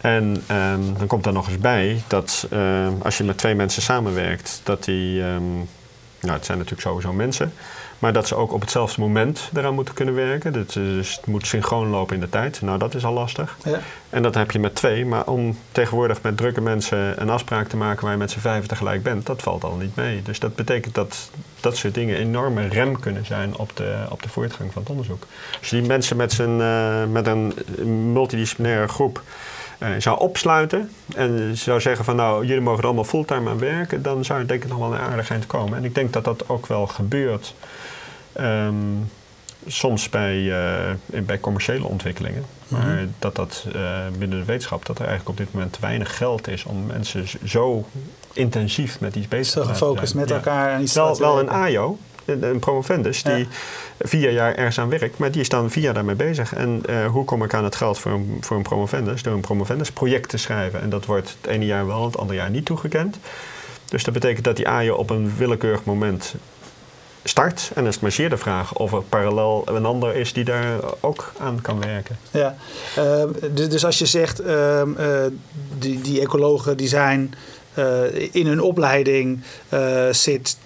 En 0.00 0.44
um, 0.50 0.98
dan 0.98 1.06
komt 1.06 1.24
daar 1.24 1.32
nog 1.32 1.48
eens 1.48 1.58
bij 1.58 2.02
dat 2.06 2.46
uh, 2.52 2.86
als 3.02 3.18
je 3.18 3.24
met 3.24 3.38
twee 3.38 3.54
mensen 3.54 3.82
samenwerkt, 3.82 4.60
dat 4.64 4.84
die, 4.84 5.22
um, 5.22 5.68
nou 6.20 6.32
het 6.32 6.44
zijn 6.44 6.58
natuurlijk 6.58 6.88
sowieso 6.88 7.12
mensen, 7.12 7.52
maar 8.00 8.12
dat 8.12 8.28
ze 8.28 8.34
ook 8.34 8.52
op 8.52 8.60
hetzelfde 8.60 9.00
moment 9.00 9.50
eraan 9.54 9.74
moeten 9.74 9.94
kunnen 9.94 10.14
werken. 10.14 10.52
Dat, 10.52 10.72
dus 10.72 11.16
het 11.16 11.26
moet 11.26 11.46
synchroon 11.46 11.88
lopen 11.88 12.14
in 12.14 12.20
de 12.20 12.28
tijd. 12.28 12.60
Nou, 12.62 12.78
dat 12.78 12.94
is 12.94 13.04
al 13.04 13.12
lastig. 13.12 13.56
Ja. 13.64 13.80
En 14.10 14.22
dat 14.22 14.34
heb 14.34 14.50
je 14.50 14.58
met 14.58 14.74
twee. 14.74 15.06
Maar 15.06 15.26
om 15.26 15.58
tegenwoordig 15.72 16.22
met 16.22 16.36
drukke 16.36 16.60
mensen 16.60 17.22
een 17.22 17.30
afspraak 17.30 17.68
te 17.68 17.76
maken 17.76 18.02
waar 18.02 18.12
je 18.12 18.18
met 18.18 18.30
z'n 18.30 18.38
vijven 18.38 18.68
tegelijk 18.68 19.02
bent, 19.02 19.26
dat 19.26 19.42
valt 19.42 19.64
al 19.64 19.76
niet 19.76 19.96
mee. 19.96 20.22
Dus 20.22 20.38
dat 20.38 20.54
betekent 20.54 20.94
dat 20.94 21.30
dat 21.60 21.76
soort 21.76 21.94
dingen 21.94 22.14
een 22.14 22.26
enorme 22.26 22.68
rem 22.68 23.00
kunnen 23.00 23.26
zijn 23.26 23.56
op 23.56 23.76
de, 23.76 24.04
op 24.08 24.22
de 24.22 24.28
voortgang 24.28 24.72
van 24.72 24.82
het 24.82 24.90
onderzoek. 24.90 25.26
Als 25.58 25.70
je 25.70 25.76
die 25.76 25.86
mensen 25.86 26.16
met, 26.16 26.32
zijn, 26.32 26.58
uh, 26.58 27.04
met 27.12 27.26
een 27.26 27.52
multidisciplinaire 28.12 28.88
groep 28.88 29.22
zou 29.98 30.20
opsluiten 30.20 30.90
en 31.14 31.56
zou 31.56 31.80
zeggen 31.80 32.04
van 32.04 32.16
nou, 32.16 32.46
jullie 32.46 32.62
mogen 32.62 32.78
er 32.78 32.84
allemaal 32.84 33.04
fulltime 33.04 33.50
aan 33.50 33.58
werken, 33.58 34.02
dan 34.02 34.24
zou 34.24 34.40
je 34.40 34.46
denk 34.46 34.62
ik 34.62 34.68
nog 34.68 34.78
wel 34.78 34.92
een 34.92 35.00
aardigheid 35.00 35.46
komen. 35.46 35.78
En 35.78 35.84
ik 35.84 35.94
denk 35.94 36.12
dat 36.12 36.24
dat 36.24 36.48
ook 36.48 36.66
wel 36.66 36.86
gebeurt. 36.86 37.54
Um, 38.40 39.10
soms 39.66 40.08
bij, 40.08 40.36
uh, 40.36 41.20
bij 41.22 41.40
commerciële 41.40 41.86
ontwikkelingen. 41.86 42.44
Maar 42.68 42.86
mm 42.86 42.98
-hmm. 42.98 43.14
dat 43.18 43.36
dat 43.36 43.66
uh, 43.74 43.98
binnen 44.18 44.38
de 44.38 44.44
wetenschap, 44.44 44.86
dat 44.86 44.98
er 44.98 45.06
eigenlijk 45.06 45.38
op 45.38 45.44
dit 45.44 45.54
moment 45.54 45.72
te 45.72 45.80
weinig 45.80 46.16
geld 46.16 46.48
is 46.48 46.64
om 46.64 46.86
mensen 46.86 47.26
zo 47.44 47.86
intensief 48.32 49.00
met 49.00 49.16
iets 49.16 49.28
bezig 49.28 49.52
te 49.52 49.62
zijn. 49.62 49.74
gefocust 49.74 50.14
met 50.14 50.30
elkaar 50.30 50.72
aan 50.72 50.82
iets 50.82 50.94
wel, 50.94 51.18
wel 51.18 51.40
een 51.40 51.50
AJO, 51.50 51.98
een, 52.24 52.58
promovendus, 52.58 53.22
die 53.22 53.38
ja. 53.38 53.46
vier 53.98 54.30
jaar 54.30 54.54
ergens 54.54 54.78
aan 54.78 54.88
werkt, 54.88 55.18
maar 55.18 55.30
die 55.30 55.40
is 55.40 55.48
dan 55.48 55.70
vier 55.70 55.82
jaar 55.82 55.94
daarmee 55.94 56.14
bezig. 56.14 56.54
En 56.54 56.82
uh, 56.90 57.06
hoe 57.06 57.24
kom 57.24 57.44
ik 57.44 57.54
aan 57.54 57.64
het 57.64 57.76
geld 57.76 57.98
voor 57.98 58.12
een, 58.12 58.36
voor 58.40 58.56
een 58.56 58.62
promovendus? 58.62 59.22
Door 59.22 59.34
een 59.34 59.40
promovendus 59.40 59.92
project 59.92 60.28
te 60.28 60.36
schrijven. 60.36 60.80
En 60.80 60.90
dat 60.90 61.06
wordt 61.06 61.36
het 61.40 61.50
ene 61.50 61.66
jaar 61.66 61.86
wel, 61.86 62.04
het 62.04 62.18
andere 62.18 62.38
jaar 62.38 62.50
niet 62.50 62.64
toegekend. 62.64 63.18
Dus 63.84 64.04
dat 64.04 64.14
betekent 64.14 64.44
dat 64.44 64.56
die 64.56 64.68
AJO 64.68 64.94
op 64.94 65.10
een 65.10 65.32
willekeurig 65.36 65.84
moment 65.84 66.34
start. 67.24 67.68
En 67.68 67.74
dan 67.74 67.86
is 67.86 67.92
het 67.92 68.02
maar 68.02 68.12
zeer 68.12 68.28
de 68.28 68.36
vraag 68.36 68.74
of 68.74 68.92
er 68.92 69.02
parallel 69.02 69.62
een 69.64 69.84
ander 69.84 70.14
is 70.14 70.32
die 70.32 70.44
daar 70.44 70.78
ook 71.00 71.32
aan 71.38 71.60
kan 71.62 71.80
werken. 71.80 72.18
Ja, 72.30 72.56
uh, 72.98 73.22
dus, 73.50 73.68
dus, 73.68 73.84
als 73.84 73.98
je 73.98 74.06
zegt, 74.06 74.40
uh, 74.40 74.82
uh, 74.98 75.26
die, 75.78 76.00
die 76.00 76.20
ecologen 76.20 76.76
die 76.76 76.88
zijn 76.88 77.34
in 78.30 78.46
hun 78.46 78.60
opleiding 78.60 79.42
zit 80.10 80.56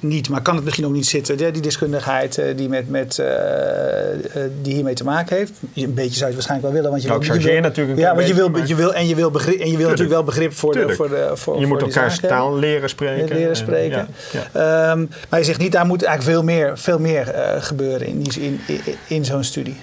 niet, 0.00 0.28
maar 0.28 0.42
kan 0.42 0.54
het 0.54 0.64
misschien 0.64 0.86
ook 0.86 0.92
niet 0.92 1.06
zitten. 1.06 1.36
Die, 1.36 1.50
die 1.50 1.62
deskundigheid 1.62 2.38
eh, 2.38 2.56
die, 2.56 2.68
met, 2.68 2.90
met, 2.90 3.18
eh, 3.18 4.14
eh, 4.44 4.50
die 4.62 4.74
hiermee 4.74 4.94
te 4.94 5.04
maken 5.04 5.36
heeft. 5.36 5.52
Een 5.74 5.94
beetje 5.94 6.16
zou 6.16 6.30
je 6.30 6.36
het 6.36 6.46
waarschijnlijk 6.46 6.62
wel 6.62 6.72
willen. 6.72 6.90
Want 6.90 7.02
je 7.02 7.08
Nou, 7.08 7.20
wil, 7.20 7.34
je 7.34 7.42
wil- 7.52 7.60
natuurlijk 7.60 7.96
een 7.98 8.04
Ja, 8.04 8.14
want 8.14 8.28
je 8.28 8.34
wil, 8.34 8.56
je 8.66 8.74
wil, 8.74 8.94
en 8.94 9.08
je 9.08 9.14
wil, 9.14 9.30
begrip, 9.30 9.60
en 9.60 9.70
je 9.70 9.76
wil 9.76 9.84
natuurlijk 9.88 10.14
wel 10.14 10.24
begrip 10.24 10.52
voor 10.54 10.72
de, 10.72 10.94
voor 10.94 11.08
de 11.08 11.30
voor, 11.34 11.60
je 11.60 11.66
moet 11.66 11.82
elkaars 11.82 12.20
taal 12.20 12.58
leren 12.58 12.88
spreken. 12.88 13.28
leren 13.28 13.48
En, 13.48 13.56
spreken. 13.56 14.08
ja, 14.32 14.40
ja. 14.52 14.90
Ehm, 14.92 15.06
maar 15.28 15.38
je 15.38 15.44
zegt 15.44 15.58
niet, 15.58 15.72
daar 15.72 15.86
moet 15.86 16.02
eigenlijk 16.02 16.36
veel 16.36 16.44
meer, 16.46 16.78
veel 16.78 16.98
meer 16.98 17.34
gebeuren 17.60 18.06
in, 18.06 18.22
die- 18.22 18.42
in, 18.42 18.60
in, 18.66 18.80
in 19.06 19.24
zo'n 19.24 19.44
studie. 19.44 19.76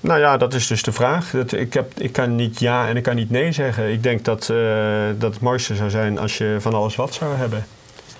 Nou 0.00 0.20
ja, 0.20 0.36
dat 0.36 0.54
is 0.54 0.66
dus 0.66 0.82
de 0.82 0.92
vraag. 0.92 1.30
Dat, 1.30 1.52
ik, 1.52 1.74
heb, 1.74 1.92
ik 1.98 2.12
kan 2.12 2.36
niet 2.36 2.60
ja 2.60 2.88
en 2.88 2.96
ik 2.96 3.02
kan 3.02 3.14
niet 3.16 3.30
nee 3.30 3.52
zeggen. 3.52 3.90
Ik 3.92 4.02
denk 4.02 4.24
dat, 4.24 4.52
dat 5.18 5.32
het 5.32 5.40
mooiste 5.40 5.74
zou 5.74 5.90
zijn 5.90 6.18
als 6.18 6.38
je 6.38 6.56
van 6.58 6.74
alles 6.74 6.96
wat 6.96 7.14
zou 7.14 7.36
hebben. 7.36 7.64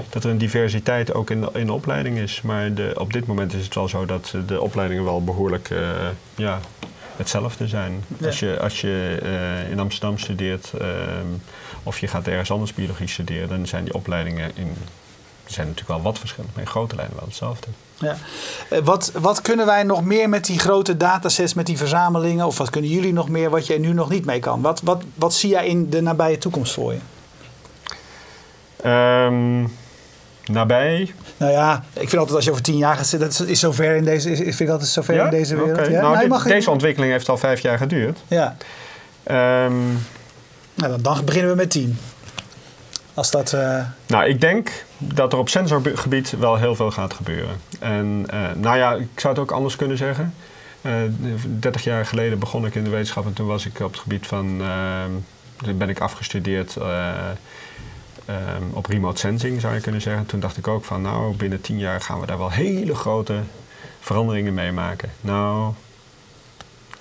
Dat 0.09 0.25
er 0.25 0.31
een 0.31 0.39
diversiteit 0.39 1.15
ook 1.15 1.31
in 1.31 1.41
de, 1.41 1.51
in 1.53 1.67
de 1.67 1.73
opleiding 1.73 2.19
is. 2.19 2.43
Maar 2.43 2.75
de, 2.75 2.93
op 2.99 3.13
dit 3.13 3.27
moment 3.27 3.53
is 3.53 3.65
het 3.65 3.75
wel 3.75 3.89
zo 3.89 4.07
dat 4.07 4.35
de 4.47 4.61
opleidingen 4.61 5.05
wel 5.05 5.25
behoorlijk 5.25 5.71
eh, 5.71 5.79
ja, 6.35 6.61
hetzelfde 7.17 7.69
zijn. 7.69 8.05
Ja. 8.19 8.27
Als 8.27 8.39
je, 8.39 8.61
als 8.61 8.81
je 8.81 9.19
eh, 9.23 9.71
in 9.71 9.79
Amsterdam 9.79 10.19
studeert 10.19 10.73
ehm, 10.79 11.27
of 11.83 11.99
je 11.99 12.07
gaat 12.07 12.27
ergens 12.27 12.51
anders 12.51 12.75
biologie 12.75 13.09
studeren, 13.09 13.49
dan 13.49 13.67
zijn 13.67 13.85
die 13.85 13.95
opleidingen 13.95 14.51
in. 14.55 14.77
Er 15.45 15.57
zijn 15.57 15.69
natuurlijk 15.69 15.97
wel 15.97 16.11
wat 16.11 16.19
verschillen, 16.19 16.51
maar 16.55 16.63
in 16.63 16.71
grote 16.71 16.97
lijnen 16.97 17.17
wel 17.17 17.25
hetzelfde. 17.27 17.69
Ja. 17.99 18.17
Eh, 18.71 18.79
Wat, 18.79 19.13
wat 19.19 19.43
kunnen 19.43 19.67
wij 19.67 19.83
nog 19.83 20.05
meer 20.05 20.29
met 20.29 20.45
die 20.45 20.59
grote 20.59 20.97
datasets, 20.97 21.55
met 21.55 21.67
die 21.67 21.77
verzamelingen? 21.77 22.47
Of 22.47 22.59
wat 22.59 22.71
kunnen 22.71 22.91
jullie 22.91 23.13
nog 23.13 23.29
meer 23.29 23.51
wat 23.51 23.67
jij 23.67 23.79
nu 23.79 23.93
nog 23.93 24.09
niet 24.11 24.25
mee 24.25 24.41
kan? 24.41 24.61
Wat, 24.61 24.81
wat, 24.85 25.03
wat 25.15 25.35
zie 25.35 25.51
jij 25.51 25.67
in 25.67 25.91
de 25.91 26.01
nabije 26.01 26.39
toekomst 26.39 26.73
voor 26.73 26.93
je? 26.93 26.99
Ehm, 28.83 29.67
nabij. 30.51 31.15
Nou 31.37 31.53
ja, 31.53 31.85
ik 31.93 32.09
vind 32.09 32.17
altijd 32.17 32.37
als 32.37 32.45
je 32.45 32.51
over 32.51 32.63
tien 32.63 32.77
jaar 32.77 32.97
gaat 32.97 33.07
zitten, 33.07 33.29
dat 33.39 33.49
is, 33.49 33.61
zover 33.61 33.97
in 33.97 34.05
deze, 34.05 34.31
is, 34.31 34.39
vind 34.39 34.61
ik 34.61 34.69
altijd 34.69 34.89
zover 34.89 35.15
in 35.25 35.31
deze 35.31 35.57
wereld. 35.57 35.87
Ja? 35.87 36.01
Nou, 36.01 36.29
dit- 36.29 36.43
deze 36.53 36.71
ontwikkeling 36.71 37.13
heeft 37.13 37.29
al 37.29 37.37
vijf 37.39 37.61
jaar 37.61 37.79
geduurd. 37.79 38.19
Ja, 38.29 38.57
Ehm, 39.23 39.73
nou, 40.75 40.91
dan, 40.91 41.03
dan 41.03 41.25
beginnen 41.25 41.51
we 41.51 41.57
met 41.57 41.71
tien. 41.71 41.99
Als 43.15 43.31
dat... 43.31 43.53
eh, 43.53 43.85
nou, 44.07 44.25
ik 44.29 44.41
denk 44.41 44.71
dat 44.99 45.33
er 45.33 45.39
op 45.39 45.49
sensorgebied 45.49 46.35
wel 46.39 46.57
heel 46.57 46.75
veel 46.75 46.91
gaat 46.91 47.15
gebeuren. 47.15 47.57
En 47.81 48.25
eh, 48.31 48.39
nou 48.57 48.77
ja, 48.77 48.93
ik 48.95 49.09
zou 49.21 49.35
het 49.35 49.43
ook 49.43 49.51
anders 49.51 49.77
kunnen 49.77 49.97
zeggen. 49.97 50.35
Eh 50.83 50.93
30 51.59 51.85
jaar 51.85 52.07
geleden 52.07 52.39
begon 52.39 52.67
ik 52.67 52.75
in 52.75 52.85
de 52.85 52.91
wetenschap 52.91 53.27
en 53.27 53.33
toen 53.33 53.47
was 53.47 53.67
ik 53.67 53.81
op 53.81 53.93
het 53.93 54.01
gebied 54.01 54.27
van. 54.27 54.61
ehm, 54.61 55.11
toen 55.65 55.79
ben 55.79 55.89
ik 55.89 56.01
afgestudeerd 56.01 56.77
eh, 58.31 58.55
ehm, 58.55 58.63
op 58.73 58.87
remote 58.87 59.19
sensing, 59.19 59.61
zou 59.61 59.75
je 59.75 59.81
kunnen 59.81 60.01
zeggen. 60.01 60.27
Toen 60.27 60.41
dacht 60.41 60.57
ik 60.57 60.69
ook 60.69 60.85
van, 60.85 61.03
nou, 61.03 61.37
binnen 61.37 61.61
10 61.61 61.79
jaar 61.79 62.01
gaan 62.01 62.21
we 62.21 62.27
daar 62.27 62.39
wel 62.39 62.51
hele 62.51 62.95
grote 62.95 63.41
veranderingen 64.01 64.55
meemaken. 64.55 65.11
Nou. 65.21 65.73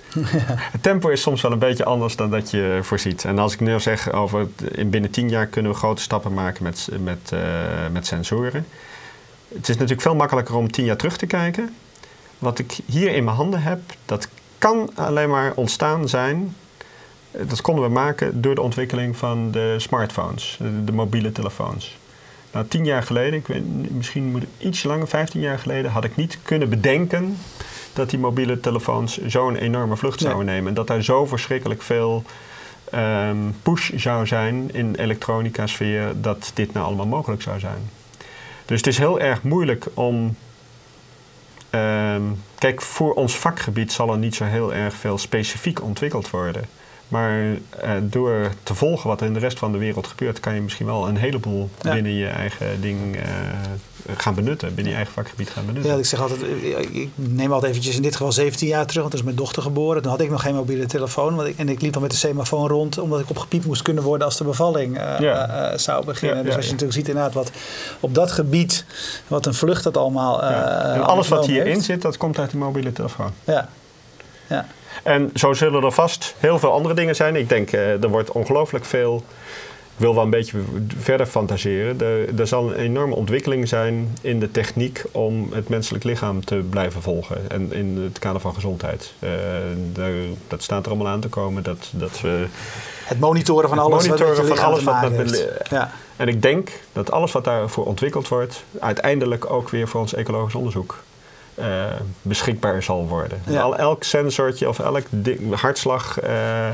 Het 0.72 0.84
tempo 0.84 1.10
is 1.10 1.22
soms 1.22 1.42
wel 1.42 1.52
een 1.52 1.60
beetje 1.60 1.86
anders 1.86 2.16
dan 2.16 2.30
dat 2.30 2.52
je 2.52 2.80
voorziet. 2.82 3.26
En 3.26 3.40
als 3.40 3.54
ik 3.54 3.60
nu 3.60 3.80
zeg 3.80 4.12
over 4.12 4.48
in 4.72 4.90
binnen 4.90 5.12
10 5.12 5.30
jaar 5.30 5.48
kunnen 5.48 5.72
we 5.72 5.78
grote 5.78 6.02
stappen 6.02 6.34
maken 6.34 6.64
met, 6.64 6.90
met, 7.00 7.32
eh, 7.32 7.40
met 7.92 8.08
sensoren. 8.08 8.66
Het 9.48 9.70
is 9.70 9.76
natuurlijk 9.76 10.02
veel 10.02 10.16
makkelijker 10.16 10.56
om 10.56 10.72
10 10.72 10.86
jaar 10.86 10.98
terug 10.98 11.18
te 11.18 11.26
kijken. 11.26 11.76
Wat 12.38 12.60
ik 12.60 12.78
hier 12.86 13.12
in 13.14 13.24
mijn 13.24 13.36
handen 13.36 13.62
heb, 13.62 13.80
dat 14.06 14.28
kan 14.58 14.90
alleen 14.96 15.30
maar 15.30 15.52
ontstaan 15.56 16.10
zijn. 16.10 16.56
Eh, 17.32 17.42
Dat 17.48 17.62
konden 17.62 17.84
we 17.84 17.90
maken 17.90 18.42
door 18.42 18.56
de 18.56 18.62
ontwikkeling 18.62 19.18
van 19.18 19.52
de 19.52 19.76
smartphones, 19.78 20.58
de, 20.60 20.84
de 20.84 20.92
mobiele 20.92 21.32
telefoons. 21.32 21.98
Nou, 22.52 22.68
tien 22.68 22.86
jaar 22.86 23.04
geleden, 23.04 23.34
ik 23.40 23.48
weet, 23.48 23.92
misschien 23.92 24.24
moet 24.32 24.44
iets 24.58 24.84
langer, 24.84 25.08
15 25.08 25.42
jaar 25.42 25.60
geleden, 25.60 25.92
had 25.92 26.04
ik 26.04 26.16
niet 26.16 26.38
kunnen 26.44 26.70
bedenken 26.70 27.38
dat 27.94 28.10
die 28.10 28.20
mobiele 28.20 28.60
telefoons 28.60 29.20
zo'n 29.26 29.56
enorme 29.56 29.98
vlucht 29.98 30.20
Nee. 30.20 30.30
zouden 30.30 30.54
nemen. 30.54 30.68
En 30.68 30.74
dat 30.74 30.88
daar 30.88 31.04
zo 31.04 31.26
verschrikkelijk 31.26 31.82
veel 31.82 32.24
ehm, 32.92 33.38
push 33.64 33.90
zou 33.96 34.28
zijn 34.28 34.70
in 34.74 34.92
de 34.92 35.00
elektronica-sfeer 35.00 36.12
dat 36.22 36.52
dit 36.54 36.74
nou 36.74 36.86
allemaal 36.86 37.06
mogelijk 37.08 37.42
zou 37.42 37.60
zijn. 37.60 37.90
Dus 38.66 38.78
het 38.78 38.88
is 38.88 38.98
heel 38.98 39.20
erg 39.20 39.44
moeilijk 39.44 39.86
om. 39.94 40.36
ehm, 41.70 42.22
kijk, 42.58 42.82
voor 42.82 43.14
ons 43.14 43.36
vakgebied 43.38 43.92
zal 43.92 44.12
er 44.12 44.18
niet 44.18 44.36
zo 44.36 44.44
heel 44.44 44.74
erg 44.74 44.94
veel 44.94 45.18
specifiek 45.18 45.84
ontwikkeld 45.84 46.30
worden. 46.30 46.64
Maar 47.10 47.44
eh, 47.80 47.92
door 48.02 48.52
te 48.64 48.76
volgen 48.76 49.08
wat 49.10 49.22
er 49.22 49.28
in 49.28 49.34
de 49.34 49.40
rest 49.40 49.60
van 49.60 49.72
de 49.72 49.78
wereld 49.78 50.08
gebeurt, 50.08 50.40
kan 50.40 50.54
je 50.54 50.62
misschien 50.62 50.86
wel 50.86 51.08
een 51.08 51.18
heleboel 51.18 51.70
Ja. 51.82 51.94
binnen 51.94 52.14
je 52.14 52.28
eigen 52.28 52.82
ding 52.82 53.16
eh, 53.16 53.22
gaan 54.18 54.34
benutten, 54.36 54.68
binnen 54.68 54.90
je 54.90 54.96
eigen 54.96 55.14
vakgebied 55.14 55.50
gaan 55.50 55.66
benutten. 55.66 55.92
Ja, 55.92 55.98
ik 55.98 56.06
zeg 56.06 56.22
altijd, 56.22 56.42
eh, 56.44 56.80
ik 57.02 57.10
neem 57.16 57.52
altijd 57.54 57.72
eventjes 57.72 57.96
in 57.96 58.02
dit 58.02 58.16
geval 58.16 58.32
17 58.32 58.68
jaar 58.68 58.86
terug, 58.86 59.00
want 59.02 59.10
toen 59.10 59.20
is 59.20 59.26
mijn 59.26 59.38
dochter 59.38 59.62
geboren. 59.62 60.02
Toen 60.02 60.12
had 60.12 60.22
ik 60.22 60.30
nog 60.30 60.42
geen 60.42 60.56
mobiele 60.56 60.86
telefoon. 60.86 61.36
Want 61.36 61.48
ik, 61.48 61.58
en 61.58 61.70
ik 61.70 61.82
liep 61.82 61.94
dan 61.94 62.02
met 62.02 62.12
de 62.12 62.18
semafoon 62.18 62.68
rond, 62.68 62.98
omdat 62.98 63.20
ik 63.20 63.30
opgepiept 63.30 63.66
moest 63.66 63.82
kunnen 63.82 64.04
worden 64.04 64.26
als 64.28 64.38
de 64.38 64.44
bevalling 64.44 64.98
Ja. 65.20 65.78
zou 65.78 66.06
beginnen. 66.06 66.38
Ja, 66.38 66.44
dus 66.44 66.56
als 66.56 66.66
je 66.66 66.72
natuurlijk 66.72 67.00
ziet 67.00 67.08
inderdaad 67.08 67.34
wat 67.34 67.52
op 68.00 68.16
dat 68.16 68.32
gebied, 68.32 68.86
wat 69.28 69.46
een 69.46 69.54
vlucht 69.54 69.84
dat 69.84 69.98
allemaal. 69.98 70.44
En 70.44 71.04
alles 71.04 71.28
wat 71.28 71.46
hierin 71.46 71.74
heeft. 71.74 71.86
zit, 71.86 72.02
dat 72.02 72.18
komt 72.18 72.40
uit 72.40 72.52
de 72.52 72.58
mobiele 72.58 72.94
telefoon. 72.94 73.32
Ja. 73.44 73.70
ja. 74.48 74.66
En 75.04 75.30
zo 75.34 75.54
zullen 75.54 75.84
er 75.84 75.92
vast 75.92 76.36
heel 76.38 76.60
veel 76.60 76.72
andere 76.72 76.94
dingen 76.94 77.16
zijn. 77.16 77.36
Ik 77.36 77.50
denk, 77.50 77.72
eh, 77.72 78.04
er 78.04 78.10
wordt 78.10 78.32
ongelooflijk 78.32 78.86
veel. 78.86 79.24
Ik 80.00 80.06
wil 80.06 80.14
wel 80.14 80.24
een 80.24 80.30
beetje 80.30 80.58
verder 80.98 81.26
fantaseren. 81.26 82.02
Er, 82.02 82.40
er 82.40 82.48
zal 82.48 82.70
een 82.70 82.76
enorme 82.76 83.16
ontwikkeling 83.16 83.68
zijn 83.68 84.18
in 84.22 84.40
de 84.40 84.52
techniek 84.52 85.04
om 85.12 85.50
het 85.54 85.70
menselijk 85.70 86.04
lichaam 86.04 86.46
te 86.46 86.56
blijven 86.70 87.02
volgen. 87.02 87.50
En 87.52 87.74
in 87.74 87.98
het 87.98 88.20
kader 88.20 88.42
van 88.42 88.54
gezondheid. 88.54 89.14
Eh, 89.20 89.30
daar, 89.94 90.12
dat 90.48 90.64
staat 90.64 90.86
er 90.86 90.92
allemaal 90.92 91.12
aan 91.12 91.20
te 91.20 91.28
komen. 91.28 91.64
Dat, 91.64 91.90
dat 91.92 92.22
we, 92.22 92.46
Het 93.04 93.20
monitoren 93.20 93.70
van 93.70 93.78
Het 93.78 93.88
alles 93.88 94.08
monitoren 94.08 94.48
wat 94.48 94.58
van 94.58 94.66
alles 94.66 94.84
wat 94.84 95.12
met-. 95.12 95.48
Ja. 95.70 95.92
en 96.16 96.28
ik 96.28 96.42
denk 96.42 96.70
dat 96.94 97.12
alles 97.12 97.32
wat 97.32 97.44
daarvoor 97.44 97.86
ontwikkeld 97.86 98.28
wordt, 98.28 98.64
uiteindelijk 98.80 99.52
ook 99.52 99.70
weer 99.70 99.88
voor 99.88 100.02
ons 100.02 100.14
ecologisch 100.14 100.56
onderzoek 100.56 100.98
eh, 101.60 101.86
beschikbaar 102.22 102.84
zal 102.84 103.08
worden. 103.08 103.42
Ja. 103.48 103.62
Al, 103.62 103.78
elk 103.78 104.04
sensortje 104.04 104.68
of 104.70 104.80
elk 104.80 105.06
ding- 105.10 105.56
hartslag, 105.56 106.20
eh, 106.20 106.70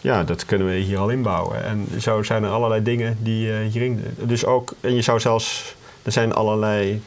ja, 0.00 0.24
dat 0.24 0.44
kunnen 0.44 0.66
we 0.66 0.74
hier 0.74 0.98
al 0.98 1.08
inbouwen. 1.08 1.64
En 1.64 1.88
zo 2.00 2.22
zijn 2.22 2.44
er 2.44 2.50
allerlei 2.50 2.82
dingen 2.82 3.16
die 3.20 3.52
eh, 3.52 3.58
hierin. 3.70 4.04
Dus 4.18 4.44
ook, 4.44 4.72
en 4.80 4.94
je 4.94 5.02
zou 5.02 5.20
zelfs, 5.20 5.74
er 6.02 6.12
zijn 6.12 6.32
allerlei 6.34 7.02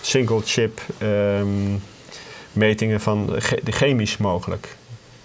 single 0.00 0.40
chip 0.44 0.80
ehm, 0.98 1.46
metingen 2.52 3.00
van 3.00 3.30
ge- 3.38 3.60
de 3.64 3.72
chemisch 3.72 4.16
mogelijk. 4.16 4.76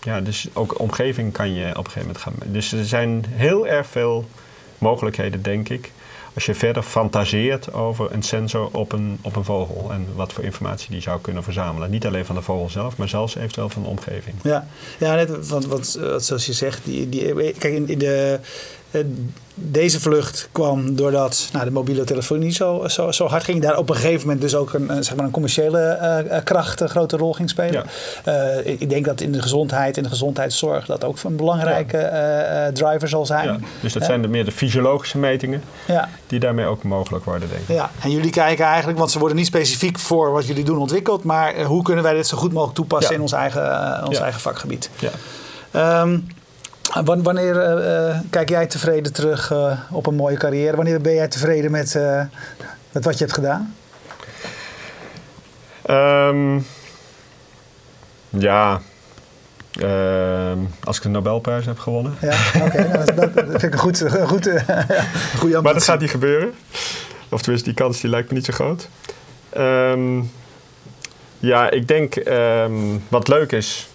Ja, 0.03 0.21
dus 0.21 0.47
ook 0.53 0.79
omgeving 0.79 1.33
kan 1.33 1.53
je 1.53 1.69
op 1.69 1.77
een 1.85 1.91
gegeven 1.91 2.01
moment 2.01 2.17
gaan. 2.17 2.33
Dus 2.45 2.71
er 2.71 2.85
zijn 2.85 3.25
heel 3.29 3.67
erg 3.67 3.87
veel 3.87 4.29
mogelijkheden, 4.77 5.41
denk 5.41 5.69
ik. 5.69 5.91
Als 6.39 6.47
je 6.47 6.55
verder 6.55 6.83
fantaseert 6.83 7.73
over 7.73 8.11
een 8.11 8.23
sensor 8.23 8.69
op 8.71 8.91
een, 8.91 9.19
op 9.21 9.35
een 9.35 9.43
vogel 9.43 9.91
en 9.91 10.07
wat 10.15 10.33
voor 10.33 10.43
informatie 10.43 10.91
die 10.91 11.01
zou 11.01 11.21
kunnen 11.21 11.43
verzamelen. 11.43 11.89
Niet 11.89 12.05
alleen 12.05 12.25
van 12.25 12.35
de 12.35 12.41
vogel 12.41 12.69
zelf, 12.69 12.97
maar 12.97 13.09
zelfs 13.09 13.35
eventueel 13.35 13.69
van 13.69 13.83
de 13.83 13.87
omgeving. 13.87 14.35
Ja, 14.43 14.67
ja 14.99 15.15
net, 15.15 15.47
want, 15.47 15.65
want 15.65 15.95
eh, 15.95 16.15
zoals 16.17 16.45
je 16.45 16.53
zegt, 16.53 16.85
die, 16.85 17.09
die, 17.09 17.33
kijk, 17.51 17.87
in, 17.87 17.97
de, 17.97 18.39
deze 19.53 19.99
vlucht 19.99 20.49
kwam 20.51 20.95
doordat 20.95 21.49
nou, 21.53 21.65
de 21.65 21.71
mobiele 21.71 22.03
telefonie 22.03 22.51
zo, 22.51 22.87
zo, 22.87 23.11
zo 23.11 23.25
hard 23.27 23.43
ging. 23.43 23.61
Daar 23.61 23.77
op 23.77 23.89
een 23.89 23.95
gegeven 23.95 24.21
moment 24.21 24.41
dus 24.41 24.55
ook 24.55 24.73
een, 24.73 25.03
zeg 25.03 25.15
maar 25.15 25.25
een 25.25 25.31
commerciële 25.31 25.79
eh, 25.79 26.37
eh, 26.37 26.43
kracht 26.43 26.81
een 26.81 26.89
grote 26.89 27.17
rol 27.17 27.33
ging 27.33 27.49
spelen. 27.49 27.85
Eh, 28.23 28.65
ik 28.65 28.79
ik 28.89 28.95
denk 28.95 29.05
dat 29.05 29.21
in 29.21 29.31
de 29.31 29.41
gezondheid 29.41 29.97
en 29.97 30.03
de 30.03 30.09
gezondheidszorg 30.09 30.85
dat 30.85 31.03
ook 31.03 31.23
een 31.23 31.35
belangrijke 31.35 31.97
eh, 31.97 32.67
eh, 32.67 32.73
driver 32.73 33.07
zal 33.09 33.25
zijn. 33.25 33.47
Ja, 33.47 33.57
dus 33.81 33.93
dat 33.93 34.03
zijn 34.03 34.21
de, 34.21 34.27
meer 34.27 34.45
de 34.45 34.51
fysiologische 34.51 35.17
metingen 35.17 35.63
Ja. 35.87 36.09
die 36.27 36.39
daarmee 36.39 36.65
ook 36.65 36.83
mogelijk 36.83 37.25
worden, 37.25 37.49
denk 37.49 37.61
ik. 37.61 37.75
Ja, 37.75 37.89
en 38.01 38.11
jullie 38.11 38.31
kijken 38.31 38.65
eigenlijk, 38.65 38.97
want 38.97 39.11
ze 39.11 39.19
worden 39.19 39.37
niet 39.37 39.45
specifiek 39.45 39.99
voor 39.99 40.31
wat 40.31 40.47
jullie 40.47 40.63
doen 40.63 40.77
ontwikkeld, 40.77 41.23
maar 41.23 41.53
eh, 41.53 41.65
hoe 41.65 41.83
kunnen 41.83 42.03
wij 42.03 42.13
dit 42.13 42.27
zo 42.27 42.37
goed 42.37 42.51
mogelijk 42.51 42.75
toepassen 42.75 43.15
in 43.15 43.21
ons 43.21 43.31
eigen, 43.31 43.71
eh, 43.71 44.07
ons 44.07 44.19
eigen 44.19 44.41
vakgebied? 44.41 44.89
Ja. 44.99 45.09
Ehm, 45.71 46.17
wanneer 47.23 47.59
eh, 47.59 48.09
eh, 48.09 48.17
kijk 48.29 48.49
jij 48.49 48.67
tevreden 48.67 49.13
terug 49.13 49.51
eh, 49.51 49.79
op 49.91 50.07
een 50.07 50.15
mooie 50.15 50.37
carrière? 50.37 50.75
Wanneer 50.75 51.01
ben 51.01 51.13
jij 51.13 51.27
tevreden 51.27 51.71
met, 51.71 51.99
met 52.91 53.05
wat 53.05 53.17
je 53.17 53.23
hebt 53.23 53.33
gedaan? 53.33 53.75
Ehm, 55.81 56.59
ja, 58.29 58.81
ehm, 59.71 60.57
als 60.83 60.97
ik 60.97 61.03
de 61.03 61.09
Nobelprijs 61.09 61.65
heb 61.65 61.79
gewonnen. 61.79 62.15
Ja, 62.21 62.37
oké. 62.65 62.87
nou, 62.87 63.05
dat, 63.15 63.33
dat 63.33 63.45
vind 63.45 63.63
ik 63.63 63.73
een 63.73 63.79
goed, 63.79 63.99
een 63.99 64.27
goed, 64.27 64.45
een 64.45 64.63
goede 65.37 65.53
Maar 65.53 65.63
dat 65.63 65.65
ambitie. 65.65 65.81
gaat 65.81 65.99
niet 65.99 66.09
gebeuren. 66.09 66.53
Of 67.29 67.41
tenminste, 67.41 67.69
die 67.69 67.77
kans 67.77 68.01
die 68.01 68.09
lijkt 68.09 68.29
me 68.29 68.35
niet 68.35 68.45
zo 68.45 68.53
groot. 68.53 68.89
Ehm, 69.49 70.21
ja, 71.39 71.69
ik 71.69 71.87
denk 71.87 72.15
wat 73.07 73.27
leuk 73.27 73.51
is 73.51 73.88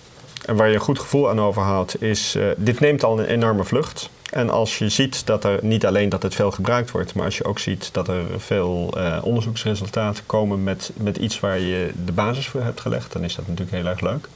en 0.47 0.57
waar 0.57 0.69
je 0.69 0.75
een 0.75 0.81
goed 0.81 0.99
gevoel 0.99 1.31
aan 1.31 1.41
overhoudt, 1.41 2.03
is 2.03 2.37
uh, 2.37 2.47
dit 2.57 2.81
neemt 2.81 3.05
al 3.05 3.19
een 3.19 3.27
enorme 3.27 3.65
vlucht. 3.65 4.11
En 4.31 4.51
als 4.51 4.79
je 4.79 4.89
ziet 4.89 5.27
dat 5.27 5.45
er 5.45 5.59
niet 5.63 5.87
alleen 5.87 6.09
dat 6.09 6.23
het 6.23 6.35
veel 6.35 6.51
gebruikt 6.51 6.91
wordt, 6.91 7.15
maar 7.15 7.25
als 7.25 7.39
je 7.39 7.45
ook 7.45 7.59
ziet 7.59 7.89
dat 7.93 8.09
er 8.09 8.25
veel 8.37 8.95
uh, 8.97 9.19
onderzoeksresultaten 9.23 10.27
komen 10.27 10.63
met, 10.63 10.91
met 10.95 11.17
iets 11.17 11.41
waar 11.41 11.59
je 11.59 11.93
de 12.05 12.13
basis 12.13 12.49
voor 12.49 12.63
hebt 12.63 12.81
gelegd, 12.81 13.13
dan 13.13 13.25
is 13.25 13.35
dat 13.35 13.47
natuurlijk 13.47 13.77
heel 13.77 13.87
erg 13.87 14.01
leuk. 14.01 14.29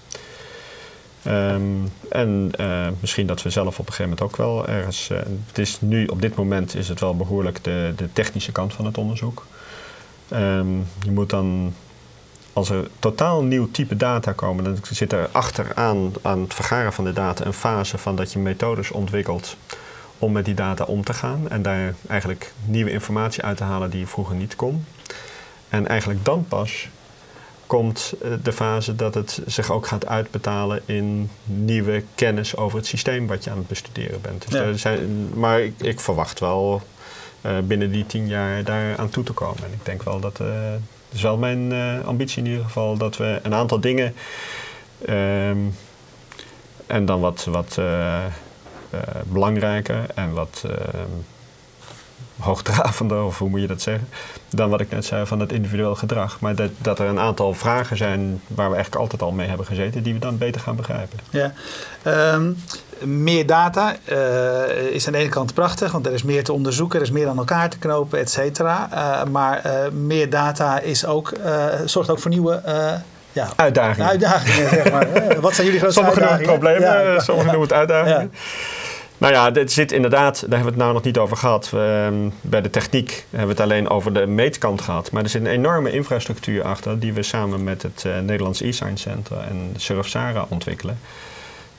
Um, 1.27 1.93
en 2.09 2.51
uh, 2.61 2.87
misschien 3.01 3.27
dat 3.27 3.43
we 3.43 3.51
zelf 3.51 3.79
op 3.79 3.87
een 3.87 3.93
gegeven 3.93 4.11
moment 4.11 4.23
ook 4.23 4.37
wel 4.37 4.69
ergens. 4.69 5.09
Het 5.47 5.59
is 5.59 5.81
nu 5.81 6.07
op 6.07 6.21
dit 6.21 6.35
moment 6.35 6.75
is 6.75 6.89
het 6.89 7.01
wel 7.01 7.17
behoorlijk 7.17 7.65
de, 7.65 7.93
de 7.97 8.13
technische 8.13 8.53
kant 8.53 8.73
van 8.73 8.85
het 8.85 8.99
onderzoek. 8.99 9.47
Um, 10.33 10.87
je 11.03 11.11
moet 11.11 11.31
dan, 11.31 11.75
als 12.59 12.71
er 12.71 12.89
totaal 12.99 13.43
nieuw 13.43 13.71
type 13.71 13.97
data 13.97 14.33
komen, 14.33 14.65
dan 14.65 14.79
zit 14.91 15.13
er 15.13 15.29
achteraan 15.33 16.13
aan 16.23 16.41
het 16.41 16.55
vergaren 16.55 16.93
van 16.93 17.05
de 17.05 17.13
data 17.13 17.47
een 17.47 17.53
fase 17.53 17.99
van 17.99 18.17
dat 18.17 18.33
je 18.33 18.39
methodes 18.39 18.91
ontwikkelt 18.91 19.57
om 20.19 20.33
met 20.33 20.45
die 20.45 20.55
data 20.55 20.85
om 20.85 21.05
te 21.05 21.13
gaan 21.13 21.49
en 21.49 21.63
daar 21.63 21.95
eigenlijk 22.09 22.53
nieuwe 22.65 22.91
informatie 22.91 23.43
uit 23.43 23.57
te 23.57 23.65
halen 23.65 23.91
die 23.91 24.01
je 24.01 24.07
vroeger 24.07 24.37
niet 24.37 24.57
kon. 24.57 24.85
En 25.69 25.87
eigenlijk 25.87 26.25
dan 26.25 26.45
pas 26.49 26.89
komt 27.67 28.15
eh, 28.23 28.31
de 28.43 28.53
fase 28.53 28.97
dat 28.97 29.15
het 29.15 29.41
zich 29.47 29.71
ook 29.71 29.87
gaat 29.87 30.07
uitbetalen 30.07 30.83
in 30.85 31.31
nieuwe 31.45 32.05
kennis 32.15 32.57
over 32.57 32.79
het 32.79 32.87
systeem 32.87 33.27
wat 33.27 33.45
je 33.45 33.51
aan 33.51 33.59
het 33.59 33.69
bestuderen 33.69 34.21
bent. 34.21 34.51
Dus 34.51 34.81
zijn, 34.81 35.31
maar 35.35 35.61
ik, 35.61 35.75
ik, 35.77 36.01
verwacht 36.01 36.41
wel 36.41 36.83
uh, 37.43 37.59
binnen 37.59 37.91
die 37.91 38.07
tien 38.07 38.29
jaar 38.29 38.65
daar 38.65 38.97
aan 38.97 39.09
toe 39.09 39.25
te 39.25 39.33
komen. 39.33 39.65
En 39.65 39.73
ik 39.73 39.85
denk 39.85 40.03
wel 40.03 40.21
dat, 40.21 40.41
uh, 40.41 40.49
het 40.49 40.81
is 41.13 41.23
wel 41.23 41.37
mijn 41.37 41.73
uh, 41.73 42.07
ambitie 42.07 42.43
in 42.43 42.51
ieder 42.51 42.65
geval, 42.65 42.97
dat 42.97 43.17
we 43.17 43.41
een 43.43 43.55
aantal 43.55 43.81
dingen 43.81 44.15
um, 45.09 45.75
en 46.87 47.05
dan 47.05 47.21
wat, 47.21 47.45
wat 47.45 47.81
belangrijker 49.27 50.07
en 50.15 50.33
wat 50.33 50.65
ehm, 50.67 51.09
hoogdravender, 52.39 53.25
of 53.25 53.39
hoe 53.39 53.49
moet 53.49 53.61
je 53.61 53.67
dat 53.67 53.83
zeggen, 53.83 54.09
dan 54.49 54.71
wat 54.71 54.81
ik 54.81 54.91
net 54.91 55.05
zei 55.05 55.27
van 55.27 55.41
het 55.41 55.53
individueel 55.53 55.95
gedrag. 55.95 56.41
Maar 56.41 56.55
dat, 56.55 56.71
dat 56.79 56.99
er 56.99 57.07
een 57.07 57.19
aantal 57.19 57.55
vragen 57.55 57.97
zijn 57.97 58.41
waar 58.47 58.69
we 58.69 58.75
eigenlijk 58.75 59.03
altijd 59.03 59.23
al 59.23 59.33
mee 59.33 59.49
hebben 59.49 59.67
gezeten, 59.67 60.03
die 60.03 60.13
we 60.13 60.19
dan 60.19 60.39
beter 60.39 60.61
gaan 60.61 60.77
begrijpen. 60.77 61.19
Ja. 61.31 61.53
Um, 62.35 62.57
meer 63.05 63.47
data 63.47 63.97
uh, 64.13 64.79
is 64.91 65.07
aan 65.07 65.13
de 65.13 65.19
ene 65.19 65.29
kant 65.29 65.55
prachtig, 65.55 65.93
want 65.93 66.07
er 66.07 66.13
is 66.13 66.23
meer 66.23 66.45
te 66.45 66.53
onderzoeken, 66.53 66.99
er 66.99 67.05
is 67.05 67.11
meer 67.11 67.29
aan 67.29 67.39
elkaar 67.39 67.71
te 67.71 67.79
knopen, 67.79 68.19
et 68.19 68.31
cetera. 68.31 68.89
Uh, 68.93 69.31
maar 69.31 69.63
uh, 69.67 69.73
meer 69.91 70.31
data 70.31 70.81
is 70.81 71.07
ook, 71.07 71.33
zorgt 71.85 72.11
ook 72.11 72.19
voor 72.19 72.31
nieuwe 72.31 72.63
ja, 73.33 73.49
uitdagingen. 73.57 74.09
Uitdagingen, 74.09 74.69
zeg 74.69 74.91
maar. 74.91 75.07
Wat 75.41 75.55
zijn 75.55 75.67
jullie 75.67 75.81
grootste 75.81 76.03
Sommige 76.03 76.21
uitdagingen? 76.21 76.53
Problemen, 76.53 77.13
ja, 77.13 77.21
sommigen 77.21 77.51
noemen 77.51 77.69
het 77.69 77.79
uitdagingen. 77.79 78.33
Nou 79.19 79.33
ja, 79.33 79.51
dit 79.51 79.73
zit 79.73 79.93
inderdaad, 79.93 80.41
daar 80.41 80.59
hebben 80.59 80.61
we 80.61 80.71
het 80.71 80.77
nou 80.77 80.93
nog 80.93 81.03
niet 81.03 81.19
over 81.19 81.37
gehad. 81.37 81.71
We, 81.71 82.29
bij 82.41 82.61
de 82.61 82.71
techniek 82.71 83.25
hebben 83.31 83.57
we 83.57 83.63
het 83.63 83.71
alleen 83.71 83.89
over 83.89 84.13
de 84.13 84.27
meetkant 84.27 84.81
gehad. 84.81 85.11
Maar 85.11 85.23
er 85.23 85.29
zit 85.29 85.41
een 85.41 85.47
enorme 85.47 85.93
infrastructuur 85.93 86.63
achter 86.63 86.99
die 86.99 87.13
we 87.13 87.23
samen 87.23 87.65
met 87.65 87.83
het 87.83 88.05
Nederlands 88.05 88.61
e-Science 88.61 89.09
Center 89.09 89.37
en 89.39 89.75
Surfsara 89.77 90.47
ontwikkelen. 90.49 90.99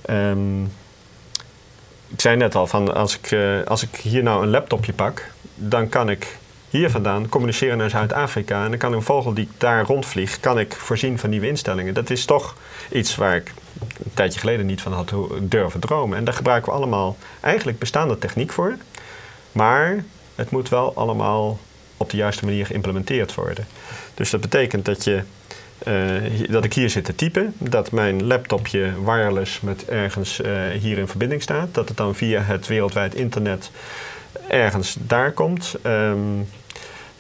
Um, 0.10 0.72
ik 2.10 2.22
zei 2.22 2.36
net 2.36 2.56
al, 2.56 2.68
van 2.68 2.96
als, 2.96 3.18
ik, 3.18 3.32
uh, 3.32 3.64
als 3.66 3.84
ik 3.84 3.96
hier 3.96 4.24
nou 4.24 4.44
een 4.44 4.50
laptopje 4.50 4.94
pak, 4.94 5.30
dan 5.56 5.90
kan 5.90 6.10
ik 6.10 6.38
hier 6.70 6.90
vandaan 6.90 7.30
communiceren 7.30 7.78
naar 7.78 7.90
Zuid-Afrika. 7.90 8.64
En 8.64 8.70
dan 8.70 8.80
kan 8.80 8.94
een 8.94 9.02
vogel 9.02 9.34
die 9.34 9.48
daar 9.58 9.86
rondvliegt, 9.86 10.40
kan 10.40 10.60
ik 10.60 10.74
voorzien 10.74 11.20
van 11.20 11.30
nieuwe 11.30 11.48
instellingen. 11.48 11.94
Dat 11.94 12.10
is 12.10 12.26
toch 12.26 12.56
iets 12.92 13.16
waar 13.16 13.36
ik 13.36 13.54
een 13.80 14.14
tijdje 14.14 14.40
geleden 14.40 14.66
niet 14.66 14.82
van 14.82 14.94
had 14.94 15.14
durven 15.42 15.80
dromen. 15.80 16.18
En 16.18 16.24
daar 16.24 16.34
gebruiken 16.34 16.72
we 16.72 16.78
allemaal 16.78 17.18
eigenlijk 17.40 17.80
bestaande 17.80 18.18
techniek 18.18 18.52
voor. 18.52 18.76
Maar 19.52 20.04
het 20.36 20.52
moet 20.52 20.70
wel 20.70 20.96
allemaal 20.96 21.60
op 21.98 22.10
de 22.10 22.18
juiste 22.18 22.46
manier 22.46 22.66
geïmplementeerd 22.66 23.36
worden. 23.36 23.68
Dus 24.14 24.30
dat 24.30 24.42
betekent 24.42 24.86
dat, 24.86 25.04
je, 25.04 25.24
uh, 25.88 26.50
dat 26.50 26.64
ik 26.64 26.74
hier 26.74 26.90
zit 26.90 27.06
te 27.06 27.16
typen, 27.16 27.54
dat 27.58 27.92
mijn 27.92 28.28
laptopje 28.28 28.92
wireless 29.06 29.62
met 29.62 29.86
ergens 29.86 30.40
uh, 30.40 30.52
hier 30.80 30.98
in 30.98 31.08
verbinding 31.08 31.42
staat, 31.42 31.74
dat 31.74 31.88
het 31.88 31.98
dan 31.98 32.16
via 32.16 32.42
het 32.42 32.68
wereldwijd 32.68 33.16
internet 33.16 33.72
ergens 34.48 34.98
daar 35.00 35.32
komt. 35.32 35.76
Um, 35.84 36.48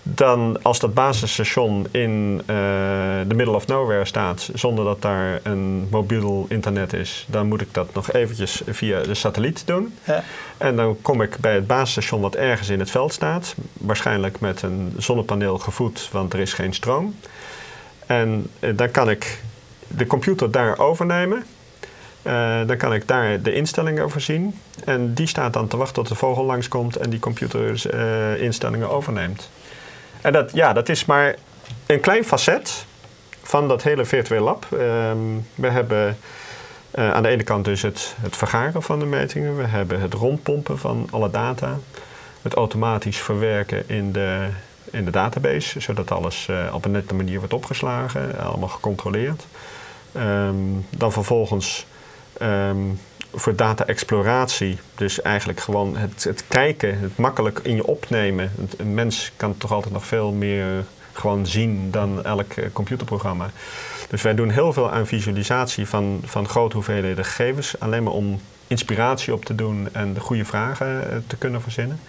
dan 0.03 0.59
als 0.61 0.79
dat 0.79 0.93
basisstation 0.93 1.87
in 1.91 2.41
de 2.45 3.25
uh, 3.29 3.35
middle 3.35 3.55
of 3.55 3.67
nowhere 3.67 4.05
staat, 4.05 4.49
zonder 4.53 4.85
dat 4.85 5.01
daar 5.01 5.39
een 5.43 5.87
mobiel 5.91 6.45
internet 6.49 6.93
is, 6.93 7.25
dan 7.29 7.47
moet 7.47 7.61
ik 7.61 7.73
dat 7.73 7.93
nog 7.93 8.11
eventjes 8.11 8.61
via 8.67 9.01
de 9.01 9.13
satelliet 9.13 9.67
doen. 9.67 9.93
Ja. 10.03 10.23
En 10.57 10.75
dan 10.75 10.97
kom 11.01 11.21
ik 11.21 11.37
bij 11.37 11.53
het 11.53 11.67
basisstation 11.67 12.21
wat 12.21 12.35
ergens 12.35 12.69
in 12.69 12.79
het 12.79 12.91
veld 12.91 13.13
staat, 13.13 13.55
waarschijnlijk 13.73 14.39
met 14.39 14.61
een 14.61 14.93
zonnepaneel 14.97 15.57
gevoed, 15.57 16.09
want 16.11 16.33
er 16.33 16.39
is 16.39 16.53
geen 16.53 16.73
stroom. 16.73 17.15
En 18.09 18.49
uh, 18.59 18.77
dan 18.77 18.91
kan 18.91 19.09
ik 19.09 19.41
de 19.87 20.07
computer 20.07 20.51
daar 20.51 20.79
overnemen. 20.79 21.45
Uh, 22.23 22.59
dan 22.67 22.77
kan 22.77 22.93
ik 22.93 23.07
daar 23.07 23.41
de 23.41 23.53
instellingen 23.53 24.03
over 24.03 24.21
zien. 24.21 24.59
En 24.85 25.13
die 25.13 25.27
staat 25.27 25.53
dan 25.53 25.67
te 25.67 25.77
wachten 25.77 25.95
tot 25.95 26.07
de 26.07 26.15
vogel 26.15 26.43
langskomt 26.43 26.95
en 26.95 27.09
die 27.09 27.19
computerinstellingen 27.19 28.89
overneemt. 28.89 29.49
En 30.21 30.33
dat, 30.33 30.51
ja, 30.53 30.73
dat 30.73 30.89
is 30.89 31.05
maar 31.05 31.35
een 31.85 31.99
klein 31.99 32.23
facet 32.25 32.85
van 33.43 33.67
dat 33.67 33.83
hele 33.83 34.05
virtueel 34.05 34.43
lab. 34.43 34.67
Um, 34.71 35.47
we 35.55 35.67
hebben 35.67 36.17
aan 36.91 37.23
de 37.23 37.29
ene 37.29 37.43
kant 37.43 37.65
dus 37.65 37.81
het, 37.81 38.15
het 38.21 38.37
vergaren 38.37 38.81
van 38.81 38.99
de 38.99 39.05
metingen. 39.05 39.57
We 39.57 39.65
hebben 39.65 40.01
het 40.01 40.13
rondpompen 40.13 40.79
van 40.79 41.07
alle 41.11 41.29
data. 41.29 41.77
Het 42.41 42.53
automatisch 42.53 43.17
verwerken 43.17 43.89
in 43.89 44.11
de, 44.11 44.47
in 44.91 45.05
de 45.05 45.11
database, 45.11 45.79
zodat 45.79 46.11
alles 46.11 46.47
uh, 46.49 46.73
op 46.73 46.85
een 46.85 46.91
nette 46.91 47.13
manier 47.13 47.39
wordt 47.39 47.53
opgeslagen, 47.53 48.39
allemaal 48.39 48.69
gecontroleerd. 48.69 49.45
Um, 50.17 50.85
dan 50.89 51.11
vervolgens 51.11 51.85
um, 52.41 52.99
voor 53.33 53.55
data-exploratie. 53.55 54.77
Dus 54.95 55.21
eigenlijk 55.21 55.59
gewoon 55.59 55.97
het, 55.97 56.23
het, 56.23 56.43
kijken, 56.47 56.99
het 56.99 57.17
makkelijk 57.17 57.59
in 57.63 57.75
je 57.75 57.87
opnemen. 57.87 58.51
Een 58.77 58.93
mens 58.93 59.31
kan 59.35 59.57
toch 59.57 59.71
altijd 59.71 59.93
nog 59.93 60.05
veel 60.05 60.31
meer 60.31 60.85
gewoon 61.13 61.45
zien 61.45 61.91
dan 61.91 62.23
elk 62.23 62.55
uh, 62.55 62.65
computerprogramma. 62.73 63.49
Dus 64.09 64.21
wij 64.21 64.35
doen 64.35 64.49
heel 64.49 64.73
veel 64.73 64.91
aan 64.91 65.07
visualisatie 65.07 65.87
van, 65.87 66.21
van 66.25 66.47
grote 66.47 66.75
hoeveelheden 66.75 67.25
gegevens. 67.25 67.79
Alleen 67.79 68.03
maar 68.03 68.13
om 68.13 68.41
inspiratie 68.67 69.33
op 69.33 69.45
te 69.45 69.55
doen 69.55 69.89
en 69.91 70.13
de 70.13 70.19
goede 70.19 70.45
vragen 70.45 71.23
te 71.27 71.35
kunnen 71.35 71.61
verzinnen. 71.61 71.99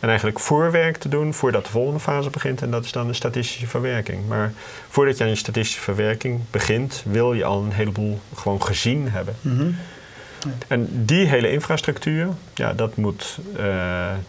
En 0.00 0.08
eigenlijk 0.08 0.38
voorwerk 0.38 0.96
te 0.96 1.08
doen 1.08 1.34
voordat 1.34 1.64
de 1.64 1.70
volgende 1.70 2.00
fase 2.00 2.30
begint. 2.30 2.62
En 2.62 2.70
dat 2.70 2.84
is 2.84 2.92
dan 2.92 3.06
de 3.06 3.12
statistische 3.12 3.66
verwerking. 3.66 4.28
Maar 4.28 4.52
voordat 4.88 5.18
je 5.18 5.24
aan 5.24 5.30
je 5.30 5.36
statistische 5.36 5.80
verwerking 5.80 6.40
begint, 6.50 7.02
wil 7.06 7.32
je 7.32 7.44
al 7.44 7.62
een 7.62 7.72
heleboel 7.72 8.20
gewoon 8.34 8.62
gezien 8.62 9.10
hebben. 9.10 9.34
Mm 9.40 9.58
-hmm. 9.58 9.76
En 10.68 10.88
die 10.90 11.26
hele 11.26 11.50
infrastructuur, 11.50 12.28
ja, 12.54 12.72
dat, 12.72 12.96
moet, 12.96 13.38
uh, 13.56 13.64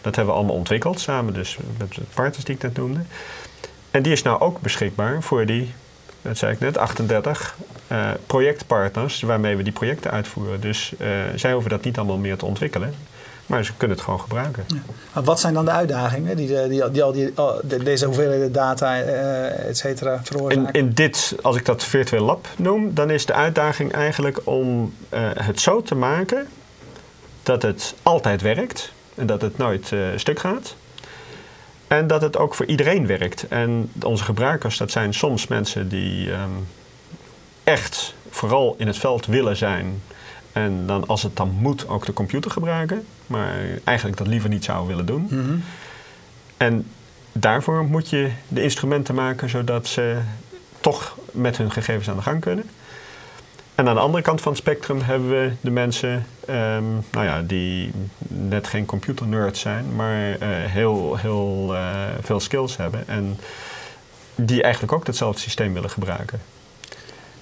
dat 0.00 0.16
hebben 0.16 0.34
we 0.34 0.40
allemaal 0.40 0.56
ontwikkeld 0.56 1.00
samen 1.00 1.34
dus 1.34 1.58
met 1.78 1.94
de 1.94 2.00
partners 2.14 2.44
die 2.44 2.54
ik 2.54 2.62
net 2.62 2.76
noemde. 2.76 3.00
En 3.90 4.02
die 4.02 4.12
is 4.12 4.22
nou 4.22 4.40
ook 4.40 4.60
beschikbaar 4.60 5.22
voor 5.22 5.46
die, 5.46 5.72
dat 6.22 6.38
zei 6.38 6.52
ik 6.52 6.60
net, 6.60 6.78
38 6.78 7.56
uh, 7.92 8.10
projectpartners 8.26 9.20
waarmee 9.20 9.56
we 9.56 9.62
die 9.62 9.72
projecten 9.72 10.10
uitvoeren. 10.10 10.60
Dus 10.60 10.92
uh, 10.98 11.08
zij 11.34 11.52
hoeven 11.52 11.70
dat 11.70 11.84
niet 11.84 11.98
allemaal 11.98 12.18
meer 12.18 12.36
te 12.36 12.46
ontwikkelen. 12.46 12.94
Maar 13.50 13.64
ze 13.64 13.72
kunnen 13.76 13.96
het 13.96 14.04
gewoon 14.04 14.20
gebruiken. 14.20 14.64
Ja. 14.66 14.76
Maar 15.12 15.22
wat 15.22 15.40
zijn 15.40 15.54
dan 15.54 15.64
de 15.64 15.70
uitdagingen 15.70 16.36
die, 16.36 16.68
die, 16.68 16.90
die 16.90 17.02
al 17.02 17.12
die, 17.12 17.32
deze 17.82 18.06
hoeveelheden 18.06 18.52
data, 18.52 19.02
uh, 19.02 19.68
et 19.68 19.78
cetera, 19.78 20.20
veroorzaken? 20.24 20.72
In, 20.72 20.86
in 20.86 20.92
dit, 20.92 21.34
als 21.42 21.56
ik 21.56 21.64
dat 21.64 21.84
virtueel 21.84 22.24
lab 22.24 22.48
noem, 22.56 22.94
dan 22.94 23.10
is 23.10 23.26
de 23.26 23.32
uitdaging 23.32 23.92
eigenlijk 23.92 24.40
om 24.44 24.94
uh, 25.14 25.20
het 25.34 25.60
zo 25.60 25.82
te 25.82 25.94
maken 25.94 26.48
dat 27.42 27.62
het 27.62 27.94
altijd 28.02 28.42
werkt 28.42 28.92
en 29.14 29.26
dat 29.26 29.42
het 29.42 29.58
nooit 29.58 29.90
uh, 29.90 30.06
stuk 30.16 30.38
gaat. 30.38 30.74
En 31.86 32.06
dat 32.06 32.22
het 32.22 32.36
ook 32.36 32.54
voor 32.54 32.66
iedereen 32.66 33.06
werkt. 33.06 33.48
En 33.48 33.90
onze 34.02 34.24
gebruikers, 34.24 34.76
dat 34.76 34.90
zijn 34.90 35.14
soms 35.14 35.46
mensen 35.46 35.88
die 35.88 36.30
um, 36.30 36.66
echt 37.64 38.14
vooral 38.30 38.74
in 38.78 38.86
het 38.86 38.98
veld 38.98 39.26
willen 39.26 39.56
zijn 39.56 40.02
en 40.52 40.86
dan 40.86 41.06
als 41.06 41.22
het 41.22 41.36
dan 41.36 41.48
moet 41.48 41.88
ook 41.88 42.06
de 42.06 42.12
computer 42.12 42.50
gebruiken, 42.50 43.06
maar 43.30 43.54
eigenlijk 43.84 44.18
dat 44.18 44.26
liever 44.26 44.48
niet 44.48 44.64
zou 44.64 44.86
willen 44.86 45.06
doen. 45.06 45.26
Mm 45.30 45.44
-hmm. 45.44 45.64
En 46.56 46.86
daarvoor 47.32 47.84
moet 47.84 48.08
je 48.08 48.30
de 48.48 48.62
instrumenten 48.62 49.14
maken 49.14 49.48
zodat 49.48 49.86
ze 49.86 50.18
toch 50.80 51.18
met 51.32 51.56
hun 51.56 51.70
gegevens 51.70 52.08
aan 52.10 52.16
de 52.16 52.22
gang 52.22 52.40
kunnen. 52.40 52.64
En 53.74 53.88
aan 53.88 53.94
de 53.94 54.00
andere 54.00 54.22
kant 54.22 54.40
van 54.40 54.52
het 54.52 54.60
spectrum 54.60 55.00
hebben 55.00 55.30
we 55.30 55.52
de 55.60 55.70
mensen 55.70 56.26
um, 56.48 57.04
nou 57.10 57.26
ja, 57.26 57.42
die 57.42 57.92
net 58.28 58.66
geen 58.66 58.86
computernerds 58.86 59.60
zijn, 59.60 59.96
maar 59.96 60.28
uh, 60.28 60.36
heel, 60.48 61.16
heel 61.16 61.68
uh, 61.72 62.04
veel 62.20 62.40
skills 62.40 62.76
hebben 62.76 63.08
en 63.08 63.38
die 64.34 64.62
eigenlijk 64.62 64.92
ook 64.92 65.06
hetzelfde 65.06 65.40
systeem 65.40 65.72
willen 65.72 65.90
gebruiken. 65.90 66.40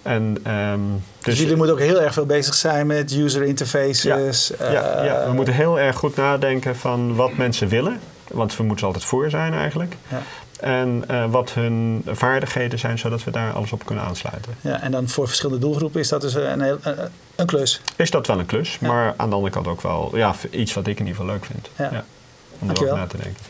En, 0.03 0.37
ehm, 0.43 0.81
dus, 1.23 1.39
jullie 1.39 1.57
moeten 1.57 1.75
ook 1.75 1.81
heel 1.81 2.03
erg 2.03 2.13
veel 2.13 2.27
bezig 2.27 2.55
zijn 2.55 2.87
met 2.87 3.13
user 3.13 3.43
interfaces. 3.43 4.53
Ja, 4.59 4.71
ja, 4.71 5.05
ja, 5.05 5.21
we 5.21 5.27
eh, 5.27 5.33
moeten 5.33 5.55
heel 5.55 5.79
erg 5.79 5.97
goed 5.97 6.17
nadenken 6.17 6.77
van 6.77 7.15
wat 7.15 7.37
mensen 7.37 7.69
willen. 7.69 8.01
Want 8.29 8.57
we 8.57 8.63
moeten 8.63 8.87
altijd 8.87 9.05
voor 9.05 9.31
zijn 9.31 9.53
eigenlijk. 9.55 9.95
Ja. 10.09 10.23
En 10.61 11.05
eh, 11.07 11.31
wat 11.31 11.53
hun 11.53 12.03
vaardigheden 12.07 12.79
zijn, 12.79 12.99
zodat 12.99 13.25
we 13.25 13.31
daar 13.31 13.53
alles 13.53 13.73
op 13.73 13.87
kunnen 13.87 14.05
aansluiten. 14.05 14.55
Ja, 14.61 14.81
en 14.81 14.91
dan 14.91 15.09
voor 15.09 15.27
verschillende 15.27 15.61
doelgroepen 15.61 16.01
is 16.01 16.09
dat 16.09 16.21
dus 16.21 16.35
een, 16.35 16.61
heel, 16.61 16.79
een, 17.37 17.47
klus. 17.47 17.81
Is 17.97 18.11
dat 18.11 18.27
wel 18.27 18.39
een 18.39 18.47
klus, 18.47 18.79
maar 18.79 19.15
aan 19.17 19.29
de 19.29 19.35
andere 19.35 19.53
kant 19.53 19.67
ook 19.67 19.83
wel 19.83 20.17
ja, 20.17 20.35
iets 20.51 20.75
wat 20.75 20.87
ik 20.87 20.99
in 20.99 21.07
ieder 21.07 21.21
geval 21.21 21.35
leuk 21.35 21.45
vind. 21.45 21.71
Ja. 21.77 22.05
om 22.59 22.71
erover 22.71 22.97
na 22.97 23.07
te 23.07 23.17
denken. 23.17 23.43